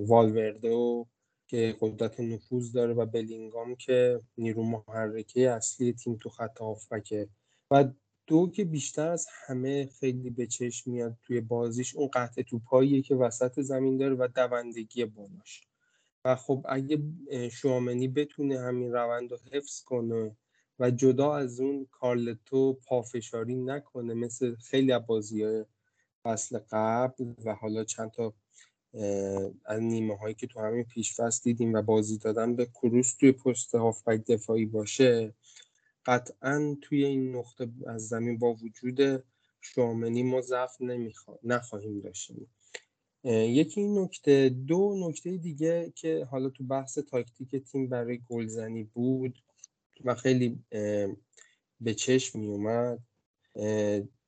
والورده 0.00 0.70
و 0.70 1.04
که 1.46 1.76
قدرت 1.80 2.20
نفوذ 2.20 2.72
داره 2.72 2.94
و 2.94 3.06
بلینگام 3.06 3.74
که 3.74 4.20
نیرو 4.38 4.62
محرکه 4.62 5.50
اصلی 5.50 5.92
تیم 5.92 6.16
تو 6.16 6.28
خط 6.28 6.58
هافبکه. 6.58 7.28
و 7.70 7.84
دو 8.26 8.50
که 8.50 8.64
بیشتر 8.64 9.08
از 9.08 9.26
همه 9.46 9.86
خیلی 9.86 10.30
به 10.30 10.46
چشم 10.46 10.90
میاد 10.90 11.16
توی 11.22 11.40
بازیش 11.40 11.96
اون 11.96 12.08
قطع 12.12 12.42
توپاییه 12.42 13.02
که 13.02 13.14
وسط 13.14 13.60
زمین 13.60 13.96
داره 13.96 14.14
و 14.14 14.28
دوندگی 14.34 15.04
بالاش. 15.04 15.62
و 16.24 16.36
خب 16.36 16.66
اگه 16.68 16.98
شوامنی 17.50 18.08
بتونه 18.08 18.60
همین 18.60 18.92
روند 18.92 19.30
رو 19.30 19.38
حفظ 19.52 19.82
کنه 19.82 20.36
و 20.78 20.90
جدا 20.90 21.36
از 21.36 21.60
اون 21.60 21.86
کارلتو 21.90 22.72
پافشاری 22.72 23.54
نکنه 23.54 24.14
مثل 24.14 24.54
خیلی 24.54 24.92
از 24.92 25.06
بازی 25.06 25.64
فصل 26.24 26.58
قبل 26.70 27.32
و 27.44 27.54
حالا 27.54 27.84
چند 27.84 28.10
تا 28.10 28.34
از 29.64 29.80
نیمه 29.80 30.16
هایی 30.16 30.34
که 30.34 30.46
تو 30.46 30.60
همین 30.60 30.84
پیشفست 30.84 31.44
دیدیم 31.44 31.74
و 31.74 31.82
بازی 31.82 32.18
دادن 32.18 32.56
به 32.56 32.66
کروس 32.66 33.14
توی 33.14 33.32
پست 33.32 33.74
هافبک 33.74 34.24
دفاعی 34.26 34.66
باشه 34.66 35.34
قطعا 36.06 36.76
توی 36.82 37.04
این 37.04 37.36
نقطه 37.36 37.68
از 37.86 38.08
زمین 38.08 38.38
با 38.38 38.54
وجود 38.54 39.24
شامنی 39.60 40.22
ما 40.22 40.40
ضعف 40.40 40.76
نخواهیم 41.42 42.00
داشتیم. 42.00 42.50
یکی 43.24 43.80
این 43.80 43.98
نکته 43.98 44.48
دو 44.48 45.08
نکته 45.08 45.36
دیگه 45.36 45.92
که 45.96 46.24
حالا 46.30 46.48
تو 46.48 46.64
بحث 46.64 46.98
تاکتیک 46.98 47.56
تیم 47.56 47.88
برای 47.88 48.20
گلزنی 48.30 48.84
بود 48.84 49.38
و 50.04 50.14
خیلی 50.14 50.64
به 51.80 51.94
چشم 51.96 52.40
می 52.40 52.46
اومد 52.46 52.98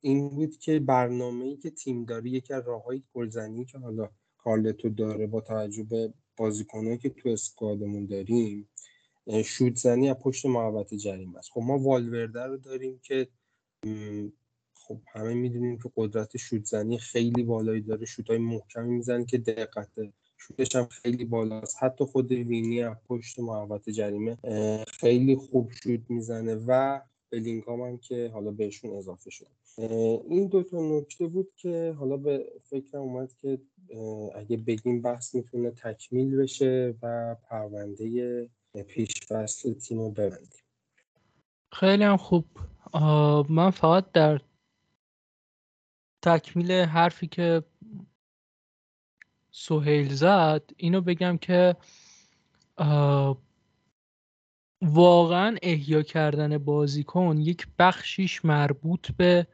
این 0.00 0.28
بود 0.28 0.58
که 0.58 0.78
برنامه‌ای 0.78 1.56
که 1.56 1.70
تیم 1.70 2.04
داره 2.04 2.30
یکی 2.30 2.54
از 2.54 2.66
راههای 2.66 3.02
گلزنی 3.14 3.64
که 3.64 3.78
حالا 3.78 4.10
کارلتو 4.38 4.88
داره 4.88 5.26
با 5.26 5.40
توجه 5.40 5.82
به 5.82 6.14
بازیکنایی 6.36 6.98
که 6.98 7.10
تو 7.10 7.28
اسکوادمون 7.28 8.06
داریم 8.06 8.68
شوت 9.44 9.76
زنی 9.76 10.10
از 10.10 10.16
پشت 10.16 10.46
محوطه 10.46 10.96
جریمه 10.96 11.38
است. 11.38 11.50
خب 11.52 11.60
ما 11.60 11.78
والورده 11.78 12.46
رو 12.46 12.56
داریم 12.56 13.00
که 13.02 13.28
خب 14.74 15.00
همه 15.12 15.34
می‌دونیم 15.34 15.78
که 15.78 15.90
قدرت 15.96 16.36
شوت 16.36 16.64
زنی 16.64 16.98
خیلی 16.98 17.42
بالایی 17.42 17.80
داره. 17.80 18.06
شوت 18.06 18.28
های 18.30 18.38
محکمی 18.38 18.90
می‌زنه 18.90 19.24
که 19.24 19.38
دقت 19.38 19.90
شوتش 20.38 20.76
هم 20.76 20.86
خیلی 20.86 21.24
بالاست. 21.24 21.76
حتی 21.80 22.04
خود 22.04 22.32
وینی 22.32 22.82
از 22.82 22.96
پشت 23.08 23.38
محوطه 23.38 23.92
جریمه 23.92 24.36
خیلی 24.88 25.36
خوب 25.36 25.72
شوت 25.72 26.00
می‌زنه 26.08 26.54
و 26.66 27.00
بلینگام 27.30 27.80
هم 27.80 27.98
که 27.98 28.30
حالا 28.32 28.50
بهشون 28.50 28.96
اضافه 28.96 29.30
شد 29.30 29.46
این 30.28 30.46
دو 30.46 30.62
تا 30.62 30.98
نکته 30.98 31.26
بود 31.26 31.52
که 31.56 31.94
حالا 31.98 32.16
به 32.16 32.52
فکر 32.62 32.96
اومد 32.96 33.32
که 33.32 33.58
اگه 34.34 34.56
بگیم 34.56 35.02
بحث 35.02 35.34
می‌تونه 35.34 35.70
تکمیل 35.70 36.36
بشه 36.36 36.94
و 37.02 37.36
پرونده 37.50 38.48
پیش 38.82 39.14
فصل 39.28 39.74
تیم 39.74 39.98
رو 39.98 40.10
ببندیم. 40.10 40.62
خیلی 41.72 42.04
هم 42.04 42.16
خوب. 42.16 42.44
من 43.48 43.70
فقط 43.70 44.12
در 44.12 44.40
تکمیل 46.22 46.72
حرفی 46.72 47.26
که 47.26 47.62
سهیل 49.50 50.14
زد 50.14 50.70
اینو 50.76 51.00
بگم 51.00 51.38
که 51.38 51.76
واقعا 54.82 55.56
احیا 55.62 56.02
کردن 56.02 56.58
بازیکن 56.58 57.36
یک 57.38 57.66
بخشیش 57.78 58.44
مربوط 58.44 59.10
به 59.10 59.46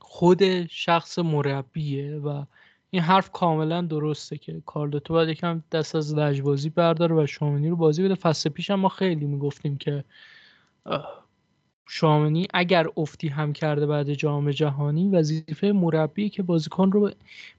خود 0.00 0.66
شخص 0.66 1.18
مربیه 1.18 2.16
و 2.16 2.44
این 2.90 3.02
حرف 3.02 3.30
کاملا 3.32 3.82
درسته 3.82 4.38
که 4.38 4.62
کاردوتو 4.66 5.14
باید 5.14 5.28
یکم 5.28 5.62
دست 5.72 5.94
از 5.94 6.14
لجبازی 6.14 6.70
برداره 6.70 7.14
و 7.16 7.26
شامنی 7.26 7.68
رو 7.68 7.76
بازی 7.76 8.02
بده. 8.02 8.14
فصل 8.14 8.50
پیش 8.50 8.70
هم 8.70 8.80
ما 8.80 8.88
خیلی 8.88 9.26
می‌گفتیم 9.26 9.76
که 9.76 10.04
شوامنی 11.88 12.46
اگر 12.54 12.86
افتی 12.96 13.28
هم 13.28 13.52
کرده 13.52 13.86
بعد 13.86 14.14
جام 14.14 14.50
جهانی 14.50 15.08
وظیفه 15.08 15.72
مربی 15.72 16.28
که 16.28 16.42
بازیکن 16.42 16.92
رو 16.92 17.10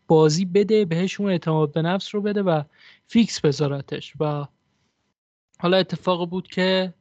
بازی 0.08 0.46
بده 0.46 0.86
بهش 0.86 1.20
اون 1.20 1.30
اعتماد 1.30 1.72
به 1.72 1.82
نفس 1.82 2.16
رو 2.16 2.22
بده 2.22 2.44
و 2.44 2.64
فیکس 3.08 3.42
بذارتش. 3.42 4.14
و 4.20 4.46
حالا 5.60 5.78
اتفاق 5.78 6.30
بود 6.30 6.48
که 6.48 6.94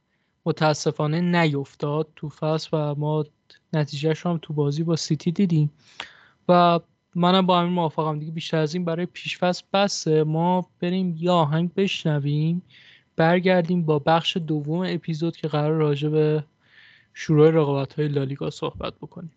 متاسفانه 0.47 1.21
نیفتاد 1.21 2.09
تو 2.17 2.29
فصل 2.29 2.69
و 2.73 2.95
ما 2.95 3.25
نتیجهش 3.73 4.27
هم 4.27 4.39
تو 4.43 4.53
بازی 4.53 4.83
با 4.83 4.97
سیتی 4.97 5.33
دیدیم. 5.33 5.71
و 6.49 6.81
منم 7.15 7.47
با 7.47 7.61
همین 7.61 7.73
موافقم 7.73 8.19
دیگه 8.19 8.33
بیشتر 8.33 8.57
از 8.57 8.75
این 8.75 8.85
برای 8.85 9.07
پیشفصل 9.07 9.65
بسه. 9.73 10.25
ما 10.25 10.71
بریم 10.81 11.15
یه 11.19 11.35
آهنگ 11.35 11.75
بشنویم 11.75 12.63
برگردیم 13.17 13.83
با 13.83 13.99
بخش 13.99 14.37
دوم 14.37 14.85
اپیزود 14.89 15.37
که 15.37 15.49
قرار 15.49 15.73
راجع 15.73 16.09
به 16.09 16.45
شروع 17.15 17.51
رقابت 17.51 17.93
های 17.93 18.09
لالیگا 18.09 18.51
صحبت 18.51 18.95
بکنیم. 18.95 19.33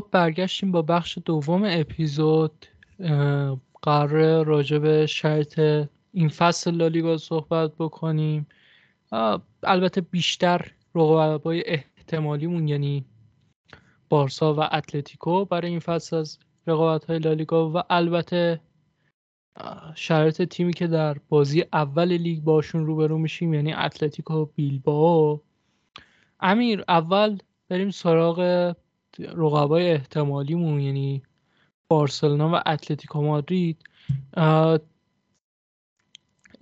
خب 0.00 0.08
برگشتیم 0.10 0.72
با 0.72 0.82
بخش 0.82 1.18
دوم 1.24 1.62
اپیزود 1.66 2.66
قرار 3.82 4.44
راجع 4.44 4.78
به 4.78 5.06
شرط 5.06 5.58
این 6.12 6.28
فصل 6.28 6.70
لالیگا 6.74 7.18
صحبت 7.18 7.72
بکنیم. 7.78 8.46
البته 9.62 10.00
بیشتر 10.00 10.72
رقبای 10.94 11.62
احتمالیمون 11.66 12.68
یعنی 12.68 13.04
بارسا 14.08 14.54
و 14.54 14.60
اتلتیکو 14.72 15.44
برای 15.44 15.70
این 15.70 15.80
فصل 15.80 16.16
از 16.16 16.38
رقابت 16.66 17.04
های 17.04 17.18
لالیگا 17.18 17.70
و 17.70 17.82
البته 17.90 18.60
شرط 19.94 20.42
تیمی 20.42 20.72
که 20.72 20.86
در 20.86 21.16
بازی 21.28 21.64
اول 21.72 22.12
لیگ 22.12 22.42
باشون 22.42 22.86
روبرو 22.86 23.18
میشیم 23.18 23.54
یعنی 23.54 23.72
اتلتیکو 23.72 24.44
بیلباو 24.44 25.42
امیر 26.40 26.84
اول 26.88 27.38
بریم 27.68 27.90
سراغ 27.90 28.72
رقبای 29.18 29.90
احتمالیمون 29.90 30.80
یعنی 30.80 31.22
بارسلونا 31.88 32.50
و 32.52 32.62
اتلتیکو 32.66 33.22
مادرید 33.22 33.78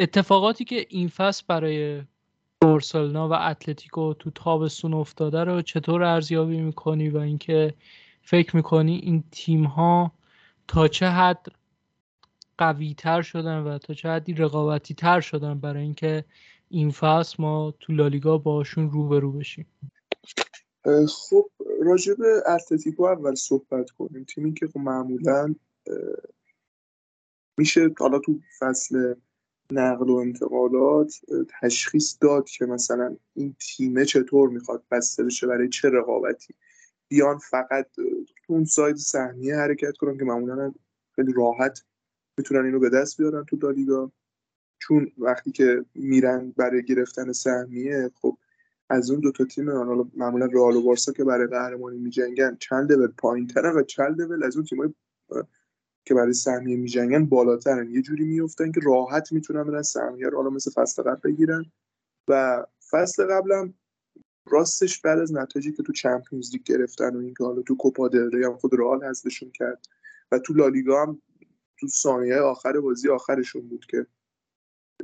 اتفاقاتی 0.00 0.64
که 0.64 0.86
این 0.88 1.08
فصل 1.08 1.44
برای 1.48 2.02
بارسلونا 2.60 3.28
و 3.28 3.32
اتلتیکو 3.32 4.14
تو 4.14 4.30
تابستون 4.30 4.94
افتاده 4.94 5.44
رو 5.44 5.62
چطور 5.62 6.02
ارزیابی 6.02 6.60
می‌کنی 6.60 7.08
و 7.08 7.18
اینکه 7.18 7.74
فکر 8.22 8.56
می‌کنی 8.56 8.96
این 8.96 9.24
تیم 9.30 9.64
ها 9.64 10.12
تا 10.68 10.88
چه 10.88 11.08
حد 11.08 11.46
قوی 12.58 12.94
تر 12.94 13.22
شدن 13.22 13.58
و 13.58 13.78
تا 13.78 13.94
چه 13.94 14.08
حدی 14.08 14.32
رقابتی 14.32 14.94
تر 14.94 15.20
شدن 15.20 15.60
برای 15.60 15.82
اینکه 15.82 16.24
این 16.68 16.90
فصل 16.90 17.42
ما 17.42 17.74
تو 17.80 17.92
لالیگا 17.92 18.38
باشون 18.38 18.90
روبرو 18.90 19.32
بشیم؟ 19.32 19.66
خب 21.08 21.50
راجع 21.78 22.14
به 22.14 22.42
اتلتیکو 22.46 23.02
اول 23.02 23.34
صحبت 23.34 23.90
کنیم. 23.90 24.24
تیمی 24.24 24.54
که 24.54 24.66
خب 24.66 24.78
معمولا 24.78 25.54
میشه 27.58 27.90
حالا 27.98 28.18
تو 28.18 28.38
فصل 28.58 29.14
نقل 29.72 30.10
و 30.10 30.14
انتقالات 30.14 31.14
تشخیص 31.60 32.16
داد 32.20 32.48
که 32.48 32.66
مثلا 32.66 33.16
این 33.34 33.56
تیمه 33.60 34.04
چطور 34.04 34.48
می‌خواد 34.48 34.84
بسته 34.90 35.24
بشه 35.24 35.46
برای 35.46 35.68
چه 35.68 35.88
رقابتی. 35.88 36.54
بیان 37.08 37.38
فقط 37.38 37.86
اون 38.46 38.64
ساید 38.64 38.96
سهمیه 38.96 39.56
حرکت 39.56 39.96
کنن 39.96 40.18
که 40.18 40.24
معمولا 40.24 40.72
خیلی 41.16 41.32
راحت 41.32 41.84
می‌تونن 42.38 42.64
اینو 42.64 42.78
به 42.78 42.90
دست 42.90 43.18
بیارن 43.18 43.44
تو 43.44 43.56
دالیگا 43.56 44.12
چون 44.78 45.12
وقتی 45.18 45.52
که 45.52 45.84
میرن 45.94 46.50
برای 46.56 46.84
گرفتن 46.84 47.32
سهمیه 47.32 48.10
خب 48.14 48.38
از 48.90 49.10
اون 49.10 49.20
دو 49.20 49.32
تا 49.32 49.44
تیم 49.44 49.70
حالا 49.70 50.08
معمولا 50.16 50.46
رئال 50.46 50.76
و 50.76 50.82
بارسا 50.82 51.12
که 51.12 51.24
برای 51.24 51.46
قهرمانی 51.46 51.98
میجنگن 51.98 52.56
چند 52.60 52.92
لول 52.92 53.06
پایینترن 53.06 53.76
و 53.76 53.82
چند 53.82 54.20
لول 54.20 54.44
از 54.44 54.56
اون 54.56 54.64
تیمای 54.64 54.94
که 56.04 56.14
برای 56.14 56.32
سهمیه 56.32 56.76
میجنگن 56.76 57.24
بالاترن. 57.24 57.90
یه 57.90 58.02
جوری 58.02 58.24
میفتن 58.24 58.72
که 58.72 58.80
راحت 58.82 59.32
می‌تونن 59.32 59.64
برن 59.64 59.82
سهمیه 59.82 60.28
رو 60.28 60.36
حالا 60.36 60.50
مثل 60.50 60.70
فصل 60.70 61.02
قبل 61.02 61.20
بگیرن 61.30 61.64
و 62.28 62.64
فصل 62.90 63.26
قبلم 63.26 63.74
راستش 64.46 65.00
بعد 65.00 65.18
از 65.18 65.34
نتایجی 65.34 65.72
که 65.72 65.82
تو 65.82 65.92
چمپیونز 65.92 66.52
لیگ 66.52 66.62
گرفتن 66.62 67.16
و 67.16 67.18
اینکه 67.18 67.44
حالا 67.44 67.62
تو 67.62 67.76
کوپا 67.76 68.08
دل 68.08 68.44
هم 68.44 68.56
خود 68.56 68.74
رئال 68.74 69.04
حذفشون 69.04 69.50
کرد 69.50 69.86
و 70.32 70.38
تو 70.38 70.54
لالیگا 70.54 71.02
هم 71.02 71.22
تو 71.80 71.86
ثانیه 71.86 72.36
آخر 72.36 72.80
بازی 72.80 73.08
آخرشون 73.08 73.68
بود 73.68 73.86
که 73.86 74.06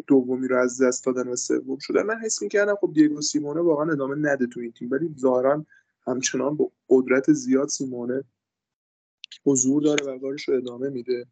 دومی 0.07 0.49
رو 0.49 0.59
از 0.59 0.83
دست 0.83 1.07
دادن 1.07 1.29
و 1.29 1.37
سوم 1.37 1.79
شدن. 1.79 2.03
من 2.03 2.21
حس 2.25 2.43
می‌کردم 2.43 2.75
خب 2.81 2.93
دیگو 2.95 3.21
سیمونه 3.21 3.61
واقعا 3.61 3.93
ادامه 3.93 4.15
نده 4.31 4.47
تو 4.47 4.61
این 4.61 4.73
تیم 4.73 4.91
ولی 4.91 5.15
ظاهرا 5.19 5.67
همچنان 6.07 6.57
با 6.57 6.73
قدرت 6.89 7.33
زیاد 7.33 7.69
سیمونه 7.69 8.25
حضور 9.45 9.83
داره 9.83 10.07
و 10.07 10.19
کارش 10.19 10.49
رو 10.49 10.55
ادامه 10.55 10.89
میده. 10.89 11.27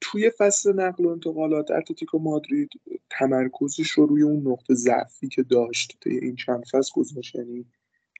توی 0.00 0.30
فصل 0.30 0.72
نقل 0.72 1.04
و 1.04 1.08
انتقالات 1.08 1.70
اتلتیکو 1.70 2.18
مادرید 2.18 2.70
تمرکزش 3.10 3.90
رو 3.90 4.06
روی 4.06 4.22
اون 4.22 4.48
نقطه 4.48 4.74
ضعفی 4.74 5.28
که 5.28 5.42
داشت 5.42 5.98
طی 6.00 6.10
این 6.10 6.36
چند 6.36 6.64
فصل 6.72 6.92
گذاشت 6.94 7.34
یعنی 7.34 7.66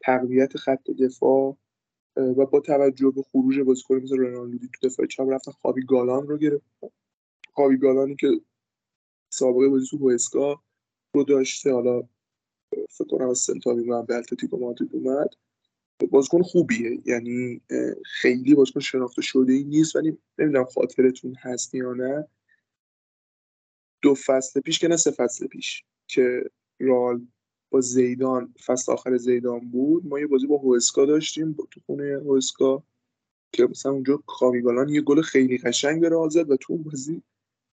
تقویت 0.02 0.56
خط 0.56 0.90
دفاع 0.90 1.56
و 2.16 2.46
با 2.46 2.60
توجه 2.60 3.10
به 3.10 3.22
خروج 3.22 3.60
بازیکن 3.60 3.94
مثل 3.94 4.16
رونالدو 4.16 4.58
تو 4.58 4.88
دفاع 4.88 5.06
چپ 5.06 5.26
رفتن 5.30 5.52
خابی 5.52 5.82
گالان 5.84 6.28
رو 6.28 6.38
گرفت. 6.38 6.64
خابی 7.54 7.76
گالانی 7.76 8.16
که 8.16 8.28
سابقه 9.32 9.68
بازی 9.68 9.86
تو 9.86 9.98
هوسکا 9.98 10.62
رو 11.14 11.24
داشته. 11.24 11.72
حالا 11.72 12.02
فکر 12.90 13.04
کنم 13.10 13.28
از 13.28 13.38
سلتا 13.38 13.70
هم 13.70 14.06
به 14.06 14.14
اتلتیکو 14.14 14.56
مادرید 14.56 14.90
اومد. 14.92 15.28
بازیکن 16.10 16.42
خوبیه. 16.42 17.02
یعنی 17.04 17.60
خیلی 18.04 18.54
بازیکن 18.54 18.80
شناخته 18.80 19.22
شده 19.22 19.52
ای 19.52 19.64
نیست 19.64 19.96
ولی 19.96 20.18
نمی‌دونم 20.38 20.64
خاطرتون 20.64 21.34
هست 21.34 21.74
یا 21.74 21.92
نه. 21.92 22.28
دو 24.02 24.14
فصل 24.14 24.60
پیش 24.60 24.78
که 24.78 24.88
نه 24.88 24.96
سه 24.96 25.10
فصل 25.10 25.46
پیش 25.46 25.84
که 26.06 26.50
رال 26.80 27.26
با 27.70 27.80
زیدان 27.80 28.54
فصل 28.66 28.92
آخر 28.92 29.16
زیدان 29.16 29.70
بود 29.70 30.06
ما 30.06 30.20
یه 30.20 30.26
بازی 30.26 30.46
با 30.46 30.58
هوسکا 30.58 31.06
داشتیم 31.06 31.52
تو 31.52 31.80
خونه 31.86 32.20
هوسکا 32.24 32.82
که 33.52 33.66
مثلا 33.66 33.92
اونجا 33.92 34.16
کامیگالان 34.26 34.88
یه 34.88 35.00
گل 35.00 35.22
خیلی 35.22 35.58
قشنگ 35.58 36.00
به 36.00 36.28
زد 36.30 36.50
و 36.50 36.56
تو 36.56 36.72
اون 36.72 36.82
بازی 36.82 37.22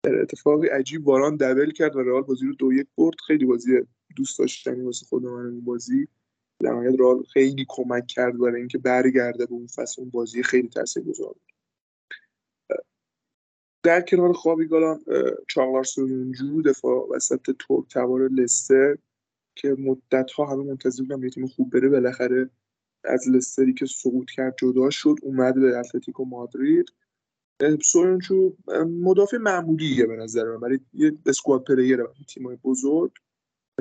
در 0.04 0.22
اتفاقی 0.22 0.68
عجیب 0.68 1.04
باران 1.04 1.36
دبل 1.36 1.72
کرد 1.72 1.96
و 1.96 2.00
رئال 2.00 2.22
بازی 2.22 2.46
رو 2.46 2.54
دو 2.54 2.74
یک 2.74 2.88
برد. 2.98 3.16
خیلی 3.28 3.46
بازی 3.46 3.72
دوست 4.16 4.40
داشتنی 4.40 4.82
واسه 4.82 5.06
خود 5.06 5.24
من 5.24 5.46
این 5.46 5.66
بازی. 5.66 6.08
در 6.60 6.72
نهایت 6.72 7.00
رئال 7.00 7.24
خیلی 7.24 7.66
کمک 7.70 8.08
کرد 8.08 8.38
برای 8.38 8.60
اینکه 8.60 8.78
برگرده 8.78 9.46
به 9.46 9.54
اون 9.54 9.68
فصل. 9.68 10.02
اون 10.02 10.10
بازی 10.10 10.44
خیلی 10.44 10.68
تاثیرگذار 10.68 11.34
بود. 11.34 11.54
در 13.84 14.02
کنار 14.02 14.34
خوابی 14.34 14.68
گالان 14.68 15.04
چاغلار 15.48 15.84
سویونچو 15.84 16.62
دفاع 16.62 17.08
وسط 17.16 17.42
ترک 17.42 17.88
تبار 17.94 18.28
لستر 18.28 18.98
که 19.56 19.76
مدت 19.80 20.32
ها 20.32 20.46
همه 20.46 20.64
منتظر 20.64 21.04
بودن 21.04 21.24
یه 21.24 21.30
تیم 21.30 21.48
خوب 21.48 21.70
بره. 21.72 21.90
بالاخره 21.90 22.50
از 23.04 23.30
لستری 23.30 23.74
که 23.74 23.86
سقوط 23.86 24.30
کرد 24.32 24.56
جدا 24.60 24.90
شد. 24.90 25.16
اومد 25.22 25.56
به 25.56 25.78
اتلتیکو 25.78 26.26
مادرید. 26.26 26.86
سویونچو 27.84 28.54
مدافع 29.02 29.38
معمولیه 29.38 30.06
به 30.06 30.16
نظر 30.16 30.44
من. 30.44 30.60
برای 30.60 30.80
یه 30.94 31.18
squad 31.26 31.64
player 31.64 31.98
برای 31.98 32.14
تیمای 32.28 32.56
بزرگ 32.56 33.12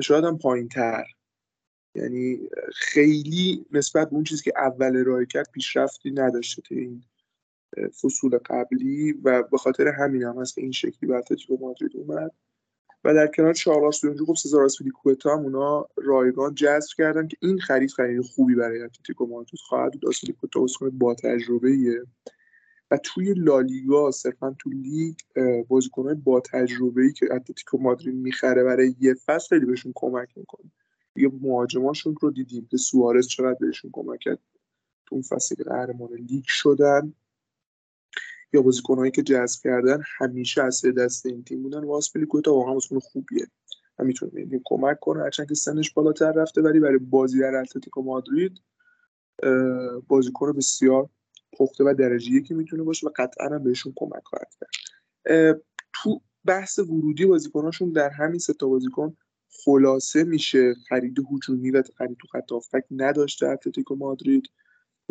شاید 0.01 0.23
هم 0.23 0.37
پایین 0.37 0.67
تر 0.69 1.05
یعنی 1.95 2.49
خیلی 2.75 3.65
نسبت 3.71 4.09
به 4.09 4.15
اون 4.15 4.23
چیزی 4.23 4.43
که 4.43 4.53
اول 4.55 4.97
ارائه 4.97 5.25
کرد 5.25 5.51
پیشرفتی 5.51 6.11
نداشته 6.11 6.61
تا 6.61 6.75
این 6.75 7.03
فصول 8.01 8.37
قبلی 8.37 9.11
و 9.11 9.43
به 9.43 9.57
خاطر 9.57 9.87
همین 9.87 10.23
هم 10.23 10.41
هست 10.41 10.55
که 10.55 10.61
این 10.61 10.71
شکلی 10.71 11.09
به 11.09 11.15
اتلتیکو 11.15 11.57
مادرید 11.61 11.91
اومد. 11.95 12.31
و 13.03 13.13
در 13.13 13.27
کنار 13.27 13.53
چاغلار 13.53 13.99
سویونچو 13.99 14.25
خب 14.25 14.35
سزار 14.35 14.67
کوتا 14.93 15.37
هم 15.37 15.43
اونا 15.43 15.85
رایگان 15.95 16.55
جذب 16.55 16.89
کردن 16.97 17.27
که 17.27 17.37
این 17.41 17.59
خرید 17.59 17.91
خرید 17.91 18.21
خوبی 18.21 18.55
برای 18.55 18.81
اتلتیکو 18.81 19.25
مادرید 19.25 19.59
خواهد 19.59 19.93
بود. 19.93 20.05
آسپیلیکوتا 20.05 20.65
با 20.91 21.15
تجربه 21.15 21.71
و 22.91 22.97
توی 22.97 23.33
لالیگا 23.33 24.11
صرفا 24.11 24.55
تو 24.59 24.69
لیگ 24.69 25.15
بازیکنهای 25.67 26.15
با 26.15 26.39
تجربه 26.39 27.01
ای 27.01 27.13
که 27.13 27.25
اتلتیکو 27.31 27.77
مادرید 27.77 28.15
می‌خره 28.15 28.63
برای 28.63 28.95
یه 28.99 29.13
فصل 29.13 29.47
خیلی 29.49 29.65
بهشون 29.65 29.91
کمک 29.95 30.29
می‌کنه. 30.35 30.71
یه 31.15 31.31
مهاجماشون 31.41 32.15
رو 32.21 32.31
دیدیم 32.31 32.67
که 32.71 32.77
سوارز 32.77 33.27
چقدر 33.27 33.57
بهشون 33.59 33.91
کمک 33.93 34.19
کرد. 34.19 34.39
تو 35.05 35.15
اون 35.15 35.21
فصلی 35.21 35.57
که 35.57 35.63
قهرمان 35.63 36.13
لیگ 36.13 36.43
شدن. 36.47 37.13
یا 38.53 38.61
بازیکنهایی 38.61 39.11
که 39.11 39.23
جذب 39.23 39.61
کردن 39.63 40.03
همیشه 40.17 40.63
از 40.63 40.85
دست 40.97 41.25
این 41.25 41.43
تیم 41.43 41.61
بودن 41.61 41.83
واس 41.83 42.11
تا 42.43 42.53
واقعا 42.53 42.73
بازیکن 42.73 42.99
خوبیه. 42.99 43.47
و 43.99 44.03
می‌تونه 44.03 44.61
کمک 44.65 44.99
کنه 44.99 45.23
هرچند 45.23 45.47
که 45.47 45.55
سنش 45.55 45.93
بالاتر 45.93 46.31
رفته 46.31 46.61
ولی 46.61 46.79
برای 46.79 46.97
بازی 46.97 47.39
در 47.39 47.55
اتلتیکو 47.55 48.01
مادرید 48.01 48.61
بازیکن 50.07 50.51
بسیار 50.51 51.09
پخته 51.53 51.83
و 51.83 51.93
درجه 51.93 52.31
یکی 52.31 52.53
می‌تونه 52.53 52.83
باشه 52.83 53.07
و 53.07 53.09
قطعا 53.15 53.47
هم 53.47 53.63
بهشون 53.63 53.93
کمک 53.95 54.23
خواهد 54.23 54.53
کرد. 54.59 55.61
تو 55.93 56.21
بحث 56.45 56.79
ورودی 56.79 57.25
بازیکناشون 57.25 57.91
در 57.91 58.09
همین 58.09 58.39
سه 58.39 58.53
تا 58.53 58.67
بازیکن 58.67 59.17
خلاصه 59.65 60.23
میشه. 60.23 60.73
خرید 60.89 61.19
هجومی 61.31 61.71
و 61.71 61.83
خرید 61.97 62.17
تو 62.17 62.59
خط 62.59 62.85
نداشته 62.91 63.47
اتلتیکو 63.47 63.95
مادرید 63.95 64.43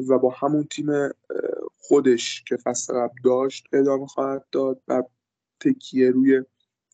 و 0.08 0.18
با 0.18 0.30
همون 0.30 0.64
تیم 0.64 0.86
خودش 1.76 2.44
که 2.48 2.56
فصل 2.56 2.94
قبل 2.94 3.14
داشت 3.24 3.66
ادامه 3.72 4.06
خواهد 4.06 4.46
داد 4.52 4.82
و 4.88 5.02
تکیه 5.60 6.10
روی 6.10 6.42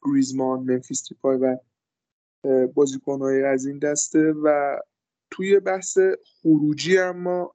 گریزمان 0.03 0.61
منفیس 0.61 1.03
تیپای 1.03 1.37
و 1.37 1.59
بازیکنهای 2.75 3.43
از 3.43 3.67
این 3.67 3.79
دسته 3.79 4.33
و 4.33 4.79
توی 5.35 5.61
بحث 5.61 5.99
خروجی 6.25 6.99
اما 6.99 7.55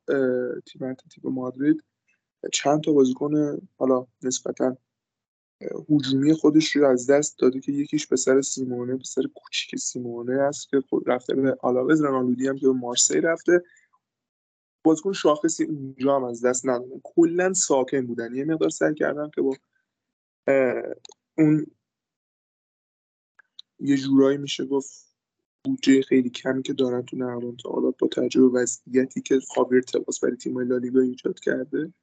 تیم 0.66 0.84
اتلتیکو 0.84 1.30
مادرید 1.30 1.84
چند 2.54 2.84
تا 2.84 2.92
بازیکن 2.92 3.58
حالا 3.78 4.08
نسبتا 4.22 4.78
هجومی 5.90 6.34
خودش 6.34 6.76
رو 6.76 6.88
از 6.88 7.10
دست 7.10 7.40
داده 7.40 7.60
که 7.60 7.72
یکیش 7.72 8.08
به 8.08 8.16
سر 8.16 8.42
سیمونه 8.42 8.96
به 8.96 9.04
سر 9.04 9.22
کوچیک 9.36 9.80
سیمونه 9.80 10.42
است 10.42 10.70
که 10.70 10.82
خود 10.90 11.10
رفته 11.10 11.36
به 11.36 11.58
آلاوز 11.62 12.02
رنالودی 12.02 12.48
هم 12.48 12.58
که 12.58 12.68
به 12.68 12.74
مارسی 12.74 13.22
رفته. 13.22 13.64
بازیکن 14.84 15.14
شاخصی 15.14 15.64
اونجا 15.64 16.16
هم 16.16 16.24
از 16.24 16.46
دست 16.46 16.66
ندادن 16.66 17.02
کلا 17.04 17.54
ساکن 17.54 18.08
بودن. 18.08 18.36
یه 18.36 18.46
مقدار 18.46 18.70
سعی 18.70 18.94
کردن 18.94 19.30
که 19.30 19.42
با 19.42 19.58
اون 21.38 21.66
یه 23.80 23.98
جورایی 23.98 24.38
میشه 24.38 24.66
گفت 24.66 25.09
بودجه 25.66 26.02
خیلی 26.02 26.30
کمی 26.30 26.64
که 26.64 26.74
دارن 26.74 27.02
تو 27.02 27.18
نقل 27.18 27.46
انتقالات 27.46 27.96
با 28.00 28.08
توجه 28.08 28.42
به 28.42 28.48
وضعیتی 28.48 29.22
که 29.22 29.40
خاویر 29.40 29.82
تباس 29.82 30.20
برای 30.20 30.36
تیم 30.36 30.60
لالیگا 30.60 31.02
ایجاد 31.02 31.40
کرده 31.40 31.94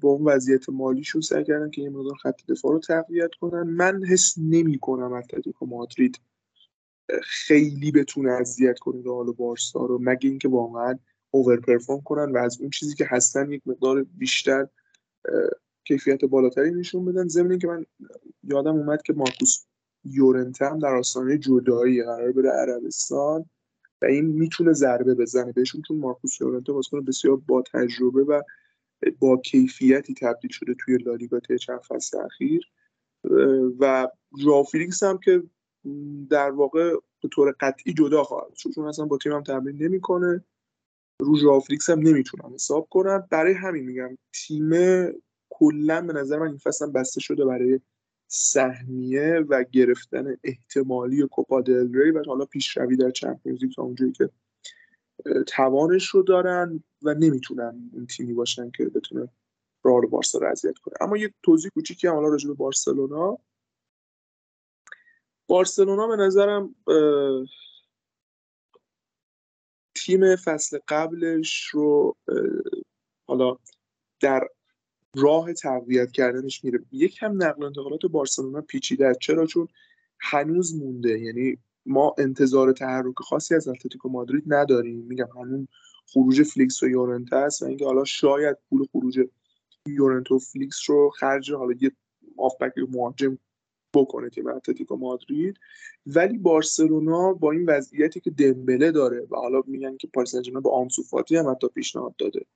با 0.00 0.08
اون 0.08 0.24
وضعیت 0.24 0.68
مالیشون 0.68 1.20
سعی 1.20 1.44
کردن 1.44 1.70
که 1.70 1.82
یه 1.82 1.90
مقدار 1.90 2.14
خط 2.14 2.46
دفاع 2.48 2.72
رو 2.72 2.78
تقویت 2.78 3.30
کنن. 3.40 3.62
من 3.62 4.04
حس 4.04 4.34
نمی 4.38 4.78
کنم 4.78 5.12
اتلتیکو 5.12 5.66
مادرید 5.66 6.20
خیلی 7.22 7.92
بتونه 7.92 8.30
اذیت 8.30 8.78
کنه 8.78 9.02
رئال 9.02 9.32
بارسا 9.32 9.86
رو 9.86 9.98
مگه 10.02 10.28
اینکه 10.28 10.48
واقعا 10.48 10.98
اوور 11.30 11.60
پرفورم 11.60 12.00
کنن 12.00 12.32
و 12.32 12.36
از 12.38 12.60
اون 12.60 12.70
چیزی 12.70 12.94
که 12.94 13.06
هستن 13.08 13.52
یک 13.52 13.62
مقدار 13.66 14.02
بیشتر 14.02 14.68
کیفیت 15.84 16.24
بالاتری 16.24 16.70
نشون 16.70 17.04
بدن. 17.04 17.28
ضمن 17.28 17.58
که 17.58 17.66
من 17.66 17.86
یادم 18.42 18.76
اومد 18.76 19.02
که 19.02 19.12
مارکوس 19.12 19.66
یورنته 20.10 20.66
هم 20.66 20.78
در 20.78 20.94
آستانه 20.94 21.38
جدایی 21.38 22.02
قرار 22.02 22.32
بره 22.32 22.50
عربستان 22.50 23.44
و 24.02 24.04
این 24.04 24.24
می‌تونه 24.24 24.72
ضربه 24.72 25.14
بزنه. 25.14 25.52
بهشون 25.52 25.82
چون 25.88 25.98
مارکوس 25.98 26.40
یورنته 26.40 26.72
بازیکن 26.72 27.04
بسیار 27.04 27.36
با 27.36 27.62
تجربه 27.72 28.22
و 28.22 28.42
با 29.18 29.36
کیفیتی 29.36 30.14
تبدیل 30.14 30.50
شده 30.50 30.74
توی 30.80 30.96
لالیگا 30.96 31.40
چند 31.40 31.80
فصل 31.80 32.18
اخیر. 32.18 32.62
و 33.80 34.08
ژائو 34.38 34.64
هم 35.02 35.18
که 35.18 35.42
در 36.30 36.50
واقع 36.50 36.94
به 37.22 37.28
طور 37.28 37.54
قطعی 37.60 37.94
جدا 37.94 38.22
خواهد 38.24 38.52
چون 38.74 38.86
اصلا 38.86 39.04
با 39.04 39.18
تیمم 39.18 39.42
تمرین 39.42 39.82
نمی‌کنه. 39.82 40.44
رو 41.20 41.36
ژائو 41.36 41.62
هم 41.88 41.98
نمی‌تونم 41.98 42.54
حساب 42.54 42.88
کنم 42.90 43.28
برای 43.30 43.52
همین 43.52 43.84
میگم 43.84 44.18
تیم 44.32 44.70
کلا 45.50 46.06
به 46.06 46.12
نظر 46.12 46.38
من 46.38 46.46
این 46.46 46.58
فصل 46.58 46.90
بسته 46.90 47.20
شده 47.20 47.44
برای 47.44 47.80
سهمیه 48.28 49.44
و 49.48 49.64
گرفتن 49.72 50.36
احتمالی 50.44 51.26
کوپا 51.26 51.60
دل 51.60 51.94
ری 51.94 52.10
و 52.10 52.22
حالا 52.26 52.44
پیشروی 52.44 52.96
در 52.96 53.10
چمپیونز 53.10 53.62
لیگ 53.62 53.72
تا 53.72 53.82
اونجایی 53.82 54.12
که 54.12 54.30
توانش 55.46 56.08
رو 56.08 56.22
دارن 56.22 56.84
و 57.02 57.14
نمی‌تونن 57.14 57.90
این 57.92 58.06
تیمی 58.06 58.34
باشن 58.34 58.70
که 58.70 58.84
بتونه 58.84 59.28
رو 59.84 60.08
بارسا 60.08 60.38
رو 60.38 60.46
اذیت 60.46 60.78
کنه. 60.78 60.94
اما 61.00 61.16
یه 61.16 61.34
توضیح 61.42 61.70
کوچیکی 61.74 62.06
هم 62.06 62.14
حالا 62.14 62.28
راجع 62.28 62.48
به 62.48 62.54
بارسلونا. 62.54 63.38
بارسلونا 65.48 66.06
به 66.06 66.16
نظرم 66.16 66.74
تیم 69.94 70.36
فصل 70.36 70.78
قبلش 70.88 71.64
رو 71.66 72.16
حالا 73.28 73.56
در 74.20 74.48
راه 75.16 75.52
تقویت 75.52 76.12
کردنش 76.12 76.64
میره. 76.64 76.80
یکم 76.92 77.42
نقل 77.42 77.64
انتقالات 77.64 78.06
بارسلونا 78.06 78.60
پیچیده 78.60 79.14
چرا؟ 79.20 79.46
چون 79.46 79.68
هنوز 80.20 80.74
مونده. 80.74 81.20
یعنی 81.20 81.58
ما 81.86 82.14
انتظار 82.18 82.72
تحرک 82.72 83.14
خاصی 83.16 83.54
از 83.54 83.68
اتلتیکو 83.68 84.08
مادرید 84.08 84.44
نداریم. 84.46 84.98
میگم 84.98 85.28
همون 85.34 85.68
خروج 86.06 86.42
فلیکس 86.42 86.82
و 86.82 86.88
یورنته 86.88 87.36
است 87.36 87.62
و 87.62 87.66
اینکه 87.66 87.84
حالا 87.84 88.04
شاید 88.04 88.56
پول 88.68 88.84
خروج 88.92 89.20
یورنته 89.86 90.36
و 90.36 90.38
فلیکس 90.38 90.90
رو 90.90 91.10
خرج 91.10 91.52
حالا 91.52 91.74
یه 91.80 91.90
هافبک 92.38 92.72
مهاجم 92.88 93.38
بکنه 93.94 94.30
تیم 94.30 94.46
اتلتیکو 94.46 94.96
مادرید. 94.96 95.58
ولی 96.06 96.38
بارسلونا 96.38 97.32
با 97.32 97.52
این 97.52 97.66
وضعیتی 97.66 98.20
که 98.20 98.30
دمبله 98.30 98.92
داره 98.92 99.26
و 99.30 99.36
حالا 99.36 99.62
میگن 99.66 99.96
که 99.96 100.08
پاریس 100.14 100.34
با 100.62 100.70
آنسو 100.70 101.02
فاتی 101.02 101.36
هم 101.36 101.50
حتی 101.50 101.68
پیشنهاد 101.68 102.16
داده. 102.16 102.46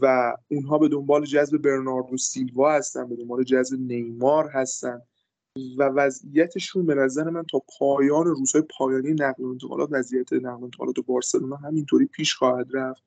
و 0.00 0.36
اونها 0.48 0.78
به 0.78 0.88
دنبال 0.88 1.24
جذب 1.24 1.58
برناردو 1.58 2.16
سیلوا 2.16 2.72
هستن 2.72 3.08
به 3.08 3.16
دنبال 3.16 3.42
جذب 3.42 3.80
نیمار 3.80 4.48
هستن 4.48 5.02
و 5.78 5.82
وضعیتشون 5.82 6.86
به 6.86 6.94
نظر 6.94 7.30
من 7.30 7.44
تا 7.50 7.62
پایان 7.78 8.26
روزهای 8.26 8.64
پایانی 8.78 9.12
نقل 9.12 9.44
و 9.44 9.48
انتقالات 9.48 9.88
وضعیت 9.92 10.32
نقل 10.32 10.60
و 10.60 10.64
انتقالات 10.64 10.94
بارسلونا 11.06 11.56
همینطوری 11.56 12.06
پیش 12.06 12.34
خواهد 12.34 12.66
رفت. 12.72 13.02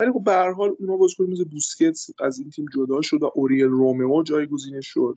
ولی 0.00 0.12
خب 0.12 0.24
به 0.24 0.32
هر 0.32 0.52
حال 0.52 0.76
اونا 0.78 0.96
بازیکن 0.96 1.24
مثل 1.24 1.44
بوسکتس 1.44 2.10
از 2.20 2.38
این 2.38 2.50
تیم 2.50 2.66
جدا 2.74 3.02
شد 3.02 3.22
و 3.22 3.30
اوریل 3.34 3.66
رومئو 3.66 4.22
جایگزین 4.22 4.80
شد. 4.80 5.14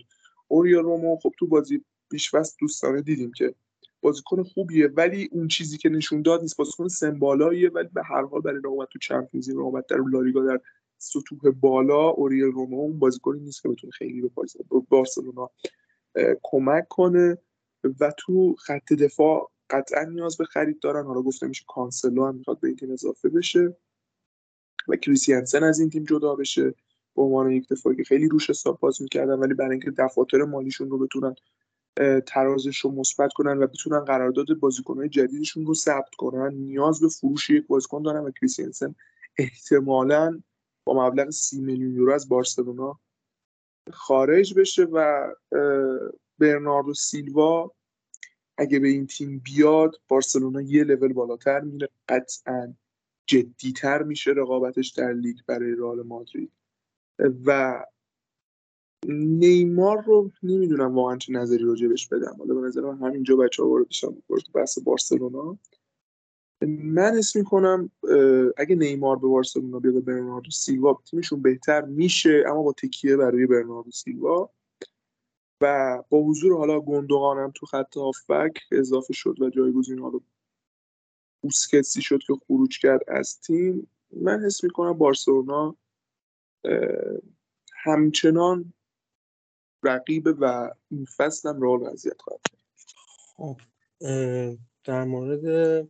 اوریل 0.48 0.76
رومئو 0.76 1.18
خب 1.24 1.32
تو 1.40 1.48
بازی 1.48 1.82
پیش 2.12 2.32
دوستانه 2.60 3.02
دیدیم 3.02 3.32
که 3.32 3.56
بازیکن 4.02 4.44
خوبیه 4.44 4.88
ولی 4.88 5.30
اون 5.32 5.48
چیزی 5.48 5.78
که 5.78 5.90
نشون 5.90 6.22
داد 6.22 6.42
نیست. 6.42 6.58
بازیکن 6.58 6.88
سمبالاییه 6.88 7.70
ولی 7.70 7.90
به 7.94 8.04
هر 8.04 8.26
حال 8.26 8.42
برای 8.42 8.62
رقابت 8.64 8.88
تو 8.90 9.00
Champions 9.00 9.50
League 9.50 9.58
رقابت 9.58 9.88
در 9.88 9.98
لالیگا 9.98 10.46
در 10.46 10.60
سطوح 11.00 11.52
بالا 11.52 12.08
اوریل 12.10 12.44
رومئو 12.44 12.80
اون 12.82 13.00
بازیکنی 13.00 13.40
نیست 13.40 13.62
که 13.62 13.70
بتونه 13.70 13.92
خیلی 13.92 14.22
به 14.22 14.30
بارسلونا 14.90 15.50
کمک 16.44 16.88
کنه 16.88 17.38
و 18.00 18.12
تو 18.18 18.56
خط 18.56 18.94
دفاع 18.94 19.52
قطعا 19.70 20.04
نیاز 20.04 20.38
به 20.38 20.46
خرید 20.46 20.80
دارن. 20.80 21.06
حالا 21.06 21.22
گفته 21.22 21.48
میشه 21.48 21.66
کانسلو 21.68 22.26
هم 22.26 22.36
می‌خواد 22.36 22.60
به 22.60 22.68
این 22.68 22.78
تیم 22.78 22.92
اضافه 22.92 23.30
بشه 23.30 23.78
و 24.88 24.96
کریسیانسن 24.96 25.64
از 25.64 25.80
این 25.80 25.90
تیم 25.90 26.04
جدا 26.04 26.36
بشه 26.36 26.74
به 27.16 27.22
عنوان 27.22 27.52
یک 27.52 27.70
دفاعی 27.70 27.96
که 27.96 28.04
خیلی 28.04 28.28
روش 28.28 28.50
حساب 28.50 28.80
باز 28.80 29.02
می‌کردن 29.02 29.40
ولی 29.40 29.54
برای 29.54 29.72
اینکه 29.72 29.92
دفاتر 29.92 30.38
مالیشون 30.38 30.90
رو 30.90 30.98
بتونن 30.98 31.36
ترازش 32.26 32.78
رو 32.78 32.92
مثبت 32.92 33.34
کنن 33.34 33.58
و 33.58 33.68
بتونن 33.68 34.00
قرارداد 34.00 34.54
بازیکنهای 34.60 35.10
جدیدشون 35.10 35.66
رو 35.66 35.74
ثبت 35.74 36.16
کنن 36.18 36.54
نیاز 36.54 37.00
به 37.00 37.08
فروش 37.08 37.50
یک 37.50 37.68
بازیکن 37.68 38.02
دارن 38.02 38.24
و 38.24 38.32
کریسیانسن 38.32 38.96
احتمالا 39.38 40.42
مبلغ 40.94 41.30
سی 41.30 41.62
میلیون 41.62 41.96
یورو 41.96 42.14
از 42.14 42.30
بارسلونا 42.30 43.00
خارج 43.92 44.54
بشه 44.60 44.84
و 44.84 45.30
برناردو 46.40 46.94
سیلوا 46.94 47.72
اگه 48.58 48.80
به 48.80 48.88
این 48.88 49.08
تیم 49.08 49.42
بیاد 49.46 49.96
بارسلونا 50.08 50.62
یه 50.62 50.84
لول 50.84 51.14
بالاتر 51.14 51.60
میره. 51.60 51.90
قطعا 52.10 52.74
جدیتر 53.28 54.04
میشه 54.04 54.32
رقابتش 54.32 54.90
در 54.90 55.14
لیگ 55.14 55.38
برای 55.48 55.76
رئال 55.76 56.02
مادرید. 56.02 56.52
و 57.46 57.86
نیمار 59.08 60.04
رو 60.04 60.32
نمی‌دونم 60.44 60.96
واقعا 60.96 61.18
چه 61.18 61.34
نظری 61.34 61.64
راجبش 61.64 62.08
بدم. 62.08 62.36
حالا 62.40 62.54
به 62.54 62.68
نظر 62.68 62.82
من 62.82 63.08
همینجا 63.08 63.36
بچه 63.36 63.64
ها 63.64 63.86
بشم 63.90 64.18
بحث 64.54 64.80
بارسلونا. 64.80 65.58
من 66.68 67.18
اسم 67.18 67.40
می‌کنم 67.40 67.92
اگه 68.58 68.76
نیمار 68.76 69.16
به 69.16 69.28
بارسلونا 69.28 69.80
بیاد 69.80 70.06
برناردو 70.06 70.52
سیلوا 70.52 71.02
تیمشون 71.06 71.42
بهتر 71.42 71.82
میشه 71.82 72.44
اما 72.48 72.64
با 72.64 72.74
تکیه 72.74 73.18
برای 73.18 73.46
برناردو 73.46 73.92
سیلوا. 73.92 74.50
و 75.62 76.04
با 76.10 76.24
حضور 76.24 76.58
حالا 76.58 76.80
گندوغانم 76.80 77.52
تو 77.56 77.66
خط 77.66 77.98
هافبک 77.98 78.60
اضافه 78.72 79.14
شد 79.14 79.42
و 79.42 79.50
جایگزین 79.50 80.00
حالا 80.00 80.20
بوسکتسی 81.42 82.02
شد 82.02 82.20
که 82.28 82.34
خروج 82.48 82.80
کرد 82.80 83.02
از 83.08 83.40
تیم. 83.40 83.90
من 84.12 84.46
حس 84.46 84.64
می‌کنم 84.64 84.94
بارسلونا 84.94 85.76
همچنان 87.74 88.74
رقیب 89.84 90.28
و 90.40 90.74
این 90.92 91.06
فصل 91.06 91.50
هم 91.50 91.62
رئال 91.62 91.82
وضعیت 91.82 92.18
خب 93.38 93.58
در 94.84 95.04
مورد 95.04 95.88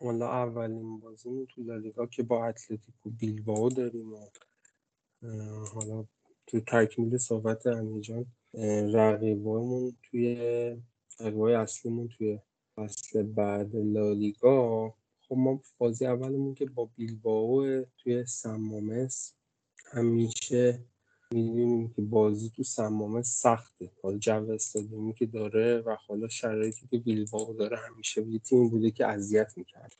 حالا 0.00 0.32
اولین 0.32 1.00
بازی 1.00 1.46
تو 1.46 1.62
لالیگا 1.62 2.06
که 2.06 2.22
با 2.22 2.46
اتلتیکو 2.46 3.10
بیلبائو 3.10 3.68
داریم 3.68 4.12
و 4.12 4.28
حالا 5.74 6.04
تو 6.46 6.60
تکمیل 6.60 7.18
صحبت 7.18 7.66
امیجان 7.66 8.26
رقیبامون 8.92 9.96
توی 10.02 10.36
رقیبای 11.20 11.54
اصلیمون 11.54 12.08
توی 12.08 12.38
فصل 12.76 13.22
بعد 13.22 13.76
لالیگا. 13.76 14.94
خب 15.28 15.34
ما 15.36 15.60
بازی 15.78 16.06
اولمون 16.06 16.54
که 16.54 16.66
با 16.66 16.90
بیلباو 16.96 17.84
توی 17.98 18.26
سمامس 18.26 19.34
همیشه 19.92 20.80
می‌دونیم 21.34 21.88
که 21.88 22.02
بازی 22.02 22.50
تو 22.50 22.62
سمامه 22.62 23.22
سخته. 23.22 23.90
حالا 24.02 24.18
جو 24.18 24.50
استادیومی 24.50 25.14
که 25.14 25.26
داره 25.26 25.78
و 25.78 25.96
حالا 26.06 26.28
شرایطی 26.28 26.86
که 26.90 26.98
بیلباو 26.98 27.52
داره 27.52 27.76
همیشه 27.76 28.26
یه 28.26 28.38
تیم 28.38 28.68
بوده 28.68 28.90
که 28.90 29.06
اذیت 29.06 29.52
می‌کرد. 29.56 29.96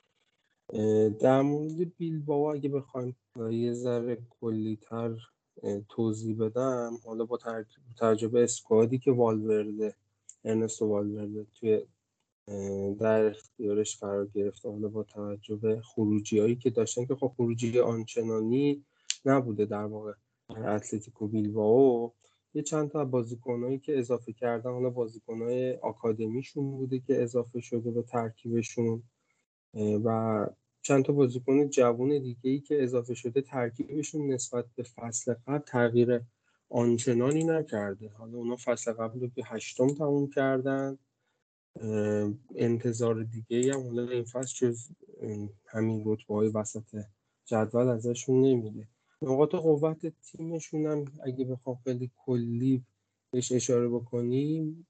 در 1.20 1.42
مورد 1.42 1.96
بیلباو 1.96 2.50
اگه 2.54 2.68
بخوایم 2.68 3.16
یه 3.50 3.72
ذره 3.72 4.18
کلیتر 4.40 5.16
توضیح 5.88 6.36
بدم 6.36 6.98
حالا 7.04 7.24
با 7.24 7.38
تجربه 8.00 8.42
اسکوادی 8.44 8.98
که 8.98 9.12
والورده 9.12 9.94
ارنستو 10.44 10.86
والورده 10.86 11.46
توی 11.54 11.82
در 12.98 13.26
اختیارش 13.26 13.96
قرار 13.96 14.26
گرفته 14.26 14.68
حالا 14.68 14.88
با 14.88 15.02
توجه 15.02 15.56
به 15.56 15.80
خروجی 15.80 16.38
هایی 16.38 16.56
که 16.56 16.70
داشتن 16.70 17.04
که 17.06 17.14
خب 17.14 17.32
خروجی 17.36 17.80
آنچنانی 17.80 18.84
نبوده 19.24 19.64
در 19.64 19.84
واقع. 19.84 20.12
اتلتیکو 20.50 21.28
بیلبائو 21.28 22.10
یه 22.54 22.62
چند 22.62 22.90
تا 22.90 23.04
بازیکنایی 23.04 23.78
که 23.78 23.98
اضافه 23.98 24.32
کردن 24.32 24.70
حالا 24.70 24.90
بازیکنای 24.90 25.76
آکادمیشون 25.76 26.70
بوده 26.70 26.98
که 26.98 27.22
اضافه 27.22 27.60
شده 27.60 27.90
به 27.90 28.02
ترکیبشون 28.02 29.02
و 30.04 30.46
چند 30.82 31.04
تا 31.04 31.12
بازیکن 31.12 31.68
جوون 31.68 32.08
دیگه 32.08 32.50
ای 32.50 32.60
که 32.60 32.82
اضافه 32.82 33.14
شده 33.14 33.40
ترکیبشون 33.40 34.32
نسبت 34.32 34.64
به 34.76 34.82
فصل 34.82 35.34
قبل 35.34 35.58
تغییر 35.58 36.20
آنچنانی 36.70 37.44
نکرده. 37.44 38.08
حالا 38.08 38.38
اونا 38.38 38.56
فصل 38.56 38.92
قبل 38.92 39.20
رو 39.20 39.28
به 39.34 39.42
هشتم 39.44 39.88
تموم 39.88 40.30
کردن. 40.30 40.98
انتظار 42.54 43.22
دیگه 43.22 43.74
هم 43.74 43.82
حالا 43.82 44.08
این 44.10 44.24
فصل 44.24 44.66
جز 44.66 44.88
همین 45.66 46.02
رتبه 46.06 46.34
های 46.34 46.48
وسط 46.48 47.04
جدول 47.44 47.88
ازشون 47.88 48.40
نمیده. 48.40 48.88
نقاط 49.22 49.54
قوت 49.54 50.06
تیمشون 50.06 50.86
هم 50.86 51.04
اگه 51.22 51.44
بخوام 51.44 51.76
خیلی 51.84 52.10
کلی 52.16 52.84
بهش 53.30 53.52
اشاره 53.52 53.88
بکنیم 53.88 54.86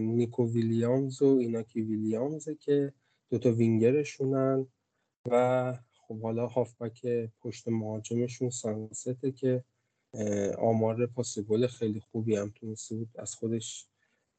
نیکو 0.00 0.52
ویلیامز 0.52 1.22
و 1.22 1.26
ایناکی 1.26 1.80
ویلیامز 1.82 2.48
که 2.48 2.92
دوتا 3.30 3.52
وینگرشونن 3.52 4.66
و 5.30 5.74
خب 5.92 6.22
حالا 6.22 6.46
هافبک 6.46 7.06
پشت 7.40 7.68
مهاجمشون 7.68 8.50
سانسته 8.50 9.32
که 9.32 9.64
آمار 10.58 11.06
پاس 11.06 11.38
گل 11.38 11.66
خیلی 11.66 12.00
خوبی 12.00 12.36
هم 12.36 12.52
تونسته 12.54 12.96
بود 12.96 13.08
از 13.18 13.34
خودش 13.34 13.86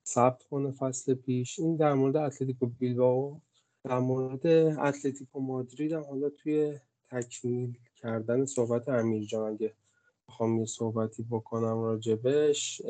ثبت 0.05 0.43
کنه 0.43 0.71
فصل 0.71 1.13
پیش. 1.13 1.59
این 1.59 1.75
در 1.75 1.93
مورد 1.93 2.15
اتلتیکو 2.15 2.65
بیلبائو 2.65 3.39
در 3.83 3.99
مورد 3.99 4.47
اتلتیکو 4.79 5.39
مادرید 5.39 5.91
هم 5.91 6.03
حالا 6.03 6.29
توی 6.29 6.79
تکمیل 7.11 7.77
کردن 8.03 8.45
صحبت 8.45 8.89
امیر 8.89 9.23
جان 9.23 9.53
اگه 9.53 9.73
بخوام 10.27 10.59
یه 10.59 10.65
صحبتی 10.65 11.23
بکنم 11.29 11.81
راجبش 11.81 12.81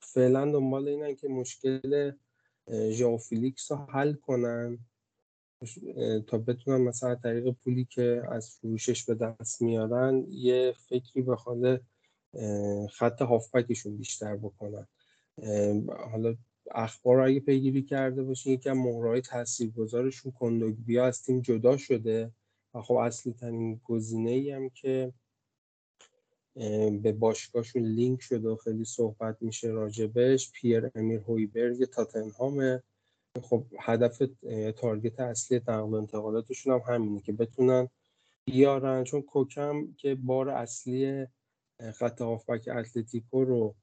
فعلا 0.00 0.52
دنبال 0.52 0.88
اینن 0.88 1.14
که 1.14 1.28
مشکل 1.28 2.12
ژاو 2.90 3.18
فیلیکس 3.18 3.72
رو 3.72 3.78
حل 3.78 4.12
کنن. 4.12 4.78
تا 6.26 6.38
بتونن 6.38 6.80
مثلا 6.80 7.14
طریق 7.14 7.50
پولی 7.50 7.84
که 7.84 8.22
از 8.30 8.50
فروشش 8.50 9.04
به 9.04 9.14
دست 9.14 9.62
میارن 9.62 10.26
یه 10.28 10.74
فکری 10.88 11.22
به 11.22 11.34
حال 11.34 11.78
خط 12.90 13.22
هافبکشون 13.22 13.96
بیشتر 13.96 14.36
بکنن. 14.36 14.86
حالا 16.10 16.36
اخبار 16.70 17.16
رو 17.16 17.26
اگه 17.26 17.40
پیگیری 17.40 17.82
کرده 17.82 18.22
باشین 18.22 18.52
یکم 18.52 18.72
مهرهای 18.72 19.20
تاثیرگذارشون 19.20 20.32
کندوگبیا 20.32 21.06
از 21.06 21.22
تیم 21.22 21.40
جدا 21.40 21.76
شده. 21.76 22.30
و 22.74 22.82
خب 22.82 22.94
اصلی 22.94 23.32
ترین 23.32 23.80
گزینه 23.84 24.30
ای 24.30 24.50
هم 24.50 24.68
که 24.70 25.12
به 27.02 27.12
باشگاهشون 27.12 27.82
لینک 27.82 28.22
شده 28.22 28.48
و 28.48 28.56
خیلی 28.56 28.84
صحبت 28.84 29.36
میشه 29.40 29.68
راجبش 29.68 30.50
پیر 30.52 30.90
امیر 30.94 31.20
هویبرگ 31.20 31.84
تاتنهامه 31.84 32.82
خب 33.42 33.64
هدف 33.80 34.22
تارگت 34.76 35.20
اصلی 35.20 35.58
نقل 35.58 35.94
انتقالاتشون 35.94 36.72
هم 36.72 36.94
همینه 36.94 37.20
که 37.20 37.32
بتونن 37.32 37.88
بیارن 38.44 39.04
چون 39.04 39.22
کوکم 39.22 39.92
که 39.96 40.14
بار 40.14 40.48
اصلی 40.48 41.26
خط 41.94 42.20
هافبک 42.20 42.68
اتلتیکو 42.68 43.44
رو 43.44 43.74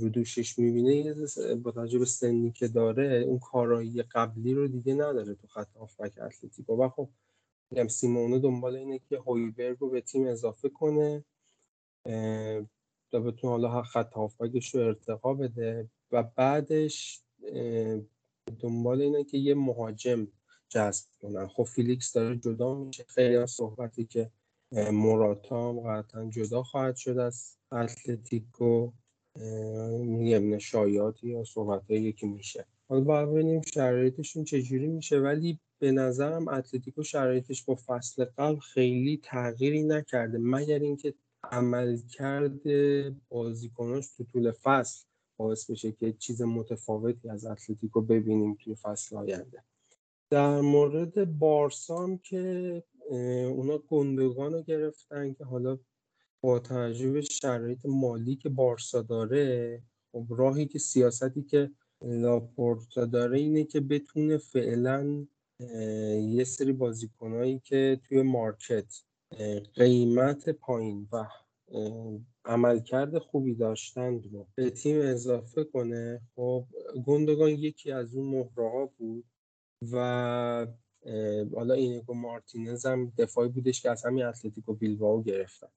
رو 0.00 0.08
دوشش 0.08 0.58
می‌بینه 0.58 1.14
با 1.54 1.70
توجه 1.70 1.98
به 1.98 2.04
سنی 2.04 2.52
که 2.52 2.68
داره 2.68 3.24
اون 3.26 3.38
کارایی 3.38 4.02
قبلی 4.02 4.54
رو 4.54 4.68
دیگه 4.68 4.94
نداره 4.94 5.34
تو 5.34 5.46
خط 5.46 5.76
هافبک 5.76 6.18
اتلتیکو. 6.18 6.84
و 6.84 6.88
خب 6.88 7.08
میگم 7.70 7.88
سیمونه 7.88 8.38
دنبال 8.38 8.76
اینه 8.76 8.98
که 8.98 9.18
هویبرگ 9.18 9.78
رو 9.78 9.90
به 9.90 10.00
تیم 10.00 10.26
اضافه 10.26 10.68
کنه 10.68 11.24
تا 13.10 13.20
بتونه 13.20 13.50
حالا 13.50 13.82
خط 13.82 14.12
هافبکش 14.12 14.74
رو 14.74 14.80
ارتقا 14.80 15.34
بده. 15.34 15.90
و 16.12 16.22
بعدش 16.22 17.22
دنبال 18.60 19.00
اینه 19.00 19.24
که 19.24 19.38
یه 19.38 19.54
مهاجم 19.54 20.28
جذب 20.68 21.06
کنن. 21.20 21.46
خب 21.48 21.64
فیلیکس 21.64 22.12
داره 22.12 22.36
جدا 22.36 22.74
میشه. 22.74 23.04
خیلی 23.08 23.36
از 23.36 23.50
صحبتی 23.50 24.04
که 24.04 24.30
موراتام 24.72 25.80
قطعا 25.80 26.30
جدا 26.30 26.62
خواهد 26.62 26.96
شد 26.96 27.18
از 27.18 27.56
اتلتیکو. 27.72 28.92
یه 30.20 30.58
شایعاتی 30.58 31.28
یا 31.28 31.44
صحبت 31.44 31.86
که 32.16 32.26
میشه. 32.26 32.66
حالا 32.88 33.00
باید 33.00 33.28
ببینیم 33.28 33.62
شرایطشون 33.74 34.44
چجوری 34.44 34.86
میشه. 34.86 35.18
ولی 35.18 35.60
به 35.78 35.92
نظرم 35.92 36.48
اتلتیکو 36.48 37.02
شرایطش 37.02 37.64
با 37.64 37.78
فصل 37.86 38.24
قبل 38.24 38.58
خیلی 38.58 39.20
تغییری 39.22 39.82
نکرده 39.82 40.38
مگر 40.38 40.78
اینکه 40.78 41.14
عملکرد 41.42 42.60
بازیکناش 43.28 44.08
تو 44.16 44.24
طول 44.24 44.52
فصل 44.62 45.04
باعث 45.36 45.70
بشه 45.70 45.92
که 45.92 46.12
چیز 46.12 46.42
متفاوتی 46.42 47.28
از 47.28 47.46
اتلتیکو 47.46 48.00
ببینیم 48.00 48.54
توی 48.54 48.74
فصل 48.74 49.16
آینده. 49.16 49.62
در 50.30 50.60
مورد 50.60 51.38
بارسام 51.38 52.18
که 52.18 52.82
اونا 53.10 53.78
گندگان 53.78 54.52
رو 54.52 54.62
گرفتن 54.62 55.32
که 55.32 55.44
حالا 55.44 55.78
با 56.40 56.58
توجه 56.58 57.10
به 57.10 57.20
شرایط 57.20 57.86
مالی 57.86 58.36
که 58.36 58.48
بارسا 58.48 59.02
داره 59.02 59.82
خب 60.12 60.26
راهی 60.28 60.66
که 60.66 60.78
سیاستی 60.78 61.42
که 61.42 61.70
لاپورتا 62.02 63.04
داره 63.04 63.38
اینه 63.38 63.64
که 63.64 63.80
بتونه 63.80 64.38
فعلا 64.38 65.26
یه 65.60 66.44
سری 66.44 66.72
بازیکنایی 66.72 67.58
که 67.58 68.00
توی 68.08 68.22
مارکت 68.22 68.94
قیمت 69.74 70.48
پایین 70.48 71.08
و 71.12 71.26
عملکرد 72.44 73.18
خوبی 73.18 73.54
داشتند 73.54 74.32
رو 74.32 74.46
به 74.54 74.70
تیم 74.70 75.00
اضافه 75.00 75.64
کنه 75.64 76.20
خب 76.36 76.64
گندگان 77.06 77.50
یکی 77.50 77.92
از 77.92 78.14
اون 78.14 78.26
مهره 78.26 78.88
بود 78.98 79.24
و 79.92 80.66
حالا 81.54 81.74
اینگو 81.74 82.14
مارتینز 82.14 82.86
هم 82.86 83.12
دفاعی 83.18 83.48
بودش 83.48 83.82
که 83.82 83.90
از 83.90 84.04
همین 84.04 84.24
اتلتیکو 84.24 84.74
بیلباو 84.74 85.22
گرفتن. 85.22 85.68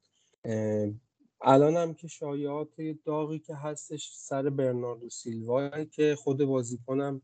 الان 1.42 1.78
هم 1.78 1.94
که 1.94 2.08
شایعات 2.08 2.82
داغی 3.06 3.40
که 3.40 3.56
هستش 3.56 4.12
سر 4.14 4.50
برناردو 4.50 5.10
سیلوا 5.10 5.84
که 5.84 6.16
خود 6.16 6.46
بازیکنم 6.46 7.22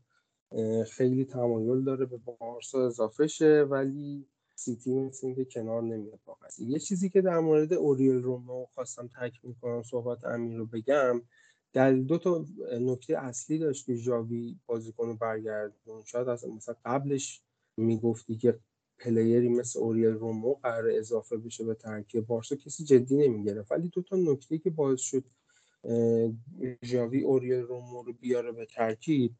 خیلی 0.90 1.24
تمایل 1.24 1.84
داره 1.84 2.06
به 2.06 2.16
بارسا 2.16 2.86
اضافه 2.86 3.26
شه 3.26 3.62
ولی 3.70 4.26
سیتی 4.54 4.94
مثل 4.94 5.34
که 5.34 5.44
کنار 5.44 5.82
نمیاد 5.82 6.18
با 6.24 6.36
یه 6.58 6.78
چیزی 6.78 7.10
که 7.10 7.20
در 7.22 7.38
مورد 7.38 7.72
اوریل 7.72 8.22
رومئو 8.22 8.66
خواستم 8.74 9.08
تکمیل 9.20 9.54
کنم 9.62 9.82
صحبت 9.82 10.24
امیر 10.24 10.58
رو 10.58 10.66
بگم. 10.66 11.22
در 11.72 11.92
دو 11.92 12.18
تا 12.18 12.44
نکته 12.80 13.18
اصلی 13.18 13.58
داشت 13.58 13.86
که 13.86 13.94
ژاوی 13.94 14.56
بازیکن 14.66 15.06
رو 15.06 15.16
برگردون. 15.16 16.04
شاید 16.04 16.28
از 16.28 16.48
مثلا 16.48 16.74
قبلش 16.84 17.42
می‌گفتی 17.76 18.36
که 18.36 18.58
player 18.98 19.41
ی 19.41 19.48
مثل 19.48 19.78
اوریل 19.78 20.12
رومئو 20.12 20.54
قرار 20.54 20.90
اضافه 20.90 21.36
بشه 21.36 21.64
به 21.64 21.74
ترکیب 21.74 22.26
بارسا 22.26 22.56
کسی 22.56 22.84
جدی 22.84 23.16
نمی‌گرفت. 23.16 23.72
ولی 23.72 23.88
دو 23.88 24.02
تا 24.02 24.16
نکته 24.16 24.58
که 24.58 24.70
باعث 24.70 25.00
شد 25.00 25.24
ژاوی 26.84 27.22
اوریل 27.22 27.60
رومئو 27.60 28.02
رو 28.02 28.12
بیاره 28.12 28.52
به 28.52 28.66
ترکیب 28.66 29.34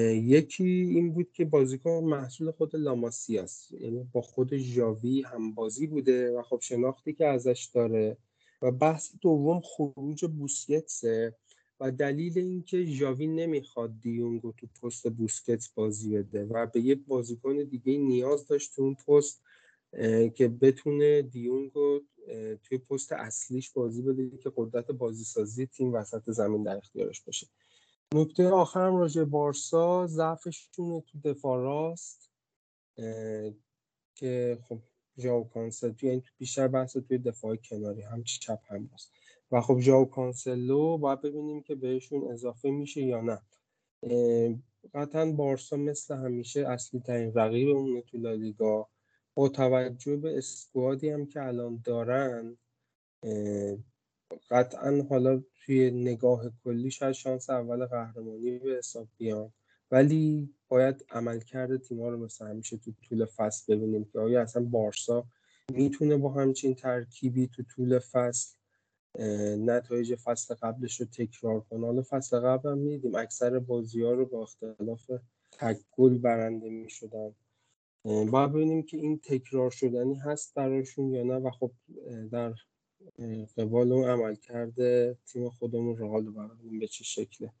یکی 0.00 0.64
این 0.64 1.12
بود 1.12 1.32
که 1.32 1.44
بازیکن 1.44 1.90
محصول 1.90 2.50
خود 2.50 2.76
لاماسیاس 2.76 3.70
یعنی 3.80 4.08
با 4.12 4.22
خود 4.22 4.56
ژاوی 4.56 5.22
هم 5.22 5.54
بازی 5.54 5.86
بوده 5.86 6.32
و 6.32 6.42
خب 6.42 6.58
شناختی 6.62 7.12
که 7.12 7.26
ازش 7.26 7.70
داره 7.74 8.16
و 8.62 8.70
بحث 8.70 9.12
دوم 9.20 9.60
خروج 9.60 10.24
بوسکتسه 10.24 11.36
و 11.80 11.90
دلیل 11.90 12.38
اینکه 12.38 12.84
ژاوی 12.84 13.26
نمی‌خواد 13.26 14.00
دیونگو 14.00 14.52
تو 14.52 14.66
پست 14.66 15.10
بوسکتس 15.10 15.68
بازی 15.68 16.16
بده 16.16 16.44
و 16.44 16.66
به 16.66 16.80
یک 16.80 17.04
بازیکن 17.06 17.56
دیگه 17.56 17.98
نیاز 17.98 18.46
داشت 18.46 18.76
تو 18.76 18.82
اون 18.82 18.94
پست 18.94 19.42
که 20.34 20.48
بتونه 20.48 21.22
دیونگو 21.22 22.00
توی 22.62 22.78
پست 22.78 23.12
اصلیش 23.12 23.70
بازی 23.70 24.02
بده 24.02 24.38
که 24.38 24.52
قدرت 24.56 24.90
بازی 24.90 25.24
سازی 25.24 25.66
تیم 25.66 25.94
وسط 25.94 26.30
زمین 26.30 26.62
در 26.62 26.76
اختیارش 26.76 27.20
باشه. 27.20 27.46
نکته 28.14 28.48
آخرم 28.48 28.96
راجع 28.96 29.24
بارسا 29.24 30.06
ضعفشونه 30.06 31.00
تو 31.00 31.18
دفاع 31.24 31.58
راست 31.58 32.30
که 34.14 34.58
خب 34.68 34.78
ژاو 35.18 35.48
کانسل 35.48 35.92
توی 35.92 36.08
یعنی 36.08 36.22
بیشتر 36.38 36.68
بحث 36.68 36.96
توی 36.96 37.18
دفاع 37.18 37.56
کناری 37.56 38.02
هم 38.02 38.24
چپ 38.24 38.58
هم 38.68 38.88
راست. 38.92 39.12
و 39.52 39.60
خب 39.60 39.80
ژاو 39.80 40.04
کانسلو 40.04 40.98
باید 40.98 41.20
ببینیم 41.20 41.62
که 41.62 41.74
بهشون 41.74 42.32
اضافه 42.32 42.70
میشه 42.70 43.02
یا 43.02 43.20
نه. 43.20 43.42
قطعا 44.94 45.32
بارسا 45.32 45.76
مثل 45.76 46.14
همیشه 46.14 46.68
اصلی 46.68 47.00
ترین 47.00 47.34
رقیب 47.34 48.00
تو 48.00 48.18
لالیگا 48.18 48.88
با 49.34 49.48
توجه 49.48 50.16
به 50.16 50.38
اسکوادی 50.38 51.10
هم 51.10 51.26
که 51.26 51.42
الان 51.42 51.82
دارن 51.84 52.58
قطعا 54.50 55.02
حالا 55.10 55.42
توی 55.64 55.90
نگاه 55.90 56.44
کلی 56.64 56.90
شاید 56.90 57.12
شانس 57.12 57.50
اول 57.50 57.86
قهرمانی 57.86 58.58
به 58.58 58.74
حساب 58.78 59.08
بیان 59.18 59.52
ولی 59.90 60.54
باید 60.68 61.04
عملکرد 61.10 61.76
تیم‌ها 61.76 62.08
رو 62.08 62.24
مثل 62.24 62.46
همیشه 62.46 62.76
تو 62.76 62.92
طول 63.08 63.24
فصل 63.24 63.76
ببینیم 63.76 64.04
که 64.04 64.18
آیا 64.18 64.42
اصلا 64.42 64.62
بارسا 64.62 65.24
می‌تونه 65.72 66.16
با 66.16 66.32
همچین 66.32 66.74
ترکیبی 66.74 67.46
تو 67.46 67.62
طول 67.62 67.98
فصل 67.98 68.56
نتایج 69.58 70.14
فصل 70.14 70.54
قبلش 70.54 71.00
رو 71.00 71.06
تکرار 71.06 71.60
کنه؟ 71.60 71.86
حالا 71.86 72.02
فصل 72.02 72.40
قبل 72.40 72.70
هم 72.70 72.78
میدیم. 72.78 73.14
اکثر 73.14 73.58
بازی 73.58 74.02
ها 74.02 74.12
رو 74.12 74.26
با 74.26 74.42
اختلاف 74.42 75.10
تک 75.52 75.76
گل 75.92 76.18
برنده 76.18 76.68
می‌شدن. 76.68 77.34
باید 78.04 78.52
ببینیم 78.52 78.82
که 78.82 78.96
این 78.96 79.20
تکرار 79.24 79.70
شدنی 79.70 80.14
هست 80.14 80.54
براشون 80.54 81.14
یا 81.14 81.22
نه 81.22 81.34
و 81.34 81.50
خب 81.50 81.72
در 82.32 82.54
قبال 83.56 83.92
اون 83.92 84.04
عمل 84.04 84.34
کرده 84.34 85.16
تیم 85.26 85.48
خودمون 85.48 85.96
رئال 85.96 86.26
رو 86.26 86.48
به 86.80 86.86
چه 86.86 87.04
شکله. 87.04 87.52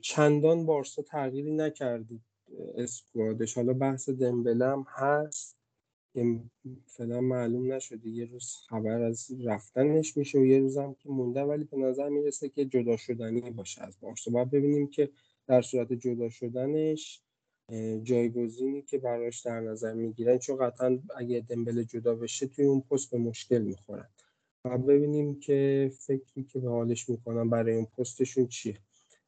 چندان 0.00 0.66
بارسا 0.66 1.02
تغییری 1.02 1.52
نکردید 1.52 2.22
اسکوادش. 2.74 3.54
حالا 3.54 3.72
بحث 3.72 4.08
دمبله 4.08 4.66
هم 4.66 4.86
هست. 4.88 5.56
که 6.14 6.40
فعلا 6.86 7.20
معلوم 7.20 7.72
نشده. 7.72 8.08
یه 8.08 8.24
روز 8.24 8.54
خبر 8.68 9.02
از 9.02 9.30
رفتنش 9.44 10.16
میشه 10.16 10.38
و 10.38 10.44
یه 10.44 10.58
روز 10.58 10.78
هم 10.78 10.94
که 10.94 11.08
مونده 11.08 11.42
ولی 11.42 11.64
به 11.64 11.76
نظر 11.76 12.08
می‌رسه 12.08 12.48
که 12.48 12.64
جدا 12.64 12.96
شدنی 12.96 13.40
باشه 13.40 13.82
از 13.82 13.96
بارسا. 14.00 14.30
باید 14.30 14.50
ببینیم 14.50 14.86
که 14.86 15.10
در 15.46 15.62
صورت 15.62 15.92
جدا 15.92 16.30
شدنش 16.30 17.22
جایگزینی 18.02 18.82
که 18.82 18.98
براش 18.98 19.40
در 19.40 19.60
نظر 19.60 19.94
می‌گیرن 19.94 20.38
چون 20.38 20.56
قطعا 20.56 20.98
اگه 21.16 21.40
دمبله 21.40 21.84
جدا 21.84 22.14
بشه 22.14 22.46
توی 22.46 22.64
اون 22.64 22.80
پست 22.80 23.10
به 23.10 23.18
مشکل 23.18 23.62
می‌خورن. 23.62 24.08
و 24.64 24.78
ببینیم 24.78 25.40
که 25.40 25.90
فکری 25.98 26.44
که 26.44 26.58
به 26.58 26.68
حالش 26.68 27.08
می‌کنن 27.08 27.50
برای 27.50 27.76
اون 27.76 27.86
پستشون 27.98 28.46
چیه. 28.46 28.78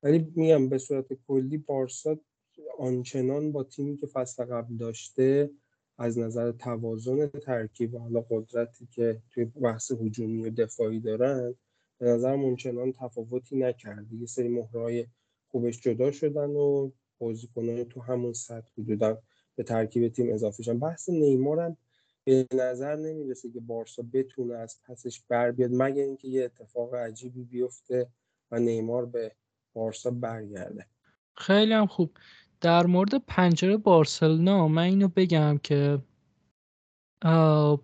ولی 0.02 0.32
میگم 0.36 0.68
به 0.68 0.78
صورت 0.78 1.06
کلی 1.28 1.58
بارسا 1.58 2.18
آنچنان 2.78 3.52
با 3.52 3.64
تیمی 3.64 3.96
که 3.96 4.06
فصل 4.06 4.44
قبل 4.44 4.76
داشته 4.76 5.50
از 5.98 6.18
نظر 6.18 6.52
توازن 6.52 7.26
ترکیب 7.26 7.94
و 7.94 7.98
حالا 7.98 8.24
قدرتی 8.30 8.86
که 8.86 9.22
توی 9.30 9.44
بحث 9.44 9.92
هجومی 9.92 10.48
و 10.48 10.50
دفاعی 10.50 11.00
دارن 11.00 11.54
به 11.98 12.06
نظر 12.06 12.36
منچنان 12.36 12.92
تفاوتی 12.92 13.56
نکرده. 13.56 14.14
یه 14.14 14.26
سری 14.26 14.48
مهرهای 14.48 15.06
خوبش 15.48 15.80
جدا 15.80 16.10
شدن 16.10 16.50
و 16.50 16.90
بازیکنان 17.18 17.84
تو 17.84 18.00
همون 18.00 18.32
سطح 18.32 18.70
حدودا 18.78 19.22
به 19.56 19.62
ترکیب 19.62 20.08
تیم 20.08 20.32
اضافه 20.32 20.62
شدن. 20.62 20.78
بحث 20.78 21.08
نیمار 21.08 21.60
هم 21.60 21.76
به 22.24 22.46
نظر 22.54 22.96
نمی‌رسه 22.96 23.50
که 23.50 23.60
بارسا 23.60 24.04
بتونه 24.12 24.54
از 24.54 24.80
پسش 24.88 25.20
بر 25.28 25.50
بیاد 25.50 25.70
مگر 25.72 26.02
اینکه 26.02 26.28
یه 26.28 26.44
اتفاق 26.44 26.94
عجیبی 26.94 27.44
بیفته 27.44 28.08
و 28.50 28.58
نیمار 28.58 29.06
به 29.06 29.32
بارسا 29.72 30.10
برگرده. 30.10 30.86
خیلی 31.36 31.72
هم 31.72 31.86
خوب. 31.86 32.10
در 32.60 32.86
مورد 32.86 33.14
پنجره 33.26 33.76
بارسلونا 33.76 34.68
من 34.68 34.82
اینو 34.82 35.08
بگم 35.08 35.58
که 35.62 35.98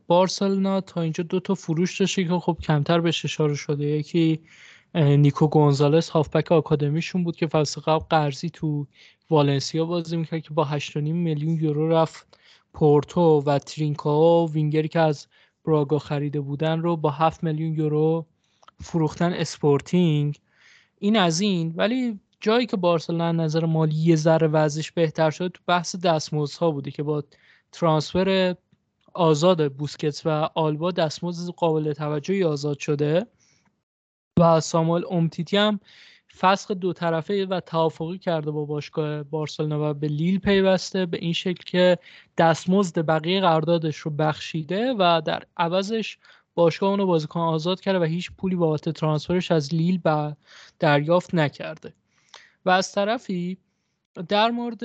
بارسلونا 0.06 0.80
تا 0.80 1.00
اینجا 1.00 1.24
دو 1.24 1.40
تا 1.40 1.54
فروش 1.54 2.00
داشته 2.00 2.24
که 2.24 2.30
خب 2.30 2.58
کمتر 2.62 3.00
بهش 3.00 3.24
اشاره 3.24 3.54
شده. 3.54 3.84
یکی 3.84 4.40
نیکو 4.94 5.48
گونزالس 5.48 6.08
هافبک 6.10 6.52
آکادمیشون 6.52 7.24
بود 7.24 7.36
که 7.36 7.46
فصل 7.46 7.80
قبل 7.80 8.04
قرضی 8.10 8.50
تو 8.50 8.86
والنسیا 9.30 9.84
بازی 9.84 10.16
می‌کرد 10.16 10.42
که 10.42 10.54
با 10.54 10.64
8.5 10.64 10.96
میلیون 10.96 11.54
یورو 11.56 11.88
رفت. 11.88 12.37
پورتو 12.72 13.42
و 13.46 13.58
ترینکا 13.58 14.46
وینگری 14.46 14.88
که 14.88 15.00
از 15.00 15.26
براگا 15.64 15.98
خریده 15.98 16.40
بودن 16.40 16.80
رو 16.80 16.96
با 16.96 17.10
7 17.10 17.44
میلیون 17.44 17.74
یورو 17.74 18.26
فروختن 18.80 19.32
اسپورتینگ. 19.32 20.38
این 20.98 21.16
از 21.16 21.40
این. 21.40 21.74
ولی 21.76 22.20
جایی 22.40 22.66
که 22.66 22.76
بارسلونا 22.76 23.32
نظر 23.32 23.64
مالی 23.64 23.94
یه 23.94 24.16
ذره 24.16 24.46
وضعش 24.46 24.92
بهتر 24.92 25.30
شد 25.30 25.48
تو 25.48 25.62
بحث 25.66 25.96
دستمزدها 25.96 26.70
بوده 26.70 26.90
که 26.90 27.02
با 27.02 27.24
transfer 27.72 28.56
آزاد 29.14 29.72
بوسکتس 29.72 30.26
و 30.26 30.48
آلبا 30.54 30.90
دستمزد 30.90 31.50
قابل 31.50 31.92
توجهی 31.92 32.44
آزاد 32.44 32.78
شده 32.78 33.26
و 34.40 34.60
ساموئل 34.60 35.02
اومتیتی 35.10 35.56
هم 35.56 35.80
فسخ 36.40 36.70
دو 36.70 36.92
طرفه 36.92 37.46
و 37.46 37.60
توافقی 37.60 38.18
کرده 38.18 38.50
با 38.50 38.64
باشگاه 38.64 39.22
بارسلونا 39.22 39.90
و 39.90 39.94
به 39.94 40.08
لیل 40.08 40.38
پیوسته 40.38 41.06
به 41.06 41.18
این 41.20 41.32
شکل 41.32 41.64
که 41.66 41.98
دستمزد 42.38 43.06
بقیه 43.06 43.40
قراردادش 43.40 43.96
رو 43.96 44.10
بخشیده 44.10 44.94
و 44.98 45.22
در 45.24 45.42
عوضش 45.56 46.18
باشگاه 46.54 46.90
اونو 46.90 47.06
بازیکن 47.06 47.40
آزاد 47.40 47.80
کرده 47.80 47.98
و 47.98 48.04
هیچ 48.04 48.30
پولی 48.32 48.56
بابت 48.56 48.88
ترانسفرش 48.88 49.52
از 49.52 49.74
لیل 49.74 49.98
به 49.98 50.36
دریافت 50.78 51.34
نکرده. 51.34 51.92
و 52.64 52.70
از 52.70 52.92
طرفی 52.92 53.58
در 54.28 54.50
مورد 54.50 54.82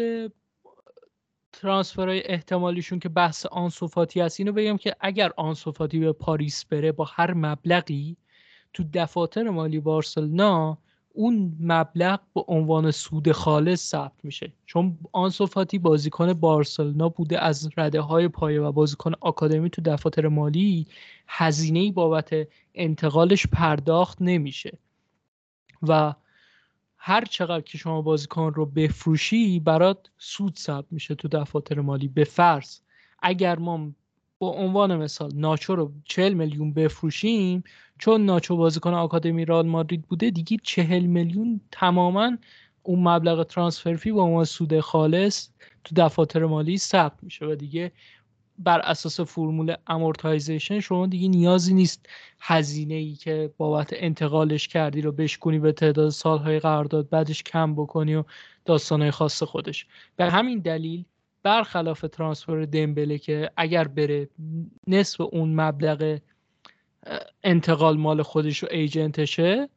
ترانسفرهای 1.53 2.21
احتمالیشون 2.25 2.99
که 2.99 3.09
بحث 3.09 3.45
آنسوفاتی 3.45 4.21
هست 4.21 4.39
اینو 4.39 4.51
بگم 4.51 4.77
که 4.77 4.95
اگر 4.99 5.31
آنسوفاتی 5.37 5.99
به 5.99 6.13
پاریس 6.13 6.65
بره 6.65 6.91
با 6.91 7.03
هر 7.03 7.33
مبلغی 7.33 8.17
تو 8.73 8.83
دفاتر 8.93 9.49
مالی 9.49 9.79
بارسلونا 9.79 10.77
اون 11.13 11.57
مبلغ 11.59 12.19
به 12.35 12.43
عنوان 12.47 12.91
سود 12.91 13.31
خالص 13.31 13.89
ثبت 13.89 14.11
میشه. 14.23 14.53
چون 14.65 14.97
آنسوفاتی 15.11 15.79
بازیکن 15.79 16.33
بارسلونا 16.33 17.09
بوده 17.09 17.39
از 17.39 17.69
رده 17.77 18.01
های 18.01 18.27
پایه 18.27 18.61
و 18.61 18.71
بازیکن 18.71 19.11
آکادمی 19.21 19.69
تو 19.69 19.81
دفاتر 19.81 20.27
مالی 20.27 20.87
هزینه 21.27 21.91
بابت 21.91 22.47
انتقالش 22.75 23.47
پرداخت 23.47 24.17
نمیشه. 24.21 24.77
و 25.87 26.13
هر 26.97 27.25
چقدر 27.25 27.61
که 27.61 27.77
شما 27.77 28.01
بازیکن 28.01 28.53
رو 28.53 28.65
بفروشی 28.65 29.59
برات 29.59 30.09
سود 30.17 30.57
ثبت 30.57 30.85
میشه 30.91 31.15
تو 31.15 31.27
دفاتر 31.27 31.79
مالی 31.79 32.07
به 32.07 32.23
فرض 32.23 32.79
اگر 33.19 33.59
ما 33.59 33.91
با 34.43 34.49
عنوان 34.49 34.95
مثال 34.95 35.31
ناچو 35.35 35.75
رو 35.75 35.91
40 36.05 36.33
میلیون 36.33 36.73
بفروشیم 36.73 37.63
چون 37.99 38.25
ناچو 38.25 38.57
بازیکن 38.57 38.93
آکادمی 38.93 39.45
رال 39.45 39.67
مادرید 39.67 40.01
بوده 40.01 40.29
دیگه 40.29 40.57
40 40.63 41.05
میلیون 41.05 41.61
تماما 41.71 42.37
اون 42.83 43.07
مبلغ 43.07 43.43
ترانسفر 43.43 43.95
فی 43.95 44.11
با 44.11 44.23
عنوان 44.23 44.45
سود 44.45 44.79
خالص 44.79 45.49
تو 45.83 45.95
دفاتر 45.95 46.45
مالی 46.45 46.77
ثبت 46.77 47.23
میشه 47.23 47.45
و 47.45 47.55
دیگه 47.55 47.91
بر 48.59 48.79
اساس 48.79 49.19
فرمول 49.19 49.75
amortization 49.87 50.79
شما 50.79 51.07
دیگه 51.07 51.27
نیازی 51.27 51.73
نیست 51.73 52.05
هزینه 52.39 52.93
ای 52.93 53.15
که 53.15 53.53
بابت 53.57 53.89
انتقالش 53.93 54.67
کردی 54.67 55.01
رو 55.01 55.11
بشکنی 55.11 55.59
به 55.59 55.71
تعداد 55.71 56.09
سالهای 56.09 56.59
قرارداد 56.59 57.09
بعدش 57.09 57.43
کم 57.43 57.75
بکنی 57.75 58.15
و 58.15 58.23
داستانهای 58.65 59.11
خاص 59.11 59.43
خودش. 59.43 59.87
به 60.15 60.31
همین 60.31 60.59
دلیل 60.59 61.05
برخلاف 61.43 62.05
transfer 62.11 62.61
دمبله 62.61 63.17
که 63.17 63.51
اگر 63.57 63.87
بره 63.87 64.29
نصف 64.87 65.21
اون 65.21 65.61
مبلغ 65.61 66.19
انتقال 67.43 67.97
مال 67.97 68.21
خودش 68.21 68.63
و 68.63 68.67
agent 68.71 69.32
شه 69.32 69.69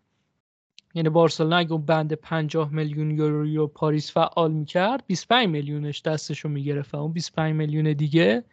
یعنی 0.94 1.08
بارسلونا 1.08 1.56
اگه 1.56 1.72
اون 1.72 1.86
بند 1.86 2.12
50 2.12 2.72
میلیون 2.72 3.10
یورو 3.10 3.54
رو 3.54 3.66
پاریس 3.66 4.12
فعال 4.12 4.52
می‌کرد 4.52 5.04
25 5.06 5.48
میلیونش 5.48 6.02
دستش 6.02 6.40
رو 6.40 6.50
می‌گرفت 6.50 6.94
و 6.94 6.96
اون 6.96 7.12
25 7.12 7.54
میلیون 7.54 7.92
دیگه 7.92 8.44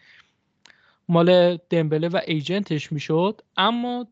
مال 1.09 1.57
دمبله 1.70 2.07
و 2.07 2.20
ایجنتش 2.28 2.91
می‌شد. 2.91 3.41
اما 3.57 4.07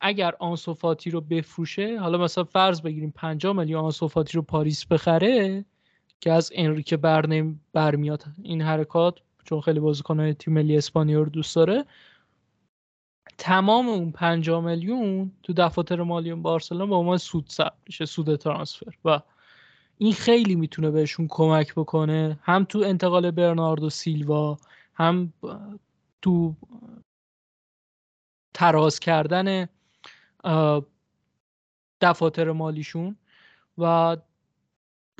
اگر 0.00 0.34
آنسوفاتی 0.38 1.10
رو 1.10 1.20
بفروشه 1.20 1.98
حالا 1.98 2.18
مثلا 2.18 2.44
فرض 2.44 2.82
بگیریم 2.82 3.12
50 3.16 3.56
میلیون 3.56 3.84
آنسوفاتی 3.84 4.32
رو 4.32 4.42
پاریس 4.42 4.86
بخره 4.86 5.64
که 6.20 6.32
از 6.32 6.52
انریکه 6.54 6.96
برنیم 6.96 7.64
برمیاد 7.72 8.24
این 8.42 8.62
حرکات 8.62 9.18
چون 9.44 9.60
خیلی 9.60 9.80
بازیکنهای 9.80 10.34
تیم 10.34 10.54
ملی 10.54 10.76
اسپانیا 10.76 11.20
رو 11.20 11.30
دوست 11.30 11.56
داره. 11.56 11.84
تمام 13.38 13.88
اون 13.88 14.12
50 14.12 14.64
میلیون 14.64 15.32
تو 15.42 15.52
دفاتر 15.52 16.02
مالی 16.02 16.34
بارسلونا 16.34 16.86
با 16.86 16.96
عنوان 16.96 17.18
سود 17.18 17.48
ثبت 17.48 17.76
میشه 17.86 18.04
سود 18.04 18.36
ترانسفر. 18.36 18.94
و 19.04 19.20
این 19.98 20.12
خیلی 20.12 20.54
می‌تونه 20.54 20.90
بهشون 20.90 21.26
کمک 21.30 21.74
بکنه. 21.74 22.38
هم 22.42 22.64
تو 22.64 22.78
انتقال 22.78 23.30
برناردو 23.30 23.90
سیلوا 23.90 24.58
هم 24.94 25.32
تو 26.22 26.56
تراز 28.54 29.00
کردن 29.00 29.68
دفاتر 32.00 32.52
مالیشون. 32.52 33.16
و 33.78 34.16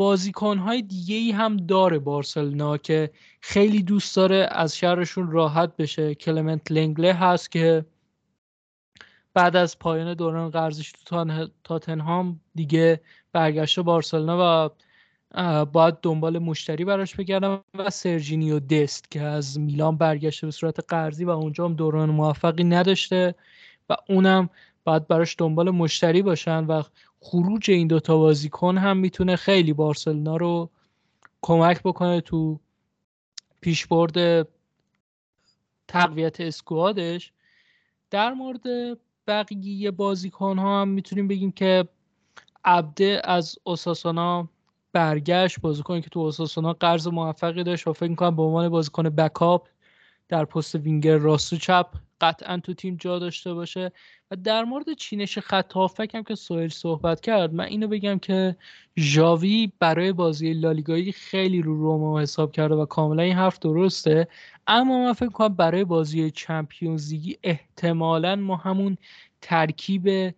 بازیکنهای 0.01 0.83
دیگه 0.83 1.17
ای 1.17 1.31
هم 1.31 1.57
داره 1.57 1.99
بارسلونا 1.99 2.77
که 2.77 3.11
خیلی 3.41 3.83
دوست 3.83 4.17
داره 4.17 4.49
از 4.51 4.77
شهرشون 4.77 5.31
راحت 5.31 5.77
بشه. 5.77 6.15
کلمنت 6.15 6.73
لنگله 6.73 7.13
هست 7.13 7.51
که 7.51 7.85
بعد 9.35 9.57
از 9.57 9.79
پایان 9.79 10.15
دوران 10.15 10.51
قرضش 10.51 10.93
تو 11.07 11.49
تاتنهام 11.65 12.41
دیگه 12.55 13.01
برگشته 13.33 13.83
بارسلونا 13.83 14.39
و 14.41 15.65
باید 15.65 15.95
دنبال 16.03 16.39
مشتری 16.39 16.85
براش 16.85 17.15
بگردم 17.15 17.65
و 17.75 17.91
سرجینیو 17.91 18.61
دست 18.61 19.11
که 19.11 19.23
از 19.23 19.59
میلان 19.59 19.97
برگشته 19.97 20.47
به 20.47 20.51
صورت 20.51 20.81
قرضی 20.89 21.25
و 21.25 21.31
اونجا 21.31 21.65
هم 21.65 21.75
دوران 21.75 22.11
موفقی 22.11 22.65
نداشته 22.65 23.35
و 23.89 23.97
اونم 24.09 24.51
باید 24.85 25.09
براش 25.09 25.35
دنبال 25.39 25.71
مشتری 25.71 26.23
باشن 26.23 26.65
و 26.65 26.83
خروج 27.21 27.71
این 27.71 27.87
دوتا 27.89 28.19
بازیکن 28.19 28.79
هم 28.79 28.97
می‌تونه 28.97 29.37
خیلی 29.37 29.73
بارسلونا 29.73 30.37
رو 30.37 30.71
کمک 31.43 31.83
بکنه 31.83 32.21
تو 32.21 32.61
پیشبرد 33.61 34.49
تقویت 35.89 36.41
اسکوادش. 36.41 37.33
در 38.11 38.33
مورد 38.33 38.63
بقیه 39.27 39.91
بازیکن 39.91 40.59
ها 40.59 40.81
هم 40.81 40.89
می‌تونیم 40.89 41.29
بگیم 41.29 41.53
که 41.53 41.89
عبده 42.65 43.21
از 43.25 43.57
اوساسونا 43.65 44.49
برگشت. 44.93 45.61
بازیکنی 45.61 46.03
که 46.03 46.11
تو 46.11 46.21
اوساسونا 46.21 46.73
قرض 46.73 47.07
موفقی 47.07 47.63
داشت 47.65 47.87
و 47.87 47.93
فکر 47.93 48.11
می‌کنم 48.11 48.37
به 48.37 48.43
عنوان 48.43 48.69
بازیکن 48.69 49.03
بکاپ 49.03 49.69
در 50.31 50.45
پست 50.45 50.75
وینگر 50.75 51.17
راست 51.17 51.53
و 51.53 51.57
چپ 51.57 51.87
قطعا 52.21 52.59
تو 52.59 52.75
تیم 52.75 52.97
جا 52.97 53.19
داشته 53.19 53.55
باشه. 53.55 53.93
و 54.31 54.37
در 54.37 54.65
مورد 54.65 54.93
چینش 54.93 55.39
خط 55.39 55.73
هافک 55.73 56.15
هم 56.15 56.23
که 56.23 56.35
سوهل 56.35 56.69
صحبت 56.69 57.21
کرد 57.21 57.55
من 57.55 57.65
اینو 57.65 57.89
بگم 57.89 58.19
که 58.19 58.57
ژاوی 58.99 59.73
برای 59.79 60.13
بازی 60.13 60.53
لالیگایی 60.53 61.13
خیلی 61.13 61.63
رو 61.63 61.75
روما 61.75 62.21
حساب 62.21 62.53
کرده 62.53 62.75
و 62.75 62.87
کاملا 62.87 63.23
این 63.23 63.37
حرف 63.37 63.59
درسته. 63.59 64.29
اما 64.67 65.05
من 65.05 65.13
فکر 65.13 65.29
کنم 65.29 65.55
برای 65.55 65.85
بازی 65.85 66.31
چمپیونز 66.31 67.13
لیگی 67.13 67.39
احتمالا 67.43 68.37
ما 68.37 68.57
همون 68.57 68.97
ترکیب 69.41 70.35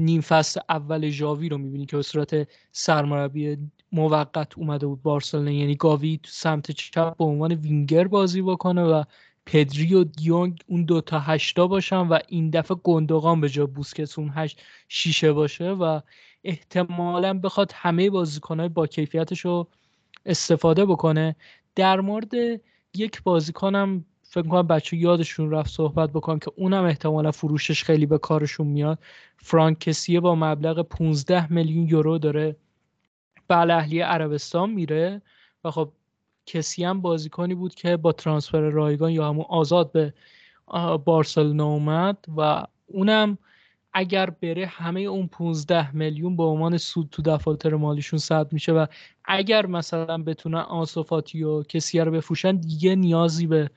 نیم 0.00 0.20
فصل 0.20 0.60
اول 0.68 1.10
ژاوی 1.10 1.48
رو 1.48 1.58
می‌بینی 1.58 1.86
که 1.86 1.96
به 1.96 2.02
صورت 2.02 2.48
سرمربی 2.72 3.58
موقت 3.92 4.58
اومده 4.58 4.86
بود 4.86 5.02
بارسلونا. 5.02 5.50
یعنی 5.50 5.76
گاوی 5.76 6.20
تو 6.22 6.30
سمت 6.32 6.70
چپ 6.70 7.16
به 7.16 7.24
عنوان 7.24 7.52
وینگر 7.52 8.08
بازی 8.08 8.42
بکنه 8.42 8.82
و 8.82 9.04
پدری 9.46 9.94
و 9.94 10.04
دیونگ 10.04 10.58
اون 10.66 10.84
دوتا 10.84 11.20
هشتا 11.20 11.66
باشن 11.66 11.96
و 11.96 12.18
این 12.28 12.50
دفعه 12.50 12.76
گندگان 12.82 13.40
به 13.40 13.48
جا 13.48 13.66
بوسکتس 13.66 14.18
اون 14.18 14.30
هشت 14.34 14.62
شیشه 14.88 15.32
باشه 15.32 15.70
و 15.70 16.00
احتمالا 16.44 17.38
بخواد 17.38 17.72
همه 17.74 18.10
بازیکنهای 18.10 18.68
با 18.68 18.86
کیفیتش 18.86 19.40
رو 19.40 19.68
استفاده 20.26 20.86
بکنه. 20.86 21.36
در 21.74 22.00
مورد 22.00 22.32
یک 22.94 23.22
بازیکنم 23.22 24.04
فکر 24.32 24.48
کنم 24.48 24.66
بچه 24.66 24.96
یادشون 24.96 25.50
رفت 25.50 25.70
صحبت 25.70 26.10
بکنم 26.10 26.38
که 26.38 26.52
اونم 26.56 26.84
احتمالا 26.84 27.30
فروشش 27.30 27.84
خیلی 27.84 28.06
به 28.06 28.18
کارشون 28.18 28.66
میاد. 28.66 28.98
فرانک 29.36 29.78
کسیه 29.78 30.20
با 30.20 30.34
مبلغ 30.34 30.82
15 30.82 31.52
میلیون 31.52 31.88
یورو 31.88 32.18
داره 32.18 32.56
به 33.48 33.56
اهلی 33.56 34.00
عربستان 34.00 34.70
میره 34.70 35.22
و 35.64 35.70
خب 35.70 35.92
کسی 36.46 36.84
هم 36.84 37.00
بازیکنی 37.00 37.54
بود 37.54 37.74
که 37.74 37.96
با 37.96 38.12
ترانسفر 38.12 38.60
رایگان 38.60 39.10
یا 39.10 39.28
همون 39.28 39.44
آزاد 39.48 39.92
به 39.92 40.14
بارسلونا 41.04 41.66
اومد 41.66 42.24
و 42.36 42.64
اونم 42.86 43.38
اگر 43.92 44.30
بره 44.30 44.66
همه 44.66 45.00
اون 45.00 45.26
15 45.26 45.96
میلیون 45.96 46.36
به 46.36 46.42
عنوان 46.42 46.78
سود 46.78 47.08
تو 47.10 47.22
دفاتر 47.22 47.74
مالیشون 47.74 48.18
ثبت 48.18 48.52
میشه 48.52 48.72
و 48.72 48.86
اگر 49.24 49.66
مثلا 49.66 50.22
بتونن 50.22 50.58
آنسوفاتی 50.58 51.42
و 51.42 51.62
کسی 51.62 52.00
رو 52.00 52.10
بفروشن 52.10 52.56
دیگه 52.56 52.94
نیازی 52.94 53.46
به 53.46 53.70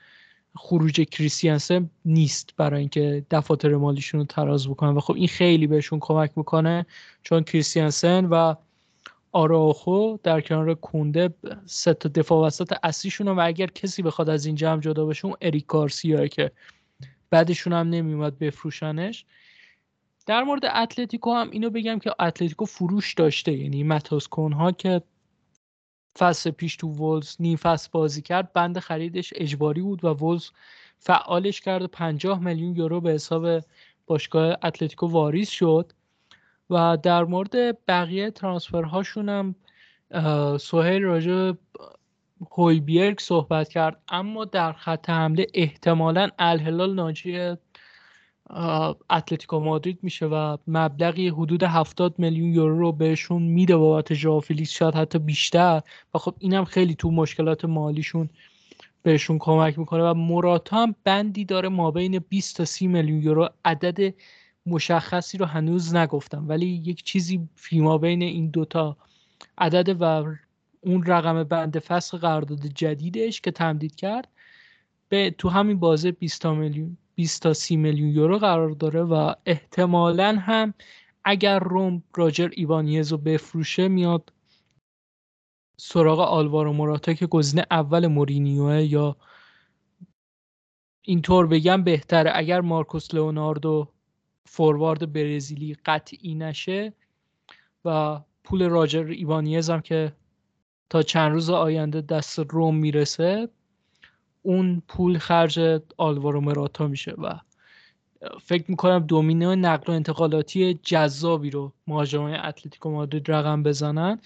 خروج 0.57 1.01
کریستیانسن 1.01 1.89
نیست 2.05 2.53
برای 2.57 2.79
اینکه 2.79 3.25
دفاتر 3.31 3.75
مالیشون 3.75 4.19
رو 4.19 4.25
تراز 4.25 4.67
بکنن. 4.67 4.95
و 4.95 4.99
خب 4.99 5.13
این 5.13 5.27
خیلی 5.27 5.67
بهشون 5.67 5.99
کمک 5.99 6.31
می‌کنه 6.35 6.85
چون 7.23 7.43
کریستیانسن 7.43 8.25
و 8.25 8.55
آراخو 9.31 10.17
در 10.23 10.41
کنار 10.41 10.73
کونده 10.73 11.33
سه 11.65 11.93
تا 11.93 12.09
دفاع 12.09 12.47
وسط 12.47 12.73
اصلیشون 12.83 13.27
و 13.27 13.39
اگر 13.39 13.67
کسی 13.67 14.01
بخواد 14.01 14.29
از 14.29 14.45
این 14.45 14.55
جمع 14.55 14.81
جدا 14.81 15.05
بشه 15.05 15.25
اون 15.25 15.35
اریک 15.41 15.65
گارسیا 15.67 16.27
که 16.27 16.51
بعدشون 17.29 17.73
هم 17.73 17.89
نمیومد 17.89 18.39
بفروشنش. 18.39 19.25
در 20.25 20.43
مورد 20.43 20.65
اتلتیکو 20.65 21.33
هم 21.33 21.49
اینو 21.49 21.69
بگم 21.69 21.99
که 21.99 22.11
اتلتیکو 22.19 22.65
فروش 22.65 23.13
داشته 23.13 23.53
یعنی 23.53 23.83
متاس 23.83 24.27
ها 24.33 24.71
که 24.71 25.01
فصل 26.17 26.51
پیش 26.51 26.75
تو 26.75 26.87
ولز 26.87 27.35
نیم 27.39 27.57
فصل 27.57 27.89
بازی 27.91 28.21
کرد 28.21 28.53
بند 28.53 28.79
خریدش 28.79 29.33
اجباری 29.35 29.81
بود 29.81 30.05
و 30.05 30.07
ولز 30.07 30.49
فعالش 30.99 31.61
کرد 31.61 31.81
و 31.81 31.87
50 31.87 32.39
میلیون 32.39 32.75
یورو 32.75 33.01
به 33.01 33.11
حساب 33.11 33.63
باشگاه 34.07 34.57
اتلتیکو 34.63 35.07
واریز 35.07 35.49
شد. 35.49 35.91
و 36.69 36.97
در 37.03 37.23
مورد 37.23 37.85
بقیه 37.85 38.31
ترانسفرهاشون 38.31 39.29
هم 39.29 39.55
سوهیل 40.57 41.03
راجع 41.03 41.51
هویبیرگ 42.51 43.19
صحبت 43.19 43.69
کرد 43.69 44.01
اما 44.09 44.45
در 44.45 44.73
خط 44.73 45.09
حمله 45.09 45.47
احتمالا 45.53 46.29
الهلال 46.39 46.95
ناجی 46.95 47.55
اتلتیکو 49.09 49.59
مادرید 49.59 49.99
میشه 50.01 50.25
و 50.25 50.57
مبلغی 50.67 51.27
حدود 51.27 51.63
70 51.63 52.19
میلیون 52.19 52.53
یورو 52.53 52.79
رو 52.79 52.91
بهشون 52.91 53.41
میده 53.41 53.77
بابت 53.77 54.13
ژاوفیلیکس 54.13 54.71
شاید 54.71 54.95
حتی 54.95 55.19
بیشتر. 55.19 55.81
و 56.13 56.17
خب 56.17 56.35
اینم 56.39 56.65
خیلی 56.65 56.95
تو 56.95 57.11
مشکلات 57.11 57.65
مالیشون 57.65 58.29
بهشون 59.03 59.37
کمک 59.39 59.79
می‌کنه. 59.79 60.03
و 60.03 60.13
موراتا 60.13 60.77
هم 60.77 60.95
بندی 61.03 61.45
داره 61.45 61.69
ما 61.69 61.91
بین 61.91 62.19
20 62.19 62.57
تا 62.57 62.65
30 62.65 62.87
میلیون 62.87 63.21
یورو 63.23 63.49
عدد 63.65 64.13
مشخصی 64.65 65.37
رو 65.37 65.45
هنوز 65.45 65.95
نگفتم. 65.95 66.49
ولی 66.49 66.65
یک 66.65 67.03
چیزی 67.03 67.49
فیما 67.55 67.97
بین 67.97 68.21
این 68.21 68.49
دوتا 68.49 68.97
عدد 69.57 69.97
و 70.01 70.35
اون 70.81 71.03
رقم 71.03 71.43
بند 71.43 71.79
فصل 71.79 72.17
قرارداد 72.17 72.59
جدیدش 72.59 73.41
که 73.41 73.51
تمدید 73.51 73.95
کرد 73.95 74.27
به 75.09 75.35
تو 75.37 75.49
همین 75.49 75.79
بازه 75.79 76.11
20 76.11 76.45
میلیون 76.45 76.97
20 77.15 77.41
تا 77.41 77.53
30 77.53 77.77
میلیون 77.77 78.09
یورو 78.09 78.37
قرار 78.37 78.69
داره 78.69 79.01
و 79.03 79.33
احتمالا 79.45 80.37
هم 80.39 80.73
اگر 81.25 81.59
روم 81.59 82.03
راجر 82.15 82.49
ایوانیز 82.53 83.11
رو 83.11 83.17
بفروشه 83.17 83.87
میاد 83.87 84.33
سراغ 85.77 86.19
آلوارو 86.19 86.73
موراتا 86.73 87.13
که 87.13 87.27
گزینه 87.27 87.65
اول 87.71 88.07
مورینیوه 88.07 88.81
یا 88.81 89.17
اینطور 91.01 91.47
بگم 91.47 91.83
بهتره. 91.83 92.31
اگر 92.35 92.61
مارکوس 92.61 93.13
لئوناردو 93.13 93.87
فوروارد 94.45 95.13
برزیلی 95.13 95.77
قطعی 95.85 96.35
نشه 96.35 96.93
و 97.85 98.19
پول 98.43 98.69
راجر 98.69 99.05
ایوانیز 99.05 99.69
هم 99.69 99.81
که 99.81 100.13
تا 100.89 101.01
چند 101.01 101.31
روز 101.31 101.49
آینده 101.49 102.01
دست 102.01 102.39
روم 102.39 102.75
می‌رسه 102.75 103.49
اون 104.45 104.83
پول 104.87 105.17
خرج 105.17 105.59
آلوارو 105.97 106.41
مراتا 106.41 106.87
میشه 106.87 107.11
و 107.11 107.39
فکر 108.41 108.65
می‌کنم 108.67 108.99
دومینو 108.99 109.55
نقل 109.55 109.93
و 109.93 109.95
انتقالاتی 109.95 110.73
جذابی 110.73 111.49
رو 111.49 111.73
مهاجمای 111.87 112.35
اتلتیکو 112.35 112.91
مادرید 112.91 113.31
رقم 113.31 113.63
بزنن 113.63 114.19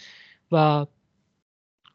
و 0.52 0.86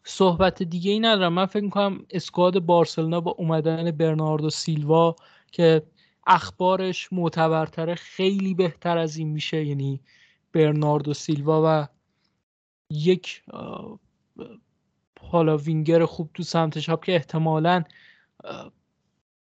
صحبت 0.05 0.62
دیگه 0.62 0.90
ای 0.92 1.01
ندارم. 1.01 1.32
من 1.32 1.46
فکر 1.46 1.64
می‌کنم 1.64 2.06
اسکواد 2.10 2.59
بارسلونا 2.59 3.20
با 3.20 3.30
اومدن 3.30 3.90
برناردو 3.90 4.51
سیلوا 4.51 5.16
که 5.52 5.82
اخبارش 6.26 7.12
معتبرتره 7.12 7.94
خیلی 7.94 8.55
بهتر 8.55 8.98
از 8.98 9.16
این 9.16 9.28
میشه. 9.28 9.64
یعنی 9.64 10.01
برناردو 10.52 11.14
سیلوا 11.14 11.62
و 11.66 11.88
یک 12.90 13.42
حالا 15.20 15.56
وینگر 15.56 16.05
خوب 16.05 16.30
تو 16.34 16.42
سمت 16.42 16.78
چپ 16.78 17.05
که 17.05 17.14
احتمالا 17.14 17.84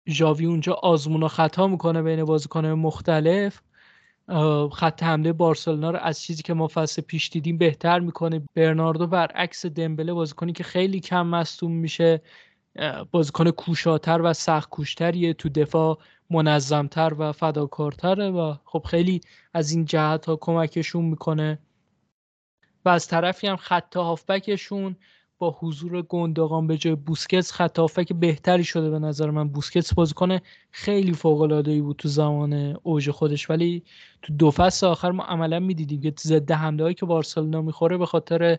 ژاوی 0.08 0.46
اونجا 0.46 0.72
آزمون 0.72 1.22
و 1.22 1.28
خطا 1.28 1.66
می‌کنه 1.66 2.02
بین 2.02 2.24
بازیکنان 2.24 2.74
مختلف. 2.74 3.60
خط 4.72 5.02
حمله 5.02 5.32
بارسلونا 5.32 5.90
رو 5.90 5.98
از 5.98 6.20
چیزی 6.20 6.42
که 6.42 6.54
ما 6.54 6.68
فصل 6.68 7.02
پیش 7.02 7.28
دیدیم 7.28 7.58
بهتر 7.58 7.98
می‌کنه. 8.00 8.42
برناردو 8.54 9.06
برعکس 9.06 9.66
دمبله 9.66 10.12
بازیکنی 10.12 10.52
که 10.52 10.64
خیلی 10.64 11.00
کم 11.00 11.26
مصدوم 11.26 11.72
میشه. 11.72 12.22
بازیکن 13.10 13.50
کوشاتر 13.50 14.20
و 14.22 14.32
سخت 14.32 14.68
کوشتریه 14.70 15.34
تو 15.34 15.48
دفاع 15.48 15.98
منظمتر 16.30 17.14
و 17.18 17.32
فداکارتره 17.32 18.30
و 18.30 18.54
خب 18.64 18.84
خیلی 18.90 19.20
از 19.54 19.70
این 19.70 19.84
جهت 19.84 20.26
ها 20.26 20.36
کمکشون 20.36 21.04
می‌کنه. 21.04 21.58
و 22.84 22.88
از 22.88 23.08
طرفی 23.08 23.46
هم 23.46 23.56
خط 23.56 23.96
هافبکشون. 23.96 24.96
با 25.38 25.56
حضور 25.60 26.02
گندگان 26.02 26.66
به 26.66 26.76
جای 26.76 26.94
بوسکتس 26.94 27.52
خط 27.52 28.02
که 28.02 28.14
بهتری 28.14 28.64
شده 28.64 28.90
به 28.90 28.98
نظر 28.98 29.30
من. 29.30 29.48
بوسکتس 29.48 29.94
بازیکن 29.94 30.38
خیلی 30.70 31.12
فوق 31.12 31.40
العاده 31.40 31.70
ای 31.70 31.80
بود 31.80 31.96
تو 31.96 32.08
زمان 32.08 32.76
اوج 32.82 33.10
خودش. 33.10 33.50
ولی 33.50 33.82
تو 34.22 34.32
دو 34.32 34.50
فصل 34.50 34.86
آخر 34.86 35.10
ما 35.10 35.22
عملا 35.22 35.60
می‌دیدیم 35.60 36.00
که 36.00 36.14
ضد 36.20 36.50
حمله 36.50 36.82
هایی 36.82 36.94
که 36.94 37.06
بارسلونا 37.06 37.62
می‌خوره 37.62 37.96
به 37.96 38.06
خاطر 38.06 38.58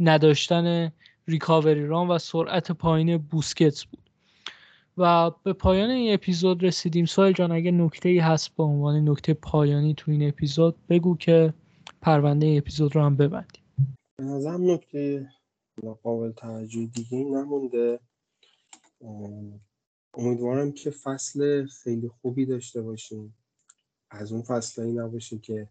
نداشتن 0.00 0.92
ریکاوری 1.28 1.86
ران 1.86 2.08
و 2.08 2.18
سرعت 2.18 2.72
پایین 2.72 3.18
بوسکتس 3.18 3.84
بود. 3.84 4.00
و 4.98 5.30
به 5.42 5.52
پایان 5.52 5.90
این 5.90 6.14
اپیزود 6.14 6.64
رسیدیم. 6.64 7.04
سوال 7.04 7.32
جان 7.32 7.52
اگه 7.52 7.70
نکته 7.70 8.08
ای 8.08 8.18
هست 8.18 8.56
به 8.56 8.62
عنوان 8.62 9.08
نکته 9.08 9.34
پایانی 9.34 9.94
تو 9.94 10.10
این 10.10 10.28
اپیزود 10.28 10.74
بگو 10.88 11.16
که 11.16 11.54
پرونده 12.02 12.54
اپیزود 12.58 12.96
رو 12.96 13.02
هم 13.02 13.16
ببندیم. 13.16 13.62
به 14.18 14.24
نظرم 14.24 14.70
نکته 14.70 15.28
قابل 16.02 16.32
توجه 16.32 16.86
دیگه 16.86 17.18
نمونده. 17.18 18.00
امیدوارم 20.14 20.72
که 20.72 20.90
فصل 20.90 21.66
خیلی 21.66 22.08
خوبی 22.08 22.46
داشته 22.46 22.82
باشیم. 22.82 23.34
از 24.10 24.32
اون 24.32 24.42
فصلایی 24.42 24.92
نباشه 24.92 25.38
که 25.38 25.68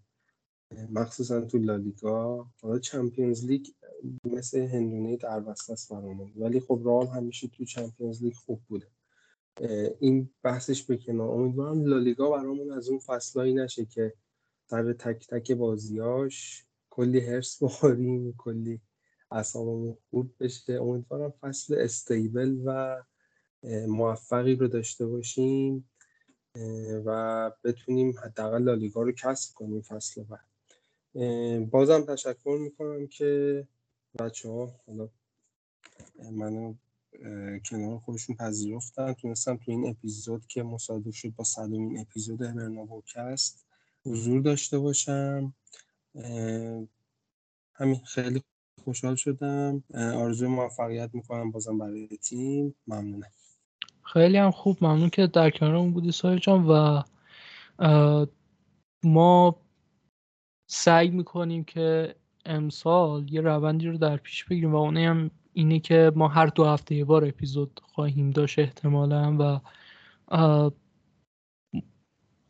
مخصوصا 0.89 1.41
تو 1.41 1.57
لالیگا. 1.57 2.47
حالا 2.61 2.79
چمپیونز 2.79 3.45
لیگ 3.45 3.67
مثل 4.23 4.59
هندونه 4.59 5.17
در 5.17 5.43
وسط 5.45 5.69
است 5.69 5.91
برامون. 5.93 6.33
ولی 6.35 6.59
خب 6.59 6.81
رئال 6.85 7.07
همیشه 7.07 7.47
تو 7.47 7.65
چمپیونز 7.65 8.23
لیگ 8.23 8.33
خوب 8.33 8.61
بوده. 8.67 8.87
این 9.99 10.29
بحثش 10.43 10.83
به 10.83 10.99
امیدوارم 11.09 11.85
لالیگا 11.85 12.29
برامون 12.29 12.71
از 12.71 12.89
اون 12.89 12.99
فصلایی 12.99 13.53
نشه 13.53 13.85
که 13.85 14.13
سر 14.69 14.93
تک 14.93 15.27
تک 15.27 15.51
بازیاش 15.51 16.65
کلی 16.89 17.19
هرس 17.19 17.57
بخوریم 17.63 18.33
کلی 18.37 18.81
اصابمون 19.31 19.97
خورد 20.09 20.37
بشه 20.37 20.73
امیدوارم 20.73 21.33
فصل 21.41 21.75
استیبل 21.79 22.61
و 22.65 23.01
موفقی 23.87 24.55
رو 24.55 24.67
داشته 24.67 25.05
باشیم 25.05 25.89
و 27.05 27.51
بتونیم 27.63 28.19
حداقل 28.23 28.63
لالیگا 28.63 29.01
رو 29.01 29.11
کسب 29.11 29.53
کنیم 29.53 29.81
فصل 29.81 30.23
بعد. 30.23 30.47
بازم 31.69 32.01
تشکر 32.01 32.57
می‌کنم 32.61 33.07
که 33.07 33.67
بچه 34.19 34.49
ها 34.49 34.75
حالا 34.87 35.09
منو 36.31 36.73
کنار 37.69 37.99
خودشون 37.99 38.35
پذیرفتن. 38.35 39.13
تونستم 39.13 39.57
تو 39.57 39.71
این 39.71 39.89
اپیزود 39.89 40.47
که 40.47 40.63
مصادف 40.63 41.15
شد 41.15 41.29
با 41.29 41.43
صدومین 41.43 41.99
اپیزود 41.99 42.39
برنابوکست 42.39 43.65
حضور 44.05 44.41
داشته 44.41 44.79
باشم. 44.79 45.53
همین 47.73 47.99
خیلی 48.05 48.43
خوشحال 48.83 49.15
شدم. 49.15 49.83
آرزوی 49.93 50.47
موفقیت 50.47 51.09
می‌کنم 51.13 51.51
بازم 51.51 51.77
برای 51.77 52.07
تیم. 52.07 52.75
ممنونم. 52.87 53.31
خیلی 54.03 54.37
هم 54.37 54.51
خوب. 54.51 54.77
ممنون 54.81 55.09
که 55.09 55.27
در 55.27 55.49
کنارمون 55.49 55.93
بودی 55.93 56.11
سایه 56.11 56.39
جان 56.39 56.65
و 56.67 57.01
ما 59.03 59.55
سعی 60.67 61.09
می‌کنیم 61.09 61.63
که 61.63 62.15
امسال 62.45 63.33
یه 63.33 63.41
روندی 63.41 63.87
رو 63.87 63.97
در 63.97 64.17
پیش 64.17 64.45
بگیریم 64.45 64.71
و 64.71 64.77
اونه 64.77 65.07
هم 65.07 65.31
اینه 65.53 65.79
که 65.79 66.11
ما 66.15 66.27
هر 66.27 66.45
دو 66.47 66.65
هفته 66.65 66.95
یه 66.95 67.05
بار 67.05 67.25
اپیزود 67.25 67.81
خواهیم 67.83 68.29
داشت 68.29 68.59
احتمالا 68.59 69.37
و 69.39 69.59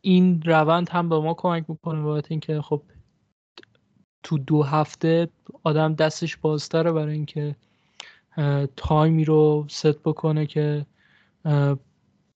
این 0.00 0.42
روند 0.42 0.88
هم 0.88 1.08
به 1.08 1.18
ما 1.18 1.34
کمک 1.34 1.70
می‌کنه 1.70 2.02
بابت 2.02 2.30
اینکه 2.30 2.60
خب 2.60 2.82
تو 4.28 4.38
دو 4.38 4.62
هفته 4.62 5.28
آدم 5.64 5.94
دستش 5.94 6.36
بازتره 6.36 6.92
برای 6.92 7.14
اینکه 7.14 7.56
تایمی 8.76 9.24
رو 9.24 9.66
ست 9.68 9.98
بکنه 10.02 10.46
که 10.46 10.86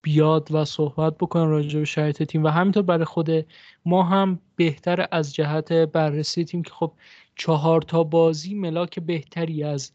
بیاد 0.03 0.49
و 0.53 0.65
صحبت 0.65 1.19
بکنه 1.19 1.45
راجع 1.45 1.79
به 1.79 1.85
شرایط 1.85 2.23
تیم. 2.23 2.45
و 2.45 2.49
همینطور 2.49 2.83
برای 2.83 3.05
خود 3.05 3.47
ما 3.85 4.03
هم 4.03 4.39
بهتر 4.57 5.07
از 5.11 5.35
جهت 5.35 5.73
بررسی 5.73 6.45
تیم 6.45 6.63
که 6.63 6.71
خب 6.71 6.93
چهار 7.37 7.83
تا 7.83 8.05
بازی 8.05 8.55
ملاک 8.55 9.01
بهتری 9.01 9.65
از 9.65 9.93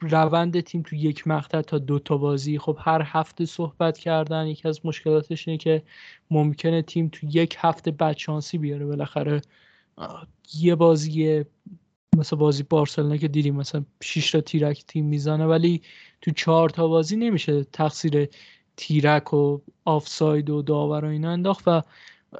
روند 0.00 0.60
تیم 0.60 0.82
تو 0.82 0.96
یک 0.96 1.28
مقطع 1.28 1.60
تا 1.60 1.78
دو 1.78 1.98
تا 1.98 2.16
بازی. 2.16 2.58
خب 2.58 2.78
هر 2.80 3.02
هفته 3.06 3.46
صحبت 3.46 3.98
کردن 3.98 4.46
یکی 4.46 4.68
از 4.68 4.86
مشکلاتش 4.86 5.48
اینه 5.48 5.58
که 5.58 5.82
ممکنه 6.30 6.82
تیم 6.82 7.08
تو 7.08 7.26
یک 7.30 7.56
هفته 7.58 7.90
بدشانسی 7.90 8.58
بیاره 8.58 8.86
بالاخره. 8.86 9.40
یه 10.54 10.74
بازی 10.74 11.44
مثل 12.16 12.36
بازی 12.36 12.62
بارسلونا 12.62 13.16
که 13.16 13.28
دیدیم 13.28 13.56
مثلا 13.56 13.84
6 14.02 14.30
تا 14.30 14.40
تیرک 14.40 14.84
تیم 14.86 15.06
می‌زنه 15.06 15.46
ولی 15.46 15.82
تو 16.20 16.30
چهار 16.30 16.70
تا 16.70 16.88
بازی 16.88 17.16
نمیشه 17.16 17.64
تقصیر 17.64 18.28
تیرک 18.76 19.34
و 19.34 19.58
آفساید 19.84 20.50
و 20.50 20.62
داور 20.62 21.04
و 21.04 21.08
اینا 21.08 21.30
انداخت. 21.30 21.68
و 21.68 21.82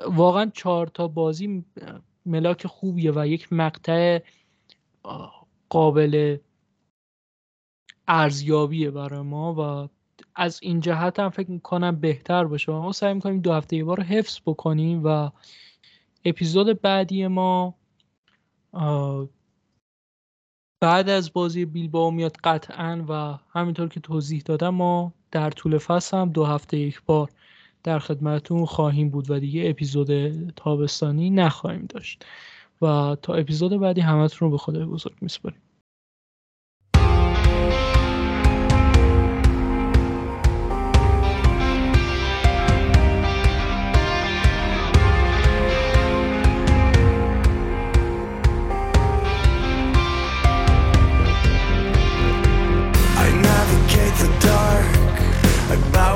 واقعا 0.07 0.51
چهار 0.55 0.87
تا 0.87 1.09
بازی 1.09 1.65
ملاک 2.27 2.67
خوبیه 2.67 3.13
و 3.15 3.27
یک 3.27 3.53
مقطع 3.53 4.21
قابل 5.69 6.37
ارزیابیه 8.09 8.91
برای 8.91 9.21
ما 9.23 9.55
و 9.55 9.89
از 10.35 10.61
این 10.63 10.81
جهت 10.81 11.21
هم 11.21 11.31
فکر 11.31 11.51
می‌کنم 11.51 11.97
بهتر 11.97 12.45
باشه. 12.45 12.73
ما 12.73 12.93
سعی 12.93 13.15
می‌کنیم 13.15 13.41
دو 13.41 13.53
هفته 13.53 13.77
یه 13.77 13.85
بار 13.85 14.01
حفظ 14.03 14.39
بکنیم 14.47 15.01
و 15.05 15.31
اپیزود 16.25 16.81
بعدی 16.81 17.27
ما 17.27 17.75
بعد 20.81 21.09
از 21.09 21.33
بازی 21.33 21.65
بیلباو 21.65 22.11
میاد 22.11 22.37
قطعا 22.45 23.05
و 23.09 23.39
همینطور 23.59 23.89
که 23.89 24.01
توضیح 24.01 24.43
دادم 24.45 24.69
ما 24.69 25.13
در 25.31 25.51
طول 25.51 25.79
فصل 25.79 26.17
هم 26.17 26.29
دو 26.29 26.45
هفته 26.45 26.79
یک 26.79 27.03
بار 27.07 27.31
در 27.83 27.99
خدمتون 27.99 28.65
خواهیم 28.65 29.11
بود 29.11 29.31
و 29.31 29.39
دیگه 29.39 29.71
اپیزود 29.71 30.31
تابستانی 30.51 31.31
نخواهیم 31.31 31.87
داشت. 31.87 32.25
و 32.83 33.17
تا 33.23 33.35
اپیزود 33.35 33.81
بعدی 33.81 34.01
همتون 34.01 34.47
رو 34.47 34.51
به 34.51 34.59
خدای 34.59 34.85
بزرگ 34.85 35.15
میسپاریم. 35.21 35.62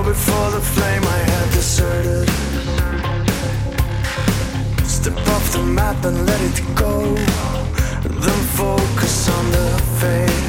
Before 0.07 0.51
the 0.53 0.61
flame 0.61 1.03
I 1.03 1.19
had 1.33 1.51
deserted. 1.51 2.29
Step 4.87 5.19
off 5.35 5.53
the 5.53 5.63
map 5.63 6.05
and 6.05 6.25
let 6.27 6.41
it 6.41 6.59
go. 6.77 7.15
Then 8.25 8.41
focus 8.55 9.29
on 9.29 9.51
the 9.51 9.69
fate 9.99 10.46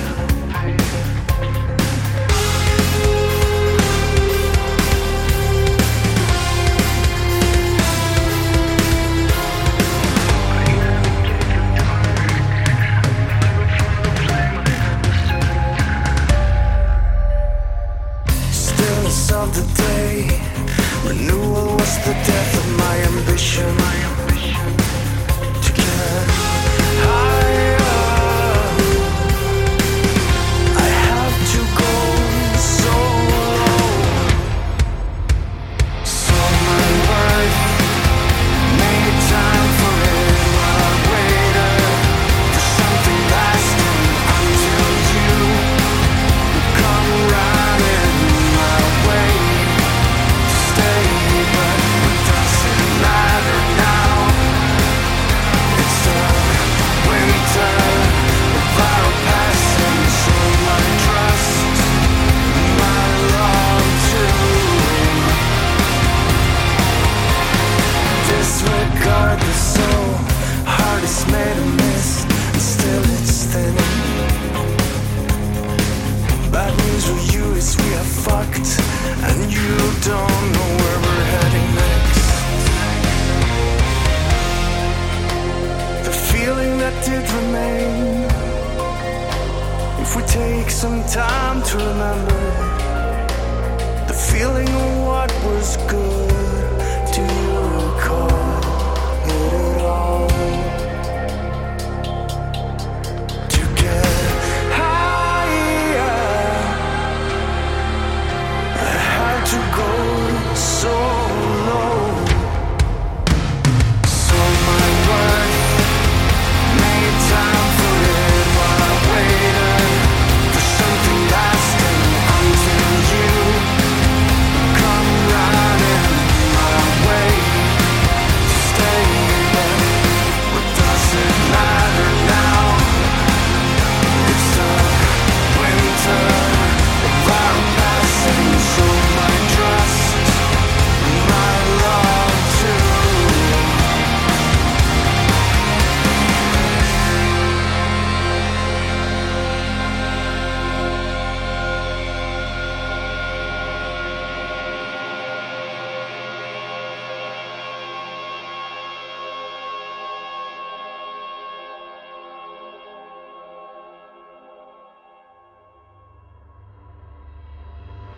the 22.07 22.13
death 22.13 22.57
of 22.57 22.77
my 22.77 22.95
ambition. 23.01 23.77
To 23.77 23.83
get 23.83 24.06